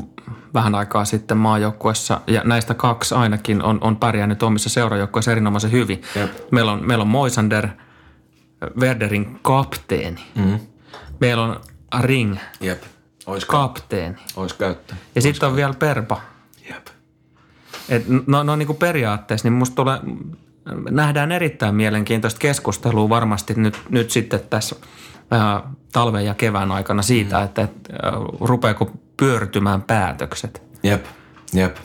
vähän 0.55 0.74
aikaa 0.74 1.05
sitten 1.05 1.37
maajoukkuessa, 1.37 2.20
ja 2.26 2.43
näistä 2.45 2.74
kaksi 2.74 3.14
ainakin 3.14 3.62
on, 3.62 3.78
on 3.80 3.97
pärjännyt 3.97 4.43
omissa 4.43 4.68
seurajoukkueissa 4.68 5.32
erinomaisen 5.32 5.72
hyvin. 5.72 6.03
Jep. 6.16 6.30
Meillä 6.51 6.72
on, 6.72 6.87
meillä 6.87 7.03
on 7.03 7.09
Moisander, 7.09 7.68
Werderin 8.80 9.39
kapteeni. 9.43 10.20
Mm. 10.35 10.59
Meillä 11.20 11.43
on 11.43 11.61
Ring, 12.01 12.37
Jep. 12.61 12.82
Ois, 13.26 13.45
kapteeni. 13.45 14.16
ois 14.37 14.53
käyttää. 14.53 14.97
Ja 15.14 15.22
sitten 15.22 15.49
on 15.49 15.57
vielä 15.57 15.74
Perpa. 15.78 16.20
Et 17.89 18.05
no, 18.26 18.43
no 18.43 18.57
niin 18.57 18.66
kuin 18.66 18.76
periaatteessa, 18.76 19.49
niin 19.49 19.59
musta 19.59 19.76
tulee, 19.76 19.99
nähdään 20.91 21.32
erittäin 21.32 21.74
mielenkiintoista 21.74 22.39
keskustelua 22.39 23.09
varmasti 23.09 23.55
nyt, 23.57 23.80
nyt 23.89 24.11
sitten 24.11 24.41
tässä 24.51 24.76
ää, 25.30 25.62
talven 25.93 26.24
ja 26.24 26.35
kevään 26.35 26.72
aikana 26.72 27.03
siitä, 27.03 27.39
mm. 27.39 27.45
että, 27.45 27.62
että 27.62 27.93
ää, 28.03 28.12
rupeako 28.41 28.91
pyörtymään 29.16 29.82
päätökset. 29.82 30.62
Jep. 30.82 31.05
Jep. 31.53 31.76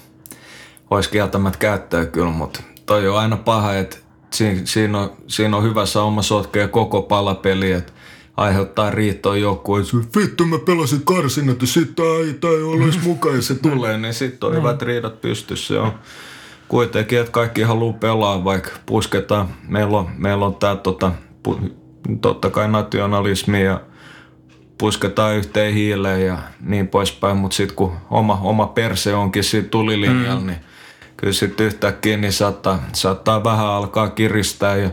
Ois 0.91 1.07
kieltämättä 1.07 1.59
käyttää 1.59 2.05
kyllä, 2.05 2.31
mutta 2.31 2.59
toi 2.85 3.07
on 3.07 3.19
aina 3.19 3.37
paha, 3.37 3.73
että 3.73 3.97
siinä, 4.33 4.61
siinä, 4.63 4.99
on, 4.99 5.13
siinä 5.27 5.57
on 5.57 5.63
hyvä 5.63 5.85
sauma 5.85 6.21
sotkea 6.21 6.67
koko 6.67 7.01
palapeli, 7.01 7.71
että 7.71 7.93
aiheuttaa 8.39 8.89
riittoa 8.89 9.37
joku, 9.37 9.75
että 9.75 10.19
vittu 10.19 10.45
mä 10.45 10.57
pelasin 10.65 11.05
karsinat 11.05 11.61
ja 11.61 11.67
sit 11.67 11.99
ei, 11.99 12.49
ei 12.49 12.63
ole 12.63 12.83
edes 12.83 13.03
mukaan 13.03 13.35
ja 13.35 13.41
se 13.41 13.55
tulee, 13.69 13.97
niin 13.97 14.13
sit 14.13 14.43
on 14.43 14.55
hyvät 14.55 14.81
riidat 14.81 15.21
pystyssä. 15.21 15.81
On 15.81 15.91
kuitenkin, 16.67 17.19
että 17.19 17.31
kaikki 17.31 17.61
haluaa 17.61 17.93
pelaa, 17.93 18.43
vaikka 18.43 18.69
pusketaan. 18.85 19.47
Meillä 19.67 19.97
on, 19.97 20.09
meillä 20.17 20.45
on 20.45 20.55
tää 20.55 20.75
tota, 20.75 21.11
pu, 21.43 21.59
totta 22.21 22.49
kai 22.49 22.67
nationalismi 22.67 23.63
ja 23.63 23.81
pusketaan 24.77 25.35
yhteen 25.35 25.73
hiileen 25.73 26.25
ja 26.25 26.37
niin 26.61 26.87
poispäin, 26.87 27.37
mutta 27.37 27.55
sitten 27.55 27.75
kun 27.75 27.93
oma, 28.11 28.39
oma 28.43 28.67
perse 28.67 29.15
onkin 29.15 29.43
siinä 29.43 29.67
tulilinjalla, 29.67 30.39
mm. 30.39 30.47
niin 30.47 30.59
kyllä 31.17 31.33
sitten 31.33 31.65
yhtäkkiä 31.65 32.17
niin 32.17 32.33
saattaa, 32.33 32.83
saattaa 32.93 33.43
vähän 33.43 33.67
alkaa 33.67 34.09
kiristää 34.09 34.75
ja 34.75 34.89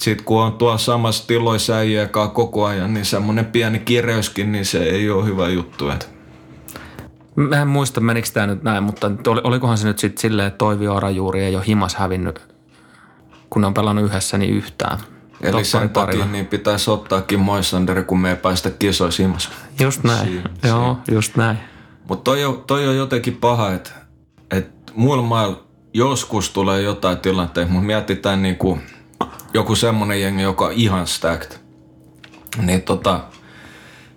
sitten 0.00 0.24
kun 0.24 0.42
on 0.42 0.52
tuolla 0.52 0.78
samassa 0.78 1.26
tiloissa 1.26 1.74
äijäkaan 1.74 2.30
koko 2.30 2.64
ajan, 2.64 2.94
niin 2.94 3.04
semmoinen 3.04 3.44
pieni 3.44 3.78
kireyskin, 3.78 4.52
niin 4.52 4.64
se 4.64 4.82
ei 4.82 5.10
ole 5.10 5.24
hyvä 5.24 5.48
juttu. 5.48 5.88
Et. 5.88 6.10
Mä 7.36 7.62
en 7.62 7.68
muista, 7.68 8.00
menikö 8.00 8.28
tämä 8.32 8.46
nyt 8.46 8.62
näin, 8.62 8.82
mutta 8.82 9.10
olikohan 9.44 9.78
se 9.78 9.86
nyt 9.86 9.98
sitten 9.98 10.20
silleen, 10.20 10.48
että 10.48 10.58
Toivi 10.58 10.88
Orajuuri 10.88 11.42
ei 11.44 11.56
ole 11.56 11.66
himas 11.66 11.94
hävinnyt, 11.94 12.54
kun 13.50 13.62
ne 13.62 13.66
on 13.66 13.74
pelannut 13.74 14.04
yhdessä 14.04 14.38
niin 14.38 14.54
yhtään. 14.54 14.98
Eli 15.40 15.50
Toppari 15.50 15.64
sen 15.64 15.80
takia 15.90 16.06
parilla. 16.06 16.26
niin 16.26 16.46
pitäisi 16.46 16.90
ottaakin 16.90 17.40
Moisander, 17.40 18.04
kun 18.04 18.20
me 18.20 18.30
ei 18.30 18.36
päästä 18.36 18.70
kisoissa 18.70 19.22
himas. 19.22 19.50
Just 19.80 20.04
näin, 20.04 20.26
Siin- 20.28 20.42
joo, 20.64 20.98
just 21.10 21.36
näin. 21.36 21.58
Mutta 22.08 22.24
toi, 22.24 22.44
on- 22.44 22.64
toi 22.66 22.88
on 22.88 22.96
jotenkin 22.96 23.36
paha, 23.36 23.72
että 23.72 23.90
et 24.50 24.70
muilla 24.94 25.22
mailla 25.22 25.62
joskus 25.94 26.50
tulee 26.50 26.82
jotain 26.82 27.18
tilanteita, 27.18 27.70
mutta 27.72 27.86
mietitään 27.86 28.42
niinku 28.42 28.78
joku 29.54 29.76
semmonen 29.76 30.20
jengi, 30.20 30.42
joka 30.42 30.64
on 30.64 30.72
ihan 30.72 31.06
stacked. 31.06 31.52
Niin 32.62 32.82
tota, 32.82 33.20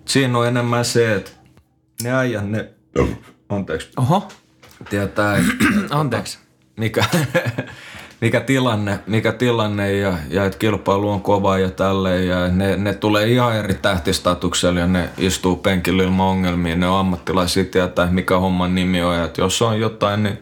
siinä 0.04 0.38
on 0.38 0.46
enemmän 0.46 0.84
se, 0.84 1.14
että 1.14 1.30
ne 2.02 2.14
äijät, 2.14 2.50
ne, 2.50 2.70
anteeksi, 3.48 3.88
Oho, 3.96 4.28
tietää, 4.90 5.36
että 5.36 5.52
anteeksi. 6.00 6.38
mikä, 6.76 7.04
mikä 8.20 8.40
tilanne, 8.40 8.98
mikä 9.06 9.32
tilanne 9.32 9.92
ja, 9.92 10.14
ja 10.30 10.44
että 10.44 10.58
kilpailu 10.58 11.10
on 11.10 11.20
kova 11.20 11.58
ja 11.58 11.70
tälleen 11.70 12.28
ja 12.28 12.48
ne, 12.48 12.76
ne 12.76 12.94
tulee 12.94 13.26
ihan 13.26 13.56
eri 13.56 13.74
tähtistatuksella 13.74 14.80
ja 14.80 14.86
ne 14.86 15.08
istuu 15.18 15.56
penkillä 15.56 16.02
ilman 16.02 16.26
ongelmia. 16.26 16.76
Ne 16.76 16.88
on 16.88 16.98
ammattilaisia 16.98 17.64
tietää, 17.64 18.06
mikä 18.06 18.38
homman 18.38 18.74
nimi 18.74 19.02
on 19.02 19.16
ja 19.16 19.24
että 19.24 19.40
jos 19.40 19.62
on 19.62 19.80
jotain, 19.80 20.22
niin 20.22 20.38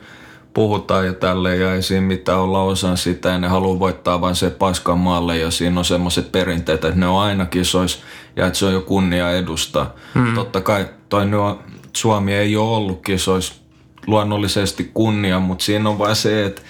puhutaan 0.55 1.07
ja 1.07 1.13
tälleen 1.13 1.61
ja 1.61 1.75
ei 1.75 1.83
siinä 1.83 2.07
mitään 2.07 2.39
olla 2.39 2.63
osan 2.63 2.97
sitä 2.97 3.29
ja 3.29 3.39
ne 3.39 3.49
haluaa 3.49 3.79
voittaa 3.79 4.21
vain 4.21 4.35
se 4.35 4.51
paskan 4.51 4.99
maalle 4.99 5.39
ja 5.39 5.51
siinä 5.51 5.79
on 5.79 5.85
semmoiset 5.85 6.33
perinteet, 6.33 6.85
että 6.85 7.01
ne 7.01 7.07
on 7.07 7.21
aina 7.21 7.47
kisois 7.47 8.03
ja 8.37 8.47
että 8.47 8.59
se 8.59 8.67
on 8.67 8.73
jo 8.73 8.81
kunnia 8.81 9.31
edustaa. 9.31 9.95
Hmm. 10.15 10.35
Totta 10.35 10.61
kai 10.61 10.87
toi 11.09 11.27
nyt 11.27 11.41
on, 11.41 11.59
Suomi 11.93 12.35
ei 12.35 12.57
ole 12.57 12.77
ollut 12.77 13.03
kisois 13.03 13.63
luonnollisesti 14.07 14.91
kunnia, 14.95 15.41
mutta 15.41 15.65
siinä 15.65 15.89
on 15.89 15.99
vain 15.99 16.17
se, 16.17 16.45
että 16.45 16.63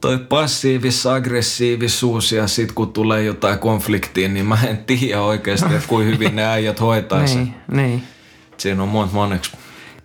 toi 0.00 0.18
passiivis-aggressiivisuus 0.18 2.32
ja 2.32 2.46
sit 2.46 2.72
kun 2.72 2.92
tulee 2.92 3.22
jotain 3.22 3.58
konfliktia, 3.58 4.28
niin 4.28 4.46
mä 4.46 4.58
en 4.68 4.78
tiedä 4.78 5.22
oikeasti, 5.22 5.74
että 5.74 5.88
kuin 5.88 6.06
hyvin 6.06 6.36
ne 6.36 6.44
äijät 6.44 6.80
hoitaa 6.80 7.26
sen. 7.26 7.38
niin, 7.38 7.54
niin. 7.72 8.02
Siinä 8.56 8.82
on 8.82 8.88
monta 8.88 9.14
moneksi. 9.14 9.50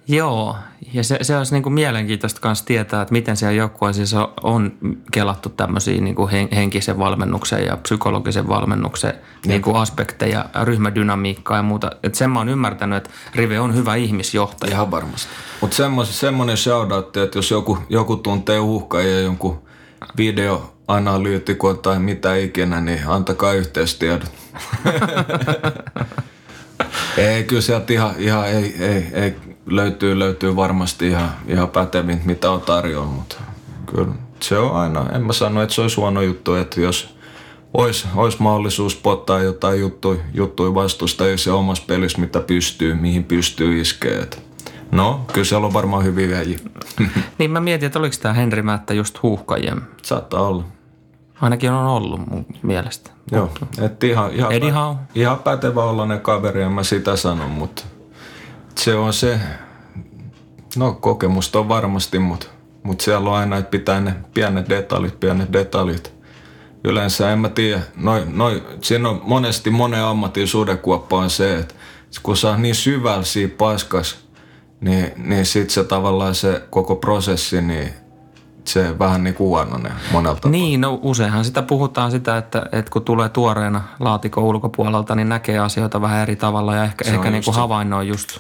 Joo, 0.08 0.56
ja 0.94 1.04
se, 1.04 1.18
se 1.22 1.38
olisi 1.38 1.54
niin 1.54 1.64
kuin 1.64 1.74
mielenkiintoista 1.74 2.48
myös 2.48 2.64
tietää, 2.64 3.02
että 3.02 3.12
miten 3.12 3.38
siellä 3.38 3.54
joukkueessa 3.54 4.30
on 4.44 4.72
kelattu 5.12 5.50
tämmöisiä 5.50 6.02
niin 6.02 6.16
kuin 6.16 6.32
henkisen 6.56 7.00
valmennuksen 7.00 7.66
ja 7.66 7.78
psykologisen 7.78 8.48
valmennuksen 8.48 9.14
niin 9.46 9.62
kuin 9.62 9.76
aspekteja, 9.76 10.46
ryhmädynamiikkaa 10.64 11.58
ja 11.58 11.64
muuta. 11.64 11.92
Että 12.04 12.18
sen 12.18 12.30
mä 12.30 12.40
oon 12.40 12.50
ymmärtänyt, 12.50 12.98
että 12.98 13.10
Rive 13.36 13.60
on 13.60 13.76
hyvä 13.76 13.96
ihmisjohtaja. 13.96 14.72
Ihan 14.72 14.92
varmasti. 14.92 15.30
Mutta 15.62 15.78
semmoinen 16.04 16.58
shoutout, 16.58 17.18
että 17.18 17.38
jos 17.38 17.52
joku, 17.52 17.78
joku 17.90 18.16
tuntee 18.16 18.60
uhkaa 18.60 19.02
ja 19.02 19.20
jonkun 19.20 19.62
videoanalyytikon 20.18 21.80
tai 21.80 22.00
mitä 22.00 22.36
ikinä, 22.36 22.82
niin 22.82 23.08
antakaa 23.08 23.54
yhteistiedot. 23.54 24.32
ei, 27.18 27.44
kyllä 27.44 27.62
sieltä 27.62 27.94
ihan, 27.94 28.16
ihan 28.18 28.48
ei, 28.48 28.76
ei, 28.80 29.08
ei, 29.14 29.36
löytyy, 29.76 30.20
löytyy 30.20 30.56
varmasti 30.56 31.08
ihan, 31.08 31.32
ihan 31.48 31.70
pätevin, 31.70 32.22
mitä 32.26 32.52
on 32.52 32.62
tarjolla, 32.62 33.08
mutta 33.08 33.36
kyllä 33.86 34.08
se 34.40 34.58
on 34.58 34.76
aina, 34.76 35.10
en 35.16 35.22
mä 35.22 35.34
sano, 35.34 35.62
että 35.62 35.76
se 35.76 35.82
olisi 35.82 35.96
huono 35.96 36.22
juttu, 36.22 36.56
että 36.56 36.82
jos 36.82 37.16
olisi, 37.74 38.08
olisi 38.16 38.42
mahdollisuus 38.42 38.96
pottaa 38.96 39.40
jotain 39.40 39.80
juttuja, 39.80 40.20
juttuja 40.34 40.74
vastustajia 40.74 41.36
omassa 41.54 41.84
pelissä, 41.88 42.22
mitä 42.22 42.40
pystyy, 42.40 42.94
mihin 42.96 43.24
pystyy 43.24 43.82
iskeä. 43.82 44.26
No, 44.92 45.26
kyllä 45.34 45.46
siellä 45.46 45.68
on 45.68 45.74
varmaan 45.74 46.04
hyviä 46.04 46.38
väjiä. 46.38 46.60
niin 47.40 47.52
mä 47.52 47.60
mietin, 47.60 47.88
että 47.88 48.00
oliko 48.00 48.16
tämä 48.22 48.34
Henri 48.34 48.62
Mättä 48.62 48.94
just 48.94 49.24
huuhkajien? 49.24 49.82
Saattaa 50.02 50.42
olla. 50.42 50.64
Ainakin 51.42 51.72
on 51.72 51.86
ollut 51.86 52.30
mun 52.30 52.46
mielestä. 52.62 53.12
Joo, 53.32 53.52
että 53.82 54.08
ihan, 54.08 54.32
ihan, 54.64 55.00
ihan 55.16 55.40
pätevä 55.40 55.84
olla 55.84 56.06
ne 56.06 56.18
kaveri, 56.18 56.62
en 56.62 56.72
mä 56.72 56.84
sitä 56.84 57.16
sano, 57.16 57.48
mutta 57.48 57.84
se 58.82 58.96
on 58.96 59.14
se, 59.14 59.40
no 60.76 60.94
kokemusta 60.94 61.60
on 61.60 61.70
varmasti, 61.70 62.20
mutta, 62.20 62.48
mutta 62.84 63.04
siellä 63.04 63.30
on 63.30 63.36
aina, 63.36 63.58
että 63.58 63.72
pitää 63.72 64.02
ne 64.02 64.16
pienet 64.34 64.70
detaljit, 64.70 65.20
pienet 65.20 65.54
detaljit. 65.54 66.14
Yleensä 66.84 67.32
en 67.32 67.40
mä 67.40 67.50
tiedä, 67.50 67.82
noi, 67.96 68.24
noi, 68.28 68.64
siinä 68.82 69.10
on 69.10 69.22
monesti 69.24 69.70
monen 69.70 70.04
ammatin 70.04 70.48
sudekuoppa 70.48 71.18
on 71.18 71.30
se, 71.30 71.58
että 71.58 71.76
kun 72.24 72.38
sä 72.38 72.58
niin 72.58 72.76
syvällä 72.76 73.24
siinä 73.24 73.54
paskas, 73.58 74.28
niin, 74.82 75.12
niin 75.18 75.46
sitten 75.46 75.70
se 75.70 75.84
tavallaan 75.84 76.36
se 76.36 76.62
koko 76.70 76.96
prosessi, 76.96 77.62
niin 77.62 77.94
se 78.66 79.00
vähän 79.00 79.24
niin 79.24 79.36
kuin 79.36 79.48
huononee 79.48 79.92
monelta. 80.12 80.50
Niin, 80.50 80.82
no 80.82 81.00
useinhan 81.02 81.46
sitä 81.46 81.62
puhutaan 81.62 82.12
sitä, 82.12 82.38
että, 82.38 82.66
että 82.72 82.92
kun 82.92 83.02
tulee 83.02 83.30
tuoreena 83.30 83.82
laatikon 84.00 84.44
ulkopuolelta, 84.44 85.16
niin 85.16 85.30
näkee 85.30 85.60
asioita 85.60 86.02
vähän 86.02 86.22
eri 86.22 86.36
tavalla 86.36 86.76
ja 86.76 86.84
ehkä, 86.84 87.10
ehkä 87.10 87.32
niin 87.32 87.44
kuin 87.44 87.56
havainnoi 87.56 88.08
just 88.08 88.40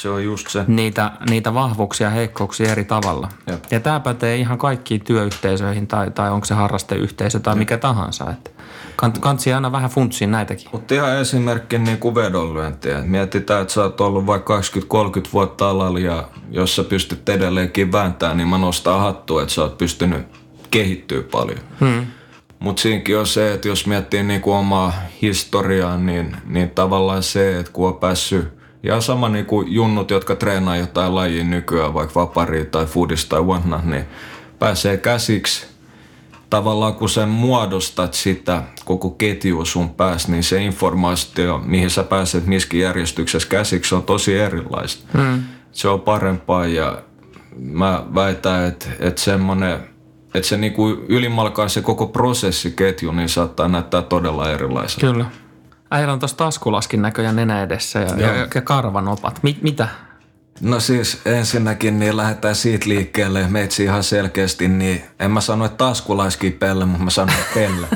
se 0.00 0.08
on 0.08 0.24
just 0.24 0.48
se. 0.48 0.64
Niitä, 0.66 1.10
niitä 1.30 1.54
vahvuuksia 1.54 2.06
ja 2.06 2.10
heikkouksia 2.10 2.72
eri 2.72 2.84
tavalla. 2.84 3.28
Jep. 3.46 3.64
Ja 3.70 3.80
tämä 3.80 4.00
pätee 4.00 4.36
ihan 4.36 4.58
kaikkiin 4.58 5.04
työyhteisöihin 5.04 5.86
tai, 5.86 6.10
tai 6.10 6.30
onko 6.30 6.44
se 6.44 6.54
harrasteyhteisö 6.54 7.40
tai 7.40 7.52
Jep. 7.52 7.58
mikä 7.58 7.78
tahansa. 7.78 8.30
Että 8.30 8.50
kant, 8.96 9.18
kantsi 9.18 9.52
aina 9.52 9.72
vähän 9.72 9.90
funtsia 9.90 10.28
näitäkin. 10.28 10.68
Mutta 10.72 10.94
ihan 10.94 11.16
esimerkki 11.16 11.78
niin 11.78 11.98
kuin 11.98 12.14
vedonlyöntiä. 12.14 13.02
Mietitään, 13.02 13.62
että 13.62 13.74
sä 13.74 13.82
oot 13.82 14.00
ollut 14.00 14.26
vaikka 14.26 14.60
20-30 14.60 14.62
vuotta 15.32 15.70
alalla 15.70 15.98
ja 15.98 16.28
jos 16.50 16.76
sä 16.76 16.84
pystyt 16.84 17.28
edelleenkin 17.28 17.92
vääntämään, 17.92 18.36
niin 18.36 18.48
mä 18.48 18.58
nostan 18.58 19.00
hattua, 19.00 19.42
että 19.42 19.54
sä 19.54 19.62
oot 19.62 19.78
pystynyt 19.78 20.26
kehittyä 20.70 21.22
paljon. 21.22 21.60
Hmm. 21.80 22.06
Mutta 22.58 22.82
siinäkin 22.82 23.18
on 23.18 23.26
se, 23.26 23.52
että 23.52 23.68
jos 23.68 23.86
miettii 23.86 24.22
niin 24.22 24.40
kuin 24.40 24.56
omaa 24.56 24.92
historiaa, 25.22 25.96
niin, 25.96 26.36
niin 26.46 26.70
tavallaan 26.70 27.22
se, 27.22 27.58
että 27.58 27.72
kun 27.72 27.88
on 27.88 27.96
päässyt 27.96 28.59
ja 28.82 29.00
sama 29.00 29.28
niin 29.28 29.46
kuin 29.46 29.72
junnut, 29.72 30.10
jotka 30.10 30.36
treenaa 30.36 30.76
jotain 30.76 31.14
lajia 31.14 31.44
nykyään, 31.44 31.94
vaikka 31.94 32.20
vaparia 32.20 32.64
tai 32.64 32.86
foodista 32.86 33.28
tai 33.28 33.42
whatnot, 33.42 33.84
niin 33.84 34.04
pääsee 34.58 34.96
käsiksi 34.96 35.66
tavallaan 36.50 36.94
kun 36.94 37.08
sä 37.08 37.26
muodostat 37.26 38.14
sitä 38.14 38.62
koko 38.84 39.10
ketjua 39.10 39.64
sun 39.64 39.90
päässä, 39.90 40.32
niin 40.32 40.42
se 40.42 40.62
informaatio, 40.62 41.62
mihin 41.64 41.90
sä 41.90 42.02
pääset 42.02 42.46
miskin 42.46 42.80
järjestyksessä 42.80 43.48
käsiksi, 43.48 43.94
on 43.94 44.02
tosi 44.02 44.38
erilaista. 44.38 45.18
Mm. 45.18 45.42
Se 45.72 45.88
on 45.88 46.00
parempaa 46.00 46.66
ja 46.66 47.02
mä 47.58 48.04
väitän, 48.14 48.66
että, 48.66 48.86
että 48.98 49.20
semmoinen, 49.20 49.78
että 50.34 50.48
se 50.48 50.56
niinku 50.56 50.88
ylimalkaa 50.88 51.68
se 51.68 51.82
koko 51.82 52.06
prosessiketju, 52.06 53.12
niin 53.12 53.28
saattaa 53.28 53.68
näyttää 53.68 54.02
todella 54.02 54.50
erilaista. 54.50 55.00
Kyllä. 55.00 55.24
Äijällä 55.90 56.12
on 56.12 56.18
tuossa 56.18 56.36
taskulaskin 56.36 57.02
näköjään 57.02 57.36
nenä 57.36 57.62
edessä 57.62 57.98
ja, 57.98 58.16
ja, 58.16 58.48
ja 58.54 58.62
karvanopat. 58.62 59.42
Mi, 59.42 59.58
mitä? 59.62 59.88
No 60.60 60.80
siis 60.80 61.20
ensinnäkin 61.24 61.98
niin 61.98 62.16
lähdetään 62.16 62.54
siitä 62.54 62.88
liikkeelle. 62.88 63.46
Meitsi 63.48 63.84
ihan 63.84 64.02
selkeästi, 64.02 64.68
niin 64.68 65.02
en 65.20 65.30
mä 65.30 65.40
sano, 65.40 65.64
että 65.64 65.76
taskulaski 65.76 66.50
pelle, 66.50 66.84
mutta 66.84 67.04
mä 67.04 67.10
sanon 67.10 67.34
pelle. 67.54 67.86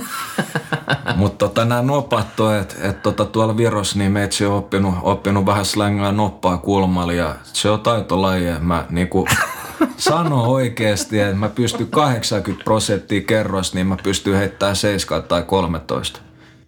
mutta 1.17 1.49
tota, 1.49 1.65
nämä 1.65 1.83
nopat 1.83 2.41
on, 2.41 2.55
että 2.55 2.75
et, 2.83 3.03
tota, 3.03 3.25
tuolla 3.25 3.57
Virossa 3.57 3.99
niin 3.99 4.13
meitsi 4.13 4.47
on 4.47 4.55
oppinut, 4.55 4.95
oppinut 5.03 5.47
vähän 5.47 5.65
slängaa 5.65 6.13
noppaa 6.13 6.59
kulmalla 6.59 7.13
ja 7.13 7.35
se 7.43 7.71
on 7.71 7.81
taitolaji. 7.81 8.59
Mä 8.61 8.87
niinku, 8.91 9.27
sano 9.97 10.43
oikeasti, 10.43 11.21
että 11.21 11.37
mä 11.37 11.49
pystyn 11.49 11.87
80 11.87 12.65
prosenttia 12.65 13.21
kerrosta, 13.21 13.77
niin 13.77 13.87
mä 13.87 13.97
pystyn 14.03 14.37
heittämään 14.37 14.77
7 14.77 15.23
tai 15.23 15.43
13. 15.43 16.21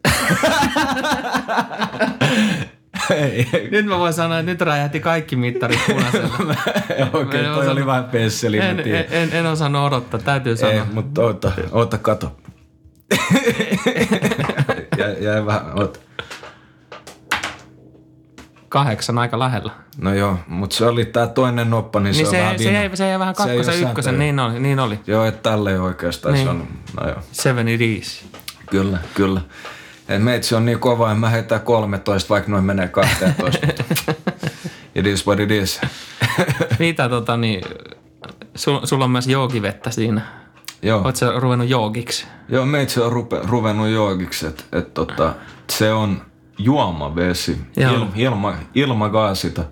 ei, 3.10 3.48
ei. 3.52 3.68
Nyt 3.70 3.86
mä 3.86 3.98
voin 3.98 4.12
sanoa, 4.12 4.38
että 4.38 4.52
nyt 4.52 4.60
räjähti 4.60 5.00
kaikki 5.00 5.36
mittarit 5.36 5.80
punaisella. 5.86 6.34
Okei, 6.38 6.54
okay, 7.12 7.44
toi 7.44 7.50
osannut, 7.50 7.72
oli 7.72 7.86
vähän 7.86 8.04
pensseli. 8.04 8.58
En, 8.58 8.80
en, 8.80 9.06
en, 9.10 9.32
en, 9.32 9.46
osannut 9.46 9.82
odottaa, 9.82 10.20
täytyy 10.20 10.56
sanoa. 10.56 10.74
Ei, 10.74 10.82
mutta 10.92 11.22
oota, 11.22 11.52
oota 11.72 11.98
kato. 11.98 12.36
jäi, 14.98 15.24
jäi 15.24 15.46
vähän, 15.46 15.78
oota. 15.78 15.98
Kahdeksan 18.68 19.18
aika 19.18 19.38
lähellä. 19.38 19.72
No 19.98 20.14
joo, 20.14 20.38
mutta 20.46 20.76
se 20.76 20.86
oli 20.86 21.04
tää 21.04 21.26
toinen 21.26 21.70
noppa, 21.70 22.00
niin, 22.00 22.12
niin 22.12 22.26
se, 22.26 22.30
se, 22.30 22.36
on 22.36 22.42
vähän 22.42 22.58
se, 22.58 22.72
jäi, 22.72 22.96
se 22.96 23.08
jäi 23.08 23.18
vähän 23.18 23.34
kakkosen, 23.34 23.82
ykkösen, 23.82 24.18
niin 24.18 24.40
oli, 24.40 24.60
niin 24.60 24.80
oli. 24.80 25.00
Joo, 25.06 25.24
että 25.24 25.50
tälleen 25.50 25.80
oikeastaan 25.80 26.34
niin. 26.34 26.46
se 26.46 26.50
on, 26.50 26.68
no 27.00 27.08
joo. 27.08 27.18
Seven 27.32 27.68
it 27.68 27.80
is. 27.80 28.24
Kyllä, 28.70 28.98
kyllä. 29.14 29.40
Et 30.08 30.22
meitsi 30.22 30.54
on 30.54 30.64
niin 30.64 30.78
kova, 30.78 31.10
että 31.10 31.20
mä 31.20 31.28
heitän 31.28 31.60
13, 31.60 32.28
vaikka 32.28 32.50
noin 32.50 32.64
menee 32.64 32.88
12. 32.88 33.66
it 34.94 35.06
is 35.06 35.26
what 35.26 35.40
it 35.40 35.50
is. 35.50 35.80
Mitä 36.78 37.08
tota 37.08 37.36
niin, 37.36 37.60
sul, 38.54 38.80
sulla 38.84 39.04
on 39.04 39.10
myös 39.10 39.26
joogivettä 39.26 39.90
siinä. 39.90 40.20
Joo. 40.82 41.02
Oletko 41.02 41.40
ruvennut 41.40 41.68
joogiksi? 41.68 42.26
Joo, 42.48 42.66
meitsi 42.66 43.00
on 43.00 43.12
rupe, 43.12 43.40
ruvennut 43.44 43.88
joogiksi, 43.88 44.46
että 44.46 44.64
et, 44.72 44.94
tota, 44.94 45.34
se 45.70 45.92
on 45.92 46.22
juomavesi, 46.58 47.58
Il, 47.76 48.06
ilma, 48.14 48.54
ilmagaasita. 48.74 49.64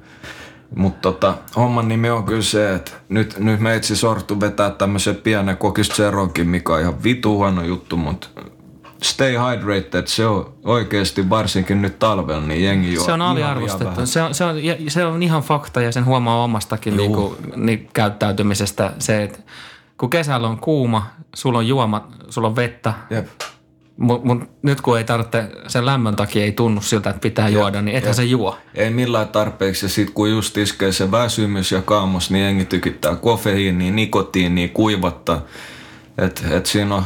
Mutta 0.77 1.01
tota, 1.01 1.35
homman 1.57 1.89
nimi 1.89 2.11
on 2.11 2.25
kyllä 2.25 2.43
se, 2.43 2.75
että 2.75 2.93
nyt, 3.09 3.39
nyt 3.39 3.61
meitsi 3.61 3.97
sortu 3.97 4.41
vetää 4.41 4.71
tämmöisen 4.71 5.17
pienen 5.17 5.57
kokis 5.57 5.91
mikä 6.45 6.73
on 6.73 6.81
ihan 6.81 7.03
vitu 7.03 7.37
huono 7.37 7.63
juttu, 7.63 7.97
mutta 7.97 8.29
stay 9.05 9.33
hydrated, 9.33 10.07
se 10.07 10.27
on 10.27 10.55
oikeasti 10.65 11.31
varsinkin 11.31 11.83
nyt 11.83 11.99
talvella, 11.99 12.47
niin 12.47 12.65
jengi 12.65 12.95
juo 12.95 13.05
Se 13.05 13.13
on 13.13 13.23
aliarvostettu. 13.23 14.07
Se 14.07 14.23
on, 14.23 14.35
se, 14.35 14.45
on, 14.45 14.57
se 14.89 15.05
on 15.05 15.23
ihan 15.23 15.43
fakta 15.43 15.81
ja 15.81 15.93
sen 15.93 16.05
huomaa 16.05 16.45
omastakin 16.45 16.97
niinku, 16.97 17.37
niin 17.57 17.89
käyttäytymisestä 17.93 18.93
se, 18.99 19.23
että 19.23 19.39
kun 19.99 20.11
kesällä 20.11 20.49
on 20.49 20.59
kuuma, 20.59 21.07
sulla 21.35 21.59
on 21.59 21.69
juoma, 21.69 22.09
sulla 22.29 22.49
on 22.49 22.57
vettä, 22.57 22.95
Jep. 23.11 23.27
Mutta 23.97 24.27
mut 24.27 24.43
nyt 24.63 24.81
kun 24.81 24.99
ei 24.99 25.05
tarvitse, 25.05 25.51
sen 25.69 25.87
lämmön 25.87 26.17
takia 26.17 26.45
ei 26.45 26.53
tunnu 26.53 26.81
siltä, 26.81 27.11
että 27.11 27.21
pitää 27.21 27.49
Jep. 27.49 27.55
juoda, 27.55 27.83
niin 27.83 27.97
ethän 27.97 28.15
se 28.15 28.25
juo. 28.25 28.59
Ei 28.75 28.91
millään 28.91 29.29
tarpeeksi. 29.29 29.85
Ja 29.85 29.91
sitten 29.91 30.15
kun 30.15 30.31
just 30.31 30.57
iskee 30.57 30.93
se 30.93 31.11
väsymys 31.11 31.73
ja 31.73 31.83
kaamos, 31.83 32.31
niin 32.31 32.45
jengi 32.45 32.65
tykittää 32.65 33.17
kofeiiniä, 33.17 33.93
nikotiiniä, 33.93 34.69
kuivattaa– 34.69 35.43
Et, 36.19 36.45
et 36.51 36.67
siinä 36.67 36.95
on, 36.95 37.05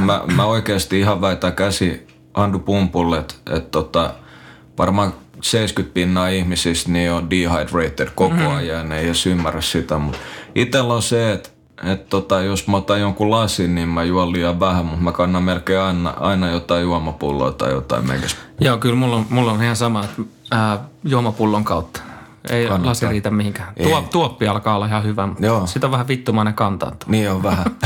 mä, 0.00 0.22
mä 0.36 0.44
oikeasti 0.44 1.00
ihan 1.00 1.20
väitän 1.20 1.52
käsi 1.52 2.06
Andu 2.34 2.58
Pumpulle, 2.58 3.18
että 3.18 3.34
et 3.50 3.70
tota, 3.70 4.14
varmaan 4.78 5.12
70 5.42 5.94
pinnaa 5.94 6.28
ihmisistä 6.28 6.90
niin 6.92 7.12
on 7.12 7.30
dehydrated 7.30 8.08
koko 8.14 8.34
mm-hmm. 8.34 8.56
ajan, 8.56 8.82
mm. 8.82 8.88
ne 8.88 8.98
ei 8.98 9.06
edes 9.06 9.26
ymmärrä 9.26 9.60
sitä, 9.60 9.98
mutta 9.98 10.18
itsellä 10.54 10.94
on 10.94 11.02
se, 11.02 11.32
että 11.32 11.48
et 11.84 12.08
tota, 12.08 12.40
jos 12.40 12.68
mä 12.68 12.76
otan 12.76 13.00
jonkun 13.00 13.30
lasin, 13.30 13.74
niin 13.74 13.88
mä 13.88 14.04
juon 14.04 14.32
liian 14.32 14.60
vähän, 14.60 14.86
mutta 14.86 15.04
mä 15.04 15.12
kannan 15.12 15.42
melkein 15.42 15.80
aina, 15.80 16.10
aina 16.10 16.50
jotain 16.50 16.82
juomapulloa 16.82 17.52
tai 17.52 17.70
jotain 17.70 18.06
meikäs. 18.06 18.36
Joo, 18.60 18.78
kyllä 18.78 18.94
mulla 18.94 19.16
on, 19.16 19.26
mulla 19.30 19.52
on 19.52 19.62
ihan 19.62 19.76
sama, 19.76 20.04
että 20.04 20.22
ää, 20.50 20.78
juomapullon 21.04 21.64
kautta. 21.64 22.00
Ei 22.50 22.64
Kannattaa. 22.64 22.90
lasi 22.90 23.08
riitä 23.08 23.30
mihinkään. 23.30 23.72
Tuo, 23.82 24.00
tuoppi 24.12 24.48
alkaa 24.48 24.74
olla 24.76 24.86
ihan 24.86 25.04
hyvä, 25.04 25.26
mutta 25.26 25.46
Joo. 25.46 25.66
sitä 25.66 25.86
on 25.86 25.90
vähän 25.90 26.08
vittumainen 26.08 26.54
kantaa. 26.54 26.96
Niin 27.06 27.30
on 27.30 27.42
vähän. 27.42 27.64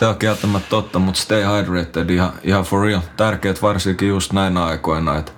Se 0.00 0.06
on 0.06 0.16
kieltämättä 0.16 0.68
totta, 0.70 0.98
mutta 0.98 1.20
stay 1.20 1.42
hydrated 1.42 2.10
ihan, 2.10 2.32
ihan 2.44 2.64
for 2.64 2.82
real. 2.82 3.00
Tärkeät 3.16 3.62
varsinkin 3.62 4.08
just 4.08 4.32
näinä 4.32 4.64
aikoina. 4.64 5.18
Että 5.18 5.32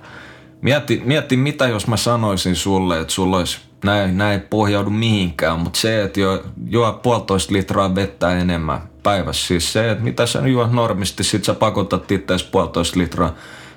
mietti, 0.61 1.01
mietti, 1.05 1.37
mitä 1.37 1.67
jos 1.67 1.87
mä 1.87 1.97
sanoisin 1.97 2.55
sulle, 2.55 2.99
että 2.99 3.13
sulla 3.13 3.37
olisi, 3.37 3.59
näin, 3.83 4.17
näin 4.17 4.41
ei 4.41 4.47
pohjaudu 4.49 4.89
mihinkään, 4.89 5.59
mutta 5.59 5.79
se, 5.79 6.03
että 6.03 6.19
jo, 6.19 6.43
juo 6.69 6.93
puolitoista 6.93 7.53
litraa 7.53 7.95
vettä 7.95 8.37
enemmän 8.37 8.81
päivässä. 9.03 9.47
Siis 9.47 9.73
se, 9.73 9.91
että 9.91 10.03
mitä 10.03 10.25
sä 10.25 10.47
juot 10.47 10.71
normisti, 10.71 11.23
sit 11.23 11.43
sä 11.43 11.53
pakotat 11.53 12.11
itseäsi 12.11 12.49
puolitoista 12.51 12.99
litraa 12.99 13.33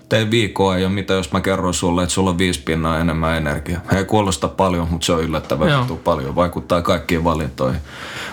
tein 0.08 0.30
viikkoa 0.30 0.78
ja 0.78 0.88
mitä 0.88 1.14
jos 1.14 1.32
mä 1.32 1.40
kerron 1.40 1.74
sulle, 1.74 2.02
että 2.02 2.14
sulla 2.14 2.30
on 2.30 2.38
viisi 2.38 2.62
pinnaa 2.62 2.98
enemmän 2.98 3.36
energiaa. 3.36 3.80
Ei 3.96 4.04
kuulosta 4.04 4.48
paljon, 4.48 4.88
mutta 4.90 5.04
se 5.04 5.12
on 5.12 5.22
yllättävän 5.22 5.86
paljon. 6.04 6.34
Vaikuttaa 6.34 6.82
kaikkiin 6.82 7.24
valintoihin. 7.24 7.80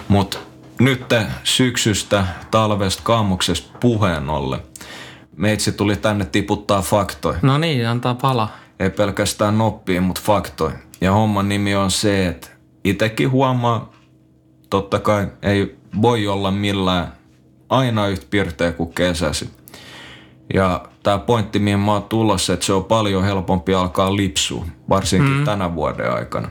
Mutta 0.08 0.38
nyt 0.80 1.06
syksystä, 1.44 2.26
talvesta, 2.52 3.04
kaamuksesta 3.04 3.78
puheen 3.80 4.30
ollen. 4.30 4.60
Meitsi 5.38 5.72
tuli 5.72 5.96
tänne 5.96 6.26
tiputtaa 6.26 6.82
faktoja. 6.82 7.40
No 7.42 7.58
niin, 7.58 7.88
antaa 7.88 8.16
pala. 8.16 8.50
Ei 8.80 8.90
pelkästään 8.90 9.58
noppia, 9.58 10.02
mutta 10.02 10.22
faktoja. 10.26 10.76
Ja 11.02 11.12
homman 11.12 11.50
nimi 11.50 11.76
on 11.76 11.92
se, 11.92 12.28
että 12.28 12.48
itekin 12.84 13.32
huomaa, 13.32 13.94
totta 14.70 15.00
kai 15.00 15.28
ei 15.42 15.78
voi 16.02 16.28
olla 16.28 16.52
millään 16.52 17.14
aina 17.70 18.08
yhtä 18.08 18.26
pirteä 18.30 18.72
kuin 18.72 18.94
kesäsi. 18.94 19.50
Ja 20.54 20.86
tämä 21.04 21.18
pointti, 21.18 21.60
mihin 21.60 21.80
mä 21.80 21.94
oon 21.94 22.04
tulossa, 22.04 22.54
että 22.54 22.66
se 22.66 22.74
on 22.74 22.86
paljon 22.86 23.24
helpompi 23.24 23.74
alkaa 23.74 24.16
lipsua, 24.16 24.66
varsinkin 24.90 25.38
mm. 25.38 25.46
tänä 25.46 25.76
vuoden 25.76 26.14
aikana. 26.14 26.50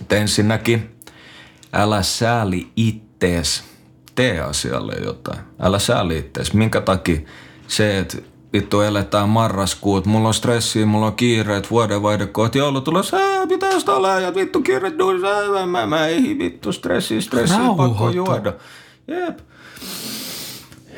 Et 0.00 0.12
ensinnäkin, 0.12 0.96
älä 1.72 2.02
sääli 2.02 2.72
ittees, 3.22 3.64
tee 4.14 4.40
asialle 4.40 4.94
jotain. 5.04 5.38
Älä 5.60 5.78
sääli 5.78 6.18
ittees. 6.18 6.54
Minkä 6.54 6.80
takia 6.80 7.20
se, 7.68 7.98
että 7.98 8.18
vittu 8.52 8.80
eletään 8.80 9.28
marraskuut, 9.28 10.06
mulla 10.06 10.28
on 10.28 10.34
stressiä, 10.34 10.86
mulla 10.86 11.06
on 11.06 11.16
kiireet, 11.16 11.70
vuodenvaihde 11.70 12.26
kohti 12.26 12.58
joulu 12.58 12.80
tulossa, 12.80 13.16
pitää 13.48 13.80
sitä 13.80 13.92
olla 13.92 14.20
ja 14.20 14.34
vittu 14.34 14.60
kiireet, 14.60 14.94
mä, 15.70 15.86
mä 15.86 16.06
ei 16.06 16.38
vittu 16.38 16.72
stressi, 16.72 17.20
stressi, 17.20 17.56
pakko 17.76 18.10
juoda. 18.10 18.52
Jep. 19.08 19.38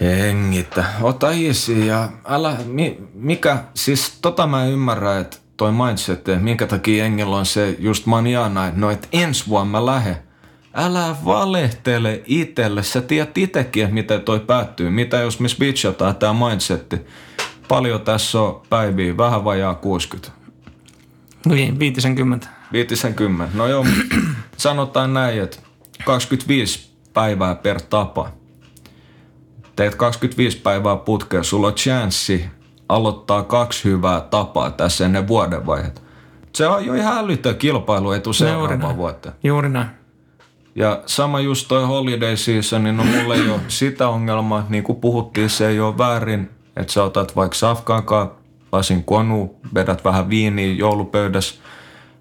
Hengitä. 0.01 0.85
Ota 1.03 1.33
easy 1.33 1.85
ja 1.85 2.09
älä, 2.29 2.57
mi, 2.65 2.99
mikä, 3.15 3.59
siis 3.75 4.19
tota 4.23 4.47
mä 4.47 4.65
ymmärrän, 4.65 5.21
että 5.21 5.37
toi 5.57 5.73
mindset, 5.73 6.19
että 6.19 6.37
minkä 6.37 6.67
takia 6.67 7.05
Engel 7.05 7.33
on 7.33 7.47
se 7.47 7.77
just 7.79 8.07
maniana, 8.07 8.67
että 8.67 8.81
no 8.81 8.91
et 8.91 9.09
ensi 9.13 9.49
vuonna 9.49 9.71
mä 9.71 9.87
lähden. 9.87 10.34
Älä 10.75 11.17
valehtele 11.25 12.23
itelle. 12.27 12.83
Sä 12.83 13.01
tiedät 13.01 13.39
itekin, 13.39 13.83
että 13.83 13.95
miten 13.95 14.21
toi 14.21 14.41
päättyy. 14.41 14.91
Mitä 14.91 15.17
jos 15.17 15.41
me 15.41 15.49
switchataan 15.49 16.17
tää 16.17 16.33
mindsetti. 16.33 17.01
Paljon 17.69 18.01
tässä 18.01 18.41
on 18.41 18.63
päiviä, 18.71 19.17
vähän 19.17 19.45
vajaa 19.45 19.75
60. 19.75 20.39
Niin, 21.47 21.79
50. 21.79 22.49
50. 22.73 23.57
No 23.57 23.67
joo, 23.67 23.87
sanotaan 24.57 25.15
näin, 25.15 25.43
että 25.43 25.59
25 26.05 26.91
päivää 27.13 27.55
per 27.55 27.81
tapa 27.81 28.31
teet 29.77 29.95
25 29.95 30.59
päivää 30.59 30.97
putkeen, 30.97 31.45
sulla 31.45 31.67
on 31.67 31.75
chanssi 31.75 32.45
aloittaa 32.89 33.43
kaksi 33.43 33.85
hyvää 33.85 34.21
tapaa 34.21 34.71
tässä 34.71 35.05
ennen 35.05 35.29
vuodenvaihetta. 35.29 36.01
Se 36.55 36.67
on 36.67 36.87
jo 36.87 36.95
ihan 36.95 37.19
älytön 37.19 37.57
kilpailuetu 37.57 38.33
seuraavaan 38.33 38.97
vuoteen. 38.97 39.35
Juuri 39.45 39.69
näin. 39.69 40.04
Ja 40.75 41.03
sama 41.07 41.41
just 41.41 41.69
toi 41.69 41.87
holiday 41.87 42.37
season, 42.37 42.85
niin 42.85 42.97
no 42.97 43.05
mulla 43.05 43.35
ei 43.35 43.51
ole 43.51 43.61
sitä 43.69 44.09
ongelmaa, 44.09 44.67
niin 44.69 44.85
kuin 44.85 45.01
puhuttiin, 45.01 45.51
se 45.51 45.69
ei 45.69 45.81
ole 45.81 45.99
väärin, 45.99 46.51
että 46.77 46.93
sä 46.93 47.03
otat 47.03 47.37
vaikka 47.37 47.57
safkaankaan 47.57 48.31
lasin 48.73 49.05
konu, 49.05 49.57
vedät 49.75 50.05
vähän 50.05 50.29
viiniä 50.29 50.75
joulupöydässä, 50.75 51.55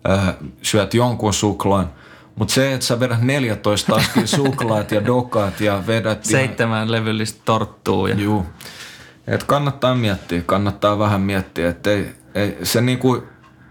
äh, 0.10 0.36
syöt 0.62 0.94
jonkun 0.94 1.34
suklaan– 1.34 1.90
mutta 2.36 2.54
se, 2.54 2.74
että 2.74 2.86
sä 2.86 3.00
vedät 3.00 3.22
14 3.22 3.96
askin 3.96 4.28
suklaat 4.38 4.92
ja 4.92 5.06
dokaat 5.06 5.62
ja 5.62 5.84
vedät... 5.88 6.26
Seitsemän 6.26 6.78
ihan... 6.78 6.92
levyllistä 6.92 7.42
torttuu. 7.46 8.08
Ja... 8.08 8.16
Juu. 8.16 8.46
Et 9.28 9.44
kannattaa 9.44 9.96
miettiä, 9.96 10.42
kannattaa 10.46 11.00
vähän 11.00 11.22
miettiä, 11.22 11.70
että 11.70 11.92
ei, 11.92 12.10
ei, 12.36 12.58
se 12.64 12.82
niinku, 12.82 13.24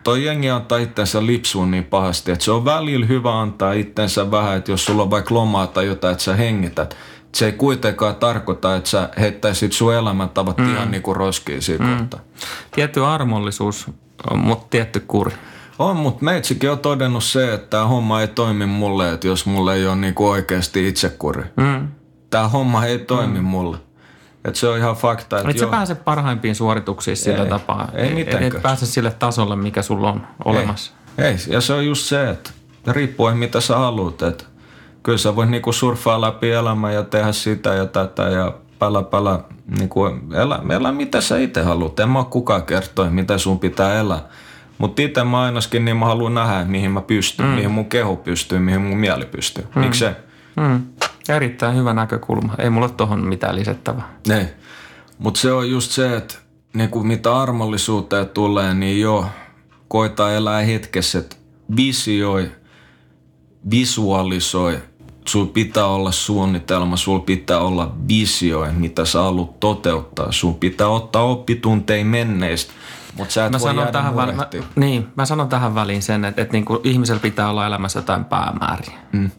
toi 0.04 0.24
jengi 0.24 0.50
antaa 0.50 0.78
itsensä 0.78 1.26
lipsuun 1.26 1.70
niin 1.70 1.84
pahasti, 1.84 2.32
että 2.32 2.44
se 2.44 2.50
on 2.50 2.64
välillä 2.64 3.06
hyvä 3.06 3.40
antaa 3.40 3.72
itsensä 3.72 4.30
vähän, 4.30 4.56
että 4.56 4.70
jos 4.70 4.84
sulla 4.84 5.02
on 5.02 5.10
vaikka 5.10 5.34
lomaa 5.34 5.66
tai 5.66 5.86
jotain, 5.86 6.12
että 6.12 6.24
sä 6.24 6.36
hengität. 6.36 6.96
Se 7.34 7.46
ei 7.46 7.52
kuitenkaan 7.52 8.14
tarkoita, 8.14 8.76
että 8.76 8.90
sä 8.90 9.08
heittäisit 9.20 9.72
sun 9.72 9.94
elämäntavat 9.94 10.58
mm. 10.58 10.74
ihan 10.74 10.90
niin 10.90 11.02
kuin 11.02 11.16
roskiin 11.16 11.62
siinä 11.62 11.96
mm. 12.00 12.08
Tietty 12.70 13.04
armollisuus, 13.04 13.90
mutta 14.34 14.66
tietty 14.70 15.00
kuri. 15.00 15.32
On, 15.78 15.96
mutta 15.96 16.24
meitsikin 16.24 16.70
on 16.70 16.78
todennut 16.78 17.24
se, 17.24 17.54
että 17.54 17.66
tämä 17.66 17.86
homma 17.86 18.20
ei 18.20 18.28
toimi 18.28 18.66
mulle, 18.66 19.12
että 19.12 19.26
jos 19.26 19.46
mulle 19.46 19.74
ei 19.74 19.86
ole 19.86 19.96
niinku 19.96 20.28
oikeasti 20.28 20.88
itsekuri. 20.88 21.44
Mm. 21.56 21.88
Tämä 22.30 22.48
homma 22.48 22.84
ei 22.84 22.98
toimi 22.98 23.38
mm. 23.38 23.44
mulle. 23.44 23.78
Et 24.44 24.56
se 24.56 24.68
on 24.68 24.78
ihan 24.78 24.96
fakta. 24.96 25.38
Että 25.38 25.50
et 25.50 25.58
sä 25.58 25.66
pääse 25.66 25.94
parhaimpiin 25.94 26.54
suorituksiin 26.54 27.16
sillä 27.16 27.42
ei, 27.42 27.48
tapaa. 27.48 27.88
Ei 27.94 28.14
mitenkään. 28.14 28.42
Et, 28.42 28.54
et 28.54 28.62
pääse 28.62 28.86
sille 28.86 29.10
tasolle, 29.10 29.56
mikä 29.56 29.82
sulla 29.82 30.12
on 30.12 30.26
olemassa. 30.44 30.92
Ei, 31.18 31.24
ei. 31.26 31.36
ja 31.48 31.60
se 31.60 31.72
on 31.72 31.86
just 31.86 32.06
se, 32.06 32.30
että 32.30 32.50
riippuen 32.86 33.36
mitä 33.36 33.60
sä 33.60 33.76
haluat. 33.76 34.22
Että 34.22 34.44
kyllä 35.02 35.18
sä 35.18 35.36
voit 35.36 35.50
niinku 35.50 35.72
surfaa 35.72 36.20
läpi 36.20 36.50
elämää 36.50 36.92
ja 36.92 37.02
tehdä 37.02 37.32
sitä 37.32 37.74
ja 37.74 37.86
tätä 37.86 38.22
ja 38.22 38.54
pälä 38.78 39.02
pälä. 39.02 39.40
Niinku, 39.78 40.06
elä, 40.34 40.60
elä 40.70 40.92
mitä 40.92 41.20
sä 41.20 41.38
itse 41.38 41.62
haluat. 41.62 42.00
En 42.00 42.08
mä 42.08 42.18
ole 42.18 42.26
kukaan 42.30 42.62
kertoa, 42.62 43.10
mitä 43.10 43.38
sun 43.38 43.58
pitää 43.58 44.00
elää. 44.00 44.20
Mutta 44.78 45.02
itse 45.02 45.24
mä 45.24 45.42
ainakin 45.42 45.84
niin 45.84 45.96
mä 45.96 46.06
haluan 46.06 46.34
nähdä, 46.34 46.64
mihin 46.64 46.90
mä 46.90 47.00
pystyn, 47.00 47.46
mm. 47.46 47.52
mihin 47.52 47.70
mun 47.70 47.84
keho 47.84 48.16
pystyy, 48.16 48.58
mihin 48.58 48.80
mun 48.80 48.98
mieli 48.98 49.24
pystyy. 49.24 49.66
Mm. 49.74 49.80
Miksi 49.80 49.98
se? 49.98 50.16
Mm. 50.56 50.82
Erittäin 51.28 51.76
hyvä 51.76 51.94
näkökulma. 51.94 52.54
Ei 52.58 52.70
mulla 52.70 52.88
tohon 52.88 53.26
mitään 53.26 53.56
lisättävää. 53.56 54.08
Ei. 54.30 54.46
Mutta 55.18 55.40
se 55.40 55.52
on 55.52 55.70
just 55.70 55.90
se, 55.90 56.16
että 56.16 56.34
niinku 56.74 57.02
mitä 57.02 57.40
armollisuuteen 57.40 58.28
tulee, 58.28 58.74
niin 58.74 59.00
joo, 59.00 59.26
koita 59.88 60.32
elää 60.32 60.60
hetkessä, 60.60 61.18
että 61.18 61.36
visioi, 61.76 62.50
visualisoi, 63.70 64.78
sul 65.28 65.46
pitää 65.46 65.86
olla 65.86 66.12
suunnitelma, 66.12 66.96
sul 66.96 67.18
pitää 67.18 67.58
olla 67.58 67.94
visio, 68.08 68.66
mitä 68.76 69.04
sä 69.04 69.18
haluat 69.18 69.60
toteuttaa. 69.60 70.32
Sun 70.32 70.54
pitää 70.54 70.88
ottaa 70.88 71.22
oppitunteja 71.22 72.04
menneistä 72.04 72.72
mutta 73.18 73.34
sä 73.34 73.46
et 73.46 73.52
mä 73.52 73.58
voi 73.60 73.68
sanon 73.68 73.92
tähän 73.92 74.16
väl, 74.16 74.32
mä, 74.32 74.48
Niin, 74.76 75.08
mä 75.16 75.26
sanon 75.26 75.48
tähän 75.48 75.74
väliin 75.74 76.02
sen, 76.02 76.24
että, 76.24 76.42
että 76.42 76.52
niinku 76.52 76.80
ihmisellä 76.84 77.20
pitää 77.20 77.50
olla 77.50 77.66
elämässä 77.66 77.98
jotain 77.98 78.24
päämääriä. 78.24 78.98
Mm. 79.12 79.30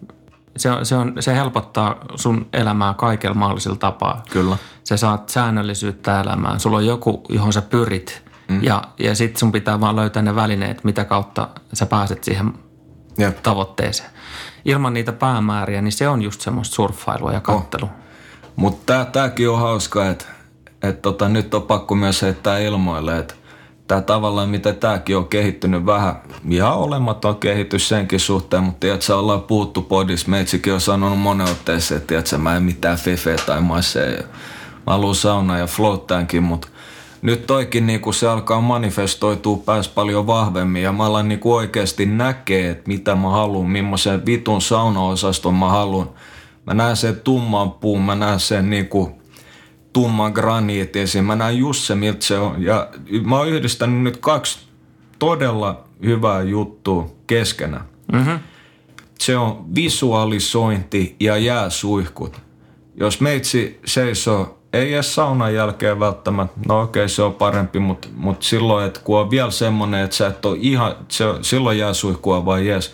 Se, 0.57 0.71
on, 0.71 0.85
se, 0.85 0.95
on, 0.95 1.13
se 1.19 1.35
helpottaa 1.35 1.95
sun 2.15 2.47
elämää 2.53 2.93
kaikella 2.93 3.35
mahdollisella 3.35 3.77
tapaa. 3.77 4.23
Kyllä. 4.29 4.57
Sä 4.83 4.97
saat 4.97 5.29
säännöllisyyttä 5.29 6.21
elämään. 6.21 6.59
Sulla 6.59 6.77
on 6.77 6.85
joku, 6.85 7.23
johon 7.29 7.53
sä 7.53 7.61
pyrit. 7.61 8.23
Mm. 8.47 8.63
Ja, 8.63 8.81
ja 8.99 9.15
sitten 9.15 9.39
sun 9.39 9.51
pitää 9.51 9.79
vaan 9.79 9.95
löytää 9.95 10.21
ne 10.21 10.35
välineet, 10.35 10.83
mitä 10.83 11.05
kautta 11.05 11.49
sä 11.73 11.85
pääset 11.85 12.23
siihen 12.23 12.53
Jep. 13.17 13.43
tavoitteeseen. 13.43 14.09
Ilman 14.65 14.93
niitä 14.93 15.11
päämääriä, 15.11 15.81
niin 15.81 15.91
se 15.91 16.07
on 16.07 16.21
just 16.21 16.41
semmoista 16.41 16.75
surffailua 16.75 17.33
ja 17.33 17.41
kattelu. 17.41 17.85
Oh. 17.85 17.91
Mutta 18.55 19.05
tämäkin 19.05 19.49
on 19.49 19.59
hauska, 19.59 20.09
että 20.09 20.25
et 20.83 21.01
tota, 21.01 21.29
nyt 21.29 21.53
on 21.53 21.61
pakko 21.61 21.95
myös 21.95 22.21
heittää 22.21 22.57
ilmoille, 22.57 23.17
että 23.17 23.33
tämä 23.93 24.01
tavallaan, 24.01 24.49
mitä 24.49 24.73
tämäkin 24.73 25.17
on 25.17 25.27
kehittynyt 25.27 25.85
vähän, 25.85 26.15
ihan 26.49 26.77
olematon 26.77 27.35
kehitys 27.35 27.89
senkin 27.89 28.19
suhteen, 28.19 28.63
mutta 28.63 28.79
tiedätkö, 28.79 29.17
ollaan 29.17 29.41
puhuttu 29.41 29.81
podissa, 29.81 30.29
meitsikin 30.29 30.73
on 30.73 30.81
sanonut 30.81 31.19
monen 31.19 31.47
otteeseen, 31.47 31.97
että 31.97 32.07
tiedätkö, 32.07 32.37
mä 32.37 32.55
en 32.55 32.63
mitään 32.63 32.97
fefe 32.97 33.35
tai 33.45 33.61
masseja. 33.61 34.23
Mä 34.87 34.93
haluan 34.93 35.15
saunaa 35.15 35.57
ja 35.57 35.67
floattaankin, 35.67 36.43
mutta 36.43 36.67
nyt 37.21 37.47
toikin 37.47 37.87
niinku 37.87 38.13
se 38.13 38.27
alkaa 38.27 38.61
manifestoitua 38.61 39.57
pääs 39.65 39.87
paljon 39.87 40.27
vahvemmin 40.27 40.83
ja 40.83 40.91
mä 40.91 41.05
alan 41.05 41.29
niinku 41.29 41.53
oikeasti 41.53 42.05
näkee, 42.05 42.69
että 42.69 42.87
mitä 42.87 43.15
mä 43.15 43.29
haluan, 43.29 43.69
millaisen 43.69 44.25
vitun 44.25 44.61
saunaosaston 44.61 45.53
mä 45.53 45.69
haluan. 45.69 46.09
Mä 46.65 46.73
näen 46.73 46.95
sen 46.95 47.15
tumman 47.15 47.71
puun, 47.71 48.01
mä 48.01 48.15
näen 48.15 48.39
sen 48.39 48.69
niinku 48.69 49.22
tumman 49.93 50.31
graniitin. 50.31 51.07
Mä 51.23 51.35
näen 51.35 51.57
just 51.57 51.83
se, 51.83 51.95
miltä 51.95 52.25
se 52.25 52.39
on. 52.39 52.63
Ja 52.63 52.89
mä 53.25 53.37
oon 53.37 53.49
yhdistänyt 53.49 54.01
nyt 54.01 54.17
kaksi 54.17 54.59
todella 55.19 55.83
hyvää 56.05 56.41
juttua 56.41 57.09
keskenään. 57.27 57.85
Mm-hmm. 58.13 58.39
Se 59.19 59.37
on 59.37 59.75
visualisointi 59.75 61.15
ja 61.19 61.37
jääsuihkut. 61.37 62.41
Jos 62.95 63.21
meitsi 63.21 63.79
seisoo, 63.85 64.59
ei 64.73 64.93
edes 64.93 65.15
saunan 65.15 65.53
jälkeen 65.53 65.99
välttämättä, 65.99 66.59
no 66.67 66.81
okei 66.81 67.01
okay, 67.01 67.09
se 67.09 67.21
on 67.21 67.33
parempi, 67.33 67.79
mutta 67.79 68.07
mut 68.15 68.43
silloin, 68.43 68.85
että 68.85 68.99
kun 69.03 69.19
on 69.19 69.29
vielä 69.29 69.51
semmonen, 69.51 70.03
että 70.03 70.15
sä 70.15 70.27
et 70.27 70.45
ole 70.45 70.57
ihan, 70.61 70.95
se, 71.07 71.25
silloin 71.41 71.77
jääsuihkua 71.77 72.45
vai 72.45 72.67
jes. 72.67 72.93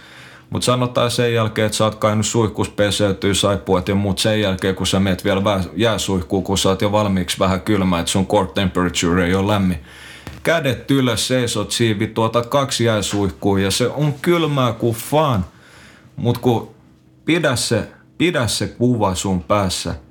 Mutta 0.49 0.65
sanotaan 0.65 1.11
sen 1.11 1.33
jälkeen, 1.33 1.65
että 1.65 1.77
sä 1.77 1.85
oot 1.85 1.95
kainut 1.95 2.25
suihkus 2.25 2.69
peseytyy, 2.69 3.35
saippuat 3.35 3.87
ja 3.87 3.95
muut 3.95 4.19
sen 4.19 4.41
jälkeen, 4.41 4.75
kun 4.75 4.87
sä 4.87 4.99
meet 4.99 5.23
vielä 5.23 5.43
vähän 5.43 5.63
jääsuihkuun, 5.75 6.43
kun 6.43 6.57
sä 6.57 6.69
oot 6.69 6.81
jo 6.81 6.91
valmiiksi 6.91 7.39
vähän 7.39 7.61
kylmä, 7.61 7.99
että 7.99 8.11
sun 8.11 8.27
core 8.27 8.49
temperature 8.53 9.25
ei 9.25 9.35
ole 9.35 9.53
lämmin. 9.53 9.79
Kädet 10.43 10.91
ylös, 10.91 11.27
seisot 11.27 11.71
siivi, 11.71 12.07
tuota 12.07 12.41
kaksi 12.41 12.83
jääsuihkua 12.83 13.59
ja 13.59 13.71
se 13.71 13.87
on 13.87 14.13
kylmää 14.21 14.73
kuin 14.73 14.95
fan. 14.95 15.45
Mutta 16.15 16.41
kun 16.41 16.69
pidä 17.25 17.55
se, 17.55 17.87
pidä 18.17 18.47
se 18.47 18.67
kuva 18.67 19.15
sun 19.15 19.43
päässä– 19.43 19.95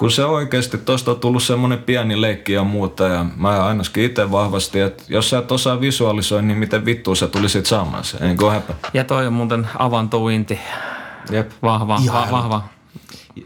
kun 0.00 0.10
se 0.10 0.24
oikeasti, 0.24 0.78
tosta 0.78 1.10
on 1.10 1.20
tullut 1.20 1.42
semmoinen 1.42 1.78
pieni 1.78 2.20
leikki 2.20 2.52
ja 2.52 2.64
muuta, 2.64 3.04
ja 3.04 3.26
mä 3.36 3.64
ainakin 3.64 4.04
itse 4.04 4.30
vahvasti, 4.30 4.80
että 4.80 5.02
jos 5.08 5.30
sä 5.30 5.38
et 5.38 5.52
osaa 5.52 5.80
visualisoida, 5.80 6.42
niin 6.42 6.58
miten 6.58 6.84
vittua 6.84 7.14
sä 7.14 7.26
tulisit 7.26 7.66
saamaan 7.66 8.04
se, 8.04 8.16
enkö 8.20 8.50
häpä? 8.50 8.74
Ja 8.94 9.04
toi 9.04 9.26
on 9.26 9.32
muuten 9.32 9.68
avantouinti. 9.78 10.58
Jep. 11.30 11.50
Vahva, 11.62 12.00
va, 12.12 12.28
vahva. 12.30 12.62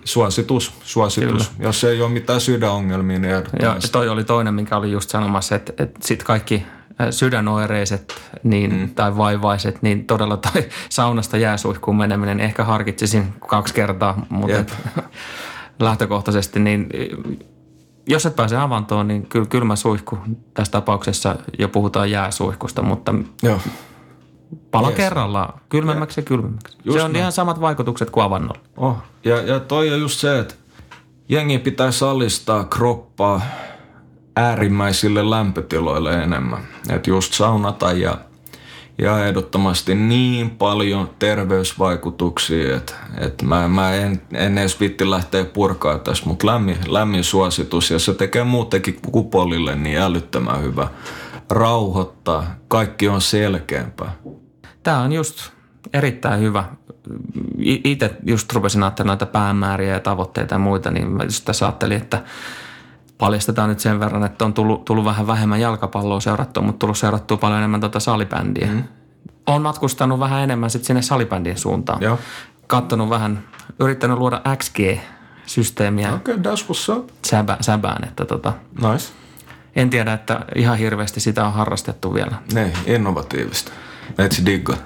Suositus, 0.05 0.73
suositus. 0.83 1.49
Kyllä. 1.49 1.69
Jos 1.69 1.85
ei 1.85 2.03
ole 2.03 2.11
mitään 2.11 2.41
sydänongelmia, 2.41 3.19
niin 3.19 3.33
Ja 3.63 3.77
toi 3.93 4.09
oli 4.09 4.25
toinen, 4.25 4.55
minkä 4.55 4.77
oli 4.77 4.93
just 4.93 5.11
sanomassa, 5.11 5.55
että, 5.55 5.73
että 5.79 6.01
sit 6.03 6.23
kaikki 6.23 6.67
sydänoireiset 7.11 8.15
niin, 8.43 8.75
mm. 8.75 8.95
tai 8.95 9.17
vaivaiset, 9.17 9.83
niin 9.83 10.07
todella 10.07 10.37
toi 10.37 10.69
saunasta 10.89 11.37
jääsuihkuun 11.37 11.97
meneminen 11.97 12.41
ehkä 12.41 12.65
harkitsisin 12.65 13.33
kaksi 13.49 13.75
kertaa, 13.75 14.27
mutta 14.29 14.65
lähtökohtaisesti, 15.79 16.61
niin 16.61 16.89
jos 18.07 18.27
et 18.27 18.37
pääse 18.37 18.57
avantoon, 18.57 19.09
niin 19.09 19.27
kyllä 19.27 19.47
kylmä 19.47 19.77
suihku 19.77 20.18
tässä 20.55 20.70
tapauksessa 20.70 21.37
jo 21.59 21.68
puhutaan 21.68 22.11
jääsuihkusta, 22.11 22.83
mutta 22.83 23.14
Joo. 23.43 23.61
pala 24.70 24.89
yes. 24.89 24.97
kerrallaan, 24.97 25.61
kylmemmäksi 25.68 26.20
ja, 26.20 26.22
ja 26.22 26.27
kylmemmäksi. 26.27 26.79
Just 26.85 26.99
se 26.99 27.05
on 27.05 27.12
näin. 27.12 27.20
ihan 27.20 27.33
samat 27.33 27.61
vaikutukset 27.61 28.11
kuin 28.11 28.25
avannolla. 28.25 28.61
Oh. 28.77 28.97
Ja, 29.25 29.43
ja 29.43 29.61
toi 29.61 29.93
on 29.93 30.01
just 30.01 30.20
se, 30.20 30.39
että 30.39 30.55
jengi 31.29 31.59
pitää 31.59 31.91
alistaa 32.11 32.64
kroppaa 32.64 33.41
äärimmäisille 34.37 35.31
lämpötiloille 35.31 36.22
enemmän. 36.22 36.61
Että 36.89 37.11
just 37.11 37.33
saunata 37.33 37.93
ja 37.93 38.18
ja 38.99 39.27
ehdottomasti 39.27 39.95
niin 39.95 40.51
paljon 40.51 41.11
terveysvaikutuksia, 41.19 42.77
että, 42.77 42.95
että 43.19 43.45
mä, 43.45 43.69
mä 43.69 43.95
en, 43.95 44.23
en 44.33 44.59
edes 44.59 44.81
vitti 44.81 45.11
lähteä 45.11 45.45
purkaa 45.45 45.99
tässä, 45.99 46.25
mutta 46.27 46.47
lämmin, 46.47 46.77
lämmin 46.89 47.25
suositus 47.25 47.91
ja 47.91 47.99
se 47.99 48.15
tekee 48.15 48.45
muutenkin 48.45 48.99
kupolille 49.13 49.75
niin 49.77 49.99
älyttömän 49.99 50.63
hyvä. 50.63 50.89
Rauhoittaa, 51.51 52.55
kaikki 52.69 53.09
on 53.09 53.21
selkeämpää. 53.21 54.13
Tämä 54.83 55.01
on 55.01 55.13
just 55.13 55.51
erittäin 55.93 56.41
hyvä. 56.41 56.65
Itse 57.59 58.11
just 58.27 58.53
rupesin 58.53 58.83
ajattelemaan 58.83 59.19
näitä 59.19 59.33
päämääriä 59.33 59.93
ja 59.93 60.01
tavoitteita 60.01 60.55
ja 60.55 60.59
muita, 60.59 60.91
niin 60.91 61.11
mä 61.11 61.25
just 61.25 61.45
tässä 61.45 61.67
ajattelin, 61.67 61.97
että– 61.97 62.23
paljastetaan 63.25 63.68
nyt 63.68 63.81
sen 63.81 64.01
verran, 64.01 64.25
että 64.25 64.45
on 64.45 64.55
tullut, 64.55 64.85
tullut 64.85 65.05
vähän 65.05 65.27
vähemmän 65.27 65.61
jalkapalloa 65.61 66.20
seurattua, 66.20 66.62
mutta 66.62 66.79
tullut 66.79 66.99
seurattua 66.99 67.37
paljon 67.37 67.59
enemmän 67.59 67.81
tuota 67.81 68.01
salibändiä. 68.01 68.66
Mm. 68.66 68.85
Olen 69.47 69.62
matkustanut 69.62 70.20
vähän 70.20 70.43
enemmän 70.43 70.70
sitten 70.70 70.87
sinne 70.87 71.03
salibändien 71.03 71.59
suuntaan. 71.59 72.03
Joo. 72.03 72.18
Kattonut 72.66 73.11
vähän, 73.11 73.45
yrittänyt 73.81 74.18
luoda 74.18 74.41
XG-systeemiä. 74.57 76.14
Okei, 76.14 76.35
okay, 76.35 76.53
that's 76.53 76.64
what's 76.64 76.99
up. 76.99 77.09
Säbä, 77.27 77.57
säbään, 77.61 78.09
että 78.09 78.25
tota, 78.25 78.53
nice. 78.83 79.12
En 79.77 79.91
tiedä, 79.91 80.12
että 80.12 80.41
ihan 80.55 80.79
hirveästi 80.79 81.20
sitä 81.20 81.47
on 81.47 81.53
harrastettu 81.53 82.14
vielä. 82.14 82.37
Ne, 82.53 82.72
innovatiivista. 82.87 83.72
Etsi 84.18 84.47
digga. 84.47 84.77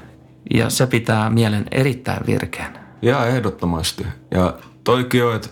Ja 0.54 0.70
se 0.70 0.86
pitää 0.86 1.30
mielen 1.30 1.66
erittäin 1.70 2.26
virkeän. 2.26 2.78
Ja 3.02 3.26
ehdottomasti. 3.26 4.06
Ja 4.30 4.54
toikin 4.84 5.24
on, 5.24 5.36
että 5.36 5.48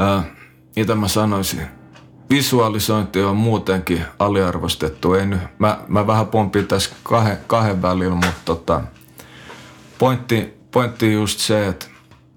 äh, 0.00 0.24
mitä 0.76 0.94
mä 0.94 1.08
sanoisin, 1.08 1.60
visualisointi 2.30 3.22
on 3.22 3.36
muutenkin 3.36 4.04
aliarvostettu. 4.18 5.14
Ei 5.14 5.26
nyt, 5.26 5.40
mä, 5.58 5.78
mä 5.88 6.06
vähän 6.06 6.26
pompin 6.26 6.66
tässä 6.66 6.90
kahden, 7.02 7.38
kahden 7.46 7.82
välillä, 7.82 8.14
mutta 8.14 8.40
tota, 8.44 8.80
pointti, 9.98 10.54
pointti 10.70 11.12
just 11.12 11.38
se, 11.38 11.68
että 11.68 11.86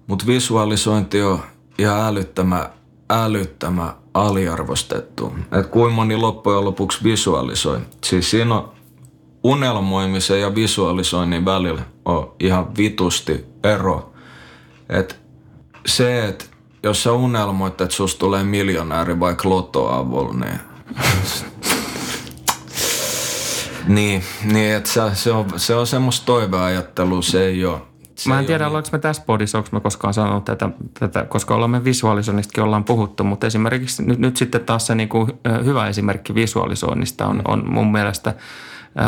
mut 0.06 0.26
visualisointi 0.26 1.22
on 1.22 1.40
ihan 1.78 2.00
älyttömä, 2.00 2.70
älyttömä 3.10 3.94
aliarvostettu. 4.14 5.32
Että 5.52 5.70
kuinka 5.70 5.94
moni 5.94 6.16
loppujen 6.16 6.64
lopuksi 6.64 7.04
visualisoi. 7.04 7.80
Siis 8.04 8.30
siinä 8.30 8.54
on 8.54 8.72
unelmoimisen 9.44 10.40
ja 10.40 10.54
visualisoinnin 10.54 11.44
välillä 11.44 11.82
on 12.04 12.34
ihan 12.40 12.76
vitusti 12.76 13.44
ero. 13.64 14.12
että 14.88 15.14
se, 15.86 16.28
että 16.28 16.44
jos 16.86 17.02
sä 17.02 17.12
unelmoit, 17.12 17.80
että 17.80 17.94
susta 17.94 18.18
tulee 18.18 18.44
miljonääri 18.44 19.20
vaikka 19.20 19.48
lotoavulla, 19.48 20.34
niin... 20.34 20.60
niin, 23.86 24.22
niin 24.44 24.74
että 24.74 24.90
se, 24.90 25.00
se, 25.14 25.32
on, 25.32 25.46
se 25.56 25.74
on 25.74 25.86
semmoista 25.86 26.26
toiveajattelua, 26.26 27.22
se 27.22 27.46
ei 27.46 27.64
ole... 27.64 27.80
Se 28.14 28.28
mä 28.28 28.38
en 28.38 28.46
tiedä, 28.46 28.66
ollaanko 28.66 28.88
me 28.92 28.98
tässä 28.98 29.22
podissa, 29.26 29.58
onko 29.58 29.70
me 29.72 29.80
koskaan 29.80 30.14
sanonut 30.14 30.44
tätä, 30.44 30.68
tätä 31.00 31.24
koska 31.24 31.54
olemme 31.54 31.84
visualisoinnistakin 31.84 32.64
ollaan 32.64 32.84
puhuttu, 32.84 33.24
mutta 33.24 33.46
esimerkiksi 33.46 34.02
nyt, 34.02 34.18
nyt 34.18 34.36
sitten 34.36 34.64
taas 34.64 34.86
se 34.86 34.94
niin 34.94 35.08
kuin, 35.08 35.32
hyvä 35.64 35.88
esimerkki 35.88 36.34
visualisoinnista 36.34 37.26
on, 37.26 37.42
on 37.48 37.70
mun 37.70 37.92
mielestä 37.92 38.34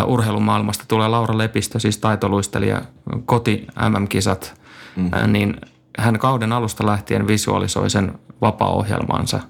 urheilumaailmasta 0.06 0.84
tulee 0.88 1.08
Laura 1.08 1.38
Lepistö, 1.38 1.78
siis 1.78 1.98
taitoluistelija, 1.98 2.82
koti 3.26 3.66
MM-kisat, 3.88 4.60
mm. 4.96 5.32
niin– 5.32 5.56
hän 5.98 6.18
kauden 6.18 6.52
alusta 6.52 6.86
lähtien 6.86 7.26
visualisoi 7.26 7.90
sen 7.90 8.18
vapaa-ohjelmansa 8.40 9.40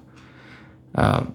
ää, 0.97 1.25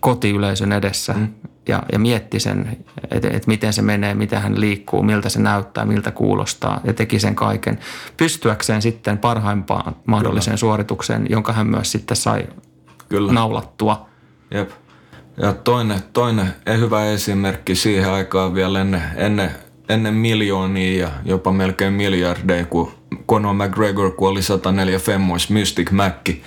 kotiyleisön 0.00 0.72
edessä 0.72 1.12
mm. 1.12 1.28
ja, 1.68 1.82
ja 1.92 1.98
mietti 1.98 2.40
sen, 2.40 2.84
että 3.10 3.28
et 3.30 3.46
miten 3.46 3.72
se 3.72 3.82
menee, 3.82 4.14
miten 4.14 4.42
hän 4.42 4.60
liikkuu, 4.60 5.02
miltä 5.02 5.28
se 5.28 5.40
näyttää, 5.40 5.84
miltä 5.84 6.10
kuulostaa 6.10 6.80
ja 6.84 6.92
teki 6.92 7.18
sen 7.18 7.34
kaiken 7.34 7.78
pystyäkseen 8.16 8.82
sitten 8.82 9.18
parhaimpaan 9.18 9.96
mahdolliseen 10.06 10.52
Kyllä. 10.52 10.60
suoritukseen, 10.60 11.26
jonka 11.30 11.52
hän 11.52 11.66
myös 11.66 11.92
sitten 11.92 12.16
sai 12.16 12.46
Kyllä. 13.08 13.32
naulattua. 13.32 14.06
Jep. 14.50 14.70
Ja 15.36 15.52
toinen, 15.52 16.02
toinen 16.12 16.54
hyvä 16.78 17.04
esimerkki 17.04 17.74
siihen 17.74 18.10
aikaan 18.10 18.54
vielä 18.54 18.80
ennen, 18.80 19.02
ennen, 19.16 19.50
ennen 19.88 20.14
miljoonia 20.14 20.98
ja 20.98 21.10
jopa 21.24 21.52
melkein 21.52 21.92
miljardeja, 21.92 22.66
kun 22.66 22.99
Conor 23.28 23.54
McGregor 23.54 24.10
kuoli 24.10 24.42
104 24.42 24.98
femmois 24.98 25.50
Mystic 25.50 25.90
Mäkki 25.90 26.42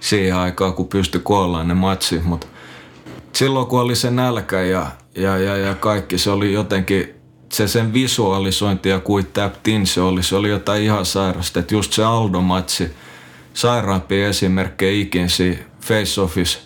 siihen 0.00 0.36
aikaan, 0.36 0.74
kun 0.74 0.88
pystyi 0.88 1.20
kuollaan 1.24 1.68
ne 1.68 1.74
matsi. 1.74 2.20
Mutta 2.24 2.46
silloin 3.32 3.66
kun 3.66 3.80
oli 3.80 3.96
se 3.96 4.10
nälkä 4.10 4.62
ja, 4.62 4.86
ja, 5.14 5.38
ja, 5.38 5.56
ja 5.56 5.74
kaikki, 5.74 6.18
se 6.18 6.30
oli 6.30 6.52
jotenkin 6.52 7.14
se 7.52 7.68
sen 7.68 7.92
visualisointi 7.92 8.88
ja 8.88 9.00
kuin 9.00 9.26
tapped 9.26 9.86
se 9.86 10.00
oli, 10.00 10.22
se 10.22 10.36
oli 10.36 10.48
jotain 10.48 10.82
ihan 10.82 11.06
sairasta. 11.06 11.60
Että 11.60 11.74
just 11.74 11.92
se 11.92 12.02
Aldo-matsi, 12.04 12.90
sairaampia 13.54 14.28
esimerkkejä 14.28 15.02
ikin 15.02 15.30
siinä 15.30 15.62
face-offissa, 15.80 16.58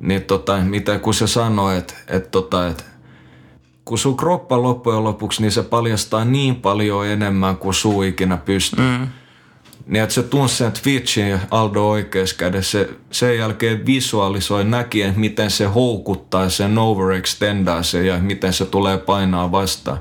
niin 0.00 0.22
tota, 0.22 0.56
mitä 0.56 0.98
kun 0.98 1.14
se 1.14 1.26
sanoi, 1.26 1.78
että, 1.78 1.94
että, 2.08 2.28
tota, 2.30 2.68
että 2.68 2.84
kun 3.86 3.98
sun 3.98 4.16
kroppa 4.16 4.62
loppujen 4.62 5.04
lopuksi, 5.04 5.42
niin 5.42 5.52
se 5.52 5.62
paljastaa 5.62 6.24
niin 6.24 6.56
paljon 6.56 7.06
enemmän 7.06 7.56
kuin 7.56 7.74
suu 7.74 8.02
ikinä 8.02 8.36
pystyy. 8.36 8.84
Mm. 8.84 9.06
Niin 9.86 10.02
että 10.02 10.14
se 10.14 10.22
tunsi 10.22 10.56
sen 10.56 10.72
Twitchin 10.72 11.40
Aldo 11.50 11.88
oikeassa 11.88 12.36
kädessä, 12.36 12.78
se, 12.78 12.90
sen 13.10 13.38
jälkeen 13.38 13.86
visualisoi 13.86 14.64
näkien, 14.64 15.20
miten 15.20 15.50
se 15.50 15.64
houkuttaa, 15.64 16.48
sen 16.48 16.78
overextendaa 16.78 17.82
se 17.82 18.06
ja 18.06 18.18
miten 18.18 18.52
se 18.52 18.66
tulee 18.66 18.98
painaa 18.98 19.52
vastaan. 19.52 19.98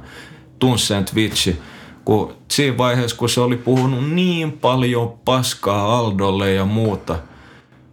Tunsi 0.59 0.85
sen 0.85 1.05
Twitchi. 1.05 1.57
Kun 2.05 2.33
siinä 2.51 2.77
vaiheessa, 2.77 3.17
kun 3.17 3.29
se 3.29 3.41
oli 3.41 3.57
puhunut 3.57 4.09
niin 4.13 4.51
paljon 4.51 5.13
paskaa 5.25 5.97
Aldolle 5.99 6.53
ja 6.53 6.65
muuta– 6.65 7.19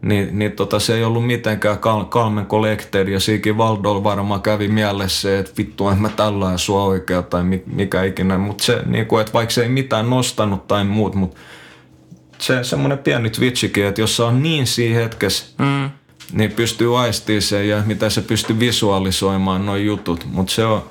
niin, 0.02 0.38
niin 0.38 0.52
tota, 0.52 0.78
se 0.78 0.94
ei 0.94 1.04
ollut 1.04 1.26
mitenkään 1.26 1.78
Calmen 2.08 2.46
Collected 2.46 3.08
ja 3.08 3.20
siikin 3.20 3.58
Valdo 3.58 4.04
varmaan 4.04 4.42
kävi 4.42 4.68
mielessä 4.68 5.38
että 5.38 5.52
vittu 5.58 5.88
en 5.88 5.98
mä 5.98 6.08
tällä 6.08 6.58
sua 6.58 6.84
oikea 6.84 7.22
tai 7.22 7.44
mikä 7.66 8.02
ikinä, 8.02 8.38
mutta 8.38 8.64
se, 8.64 8.82
niin 8.86 9.06
kuin, 9.06 9.20
että 9.20 9.32
vaikka 9.32 9.52
se 9.52 9.62
ei 9.62 9.68
mitään 9.68 10.10
nostanut 10.10 10.66
tai 10.66 10.84
muut, 10.84 11.14
mutta 11.14 11.40
se 12.38 12.64
semmoinen 12.64 12.98
pieni 12.98 13.30
twitchikin, 13.30 13.86
että 13.86 14.00
jos 14.00 14.16
se 14.16 14.22
on 14.22 14.42
niin 14.42 14.66
siinä 14.66 14.98
hetkessä, 15.00 15.46
mm. 15.58 15.90
niin 16.32 16.52
pystyy 16.52 16.98
aistimaan 16.98 17.42
sen 17.42 17.68
ja 17.68 17.82
mitä 17.86 18.10
se 18.10 18.22
pystyy 18.22 18.58
visualisoimaan 18.58 19.66
noin 19.66 19.86
jutut. 19.86 20.26
Mutta 20.32 20.52
se 20.52 20.64
on, 20.64 20.82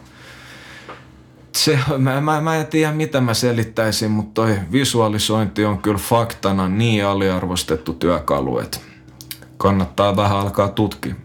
se, 1.55 1.79
mä, 1.97 2.21
mä, 2.21 2.41
mä 2.41 2.55
en 2.55 2.67
tiedä 2.67 2.91
mitä 2.91 3.21
mä 3.21 3.33
selittäisin, 3.33 4.11
mutta 4.11 4.41
toi 4.41 4.59
visualisointi 4.71 5.65
on 5.65 5.81
kyllä 5.81 5.97
faktana 5.97 6.69
niin 6.69 7.05
aliarvostettu 7.05 7.93
työkalu, 7.93 8.59
että 8.59 8.77
kannattaa 9.61 10.15
vähän 10.15 10.37
alkaa 10.37 10.67
tutkia. 10.67 11.15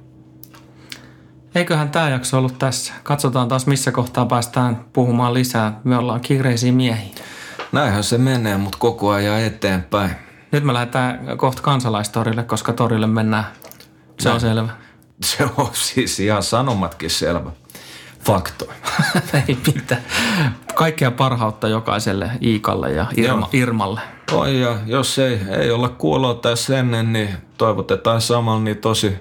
Eiköhän 1.55 1.91
tämä 1.91 2.09
jakso 2.09 2.39
ollut 2.39 2.59
tässä. 2.59 2.93
Katsotaan 3.03 3.49
taas 3.49 3.67
missä 3.67 3.93
kohtaa 3.93 4.27
päästään 4.27 4.85
puhumaan 4.93 5.35
lisää. 5.35 5.81
Me 5.85 5.97
ollaan 5.97 6.21
kiireisiä 6.21 6.73
miehiä. 6.73 7.15
Näinhän 7.73 8.05
se 8.05 8.19
menee, 8.19 8.57
mutta 8.57 8.79
koko 8.79 9.11
ajan 9.11 9.41
eteenpäin. 9.41 10.11
Nyt 10.53 10.65
me 10.65 10.73
lähdetään 10.73 11.39
kohta 11.39 11.63
kansalaistorille, 11.63 12.43
koska 12.43 12.73
torille 12.73 13.07
mennään. 13.07 13.45
Se 14.21 14.31
on 14.31 14.41
selvä. 14.41 14.69
Se 15.23 15.45
on 15.57 15.71
siis 15.73 16.21
ihan 16.21 16.43
sanomatkin 16.43 17.11
selvä. 17.11 17.51
Fakto. 18.27 18.65
Ei 19.49 19.59
mitään. 19.67 20.05
Kaikkea 20.75 21.11
parhautta 21.11 21.69
jokaiselle 21.69 22.31
Iikalle 22.43 22.93
ja 22.93 23.07
Irma, 23.17 23.49
Irmalle. 23.53 24.01
Oi 24.33 24.61
ja 24.61 24.79
jos 24.87 25.19
ei, 25.19 25.41
ei 25.61 25.71
olla 25.71 25.89
kuuloa 25.89 26.35
tässä 26.35 26.79
ennen, 26.79 27.13
niin 27.13 27.29
toivotetaan 27.59 28.21
samalla 28.21 28.61
niin 28.61 28.77
tosi 28.77 29.13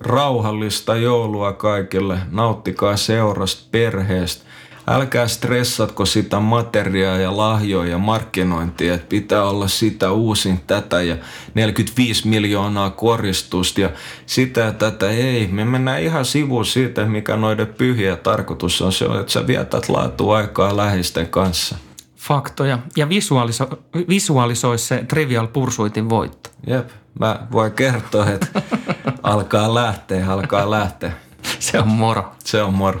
rauhallista 0.00 0.96
joulua 0.96 1.52
kaikille. 1.52 2.18
Nauttikaa 2.30 2.96
seurasta, 2.96 3.68
perheestä. 3.70 4.47
Älkää 4.90 5.28
stressatko 5.28 6.06
sitä 6.06 6.40
materiaa 6.40 7.16
ja 7.16 7.36
lahjoja 7.36 7.90
ja 7.90 7.98
markkinointia, 7.98 8.94
että 8.94 9.06
pitää 9.08 9.44
olla 9.44 9.68
sitä 9.68 10.12
uusin 10.12 10.60
tätä 10.66 11.02
ja 11.02 11.16
45 11.54 12.28
miljoonaa 12.28 12.90
koristusta 12.90 13.80
ja 13.80 13.90
sitä 14.26 14.60
ja 14.60 14.72
tätä. 14.72 15.10
Ei, 15.10 15.46
me 15.46 15.64
mennään 15.64 16.02
ihan 16.02 16.24
sivuun 16.24 16.66
siitä, 16.66 17.04
mikä 17.04 17.36
noiden 17.36 17.66
pyhiä 17.66 18.16
tarkoitus 18.16 18.82
on. 18.82 18.92
Se 18.92 19.04
on, 19.04 19.20
että 19.20 19.32
sä 19.32 19.46
vietät 19.46 19.88
laatu 19.88 20.30
aikaa 20.30 20.76
läheisten 20.76 21.26
kanssa. 21.26 21.76
Faktoja. 22.16 22.78
Ja 22.96 23.08
visualiso, 23.08 23.68
visualisoi 24.08 24.78
se 24.78 25.04
Trivial 25.08 25.46
Pursuitin 25.46 26.08
voitto. 26.08 26.50
Jep, 26.66 26.88
mä 27.20 27.46
voin 27.52 27.72
kertoa, 27.72 28.26
että 28.30 28.62
alkaa 29.22 29.74
lähteä, 29.74 30.32
alkaa 30.32 30.70
lähteä. 30.70 31.12
Se 31.58 31.78
on 31.78 31.88
moro. 31.88 32.32
Se 32.44 32.62
on 32.62 32.74
moro. 32.74 33.00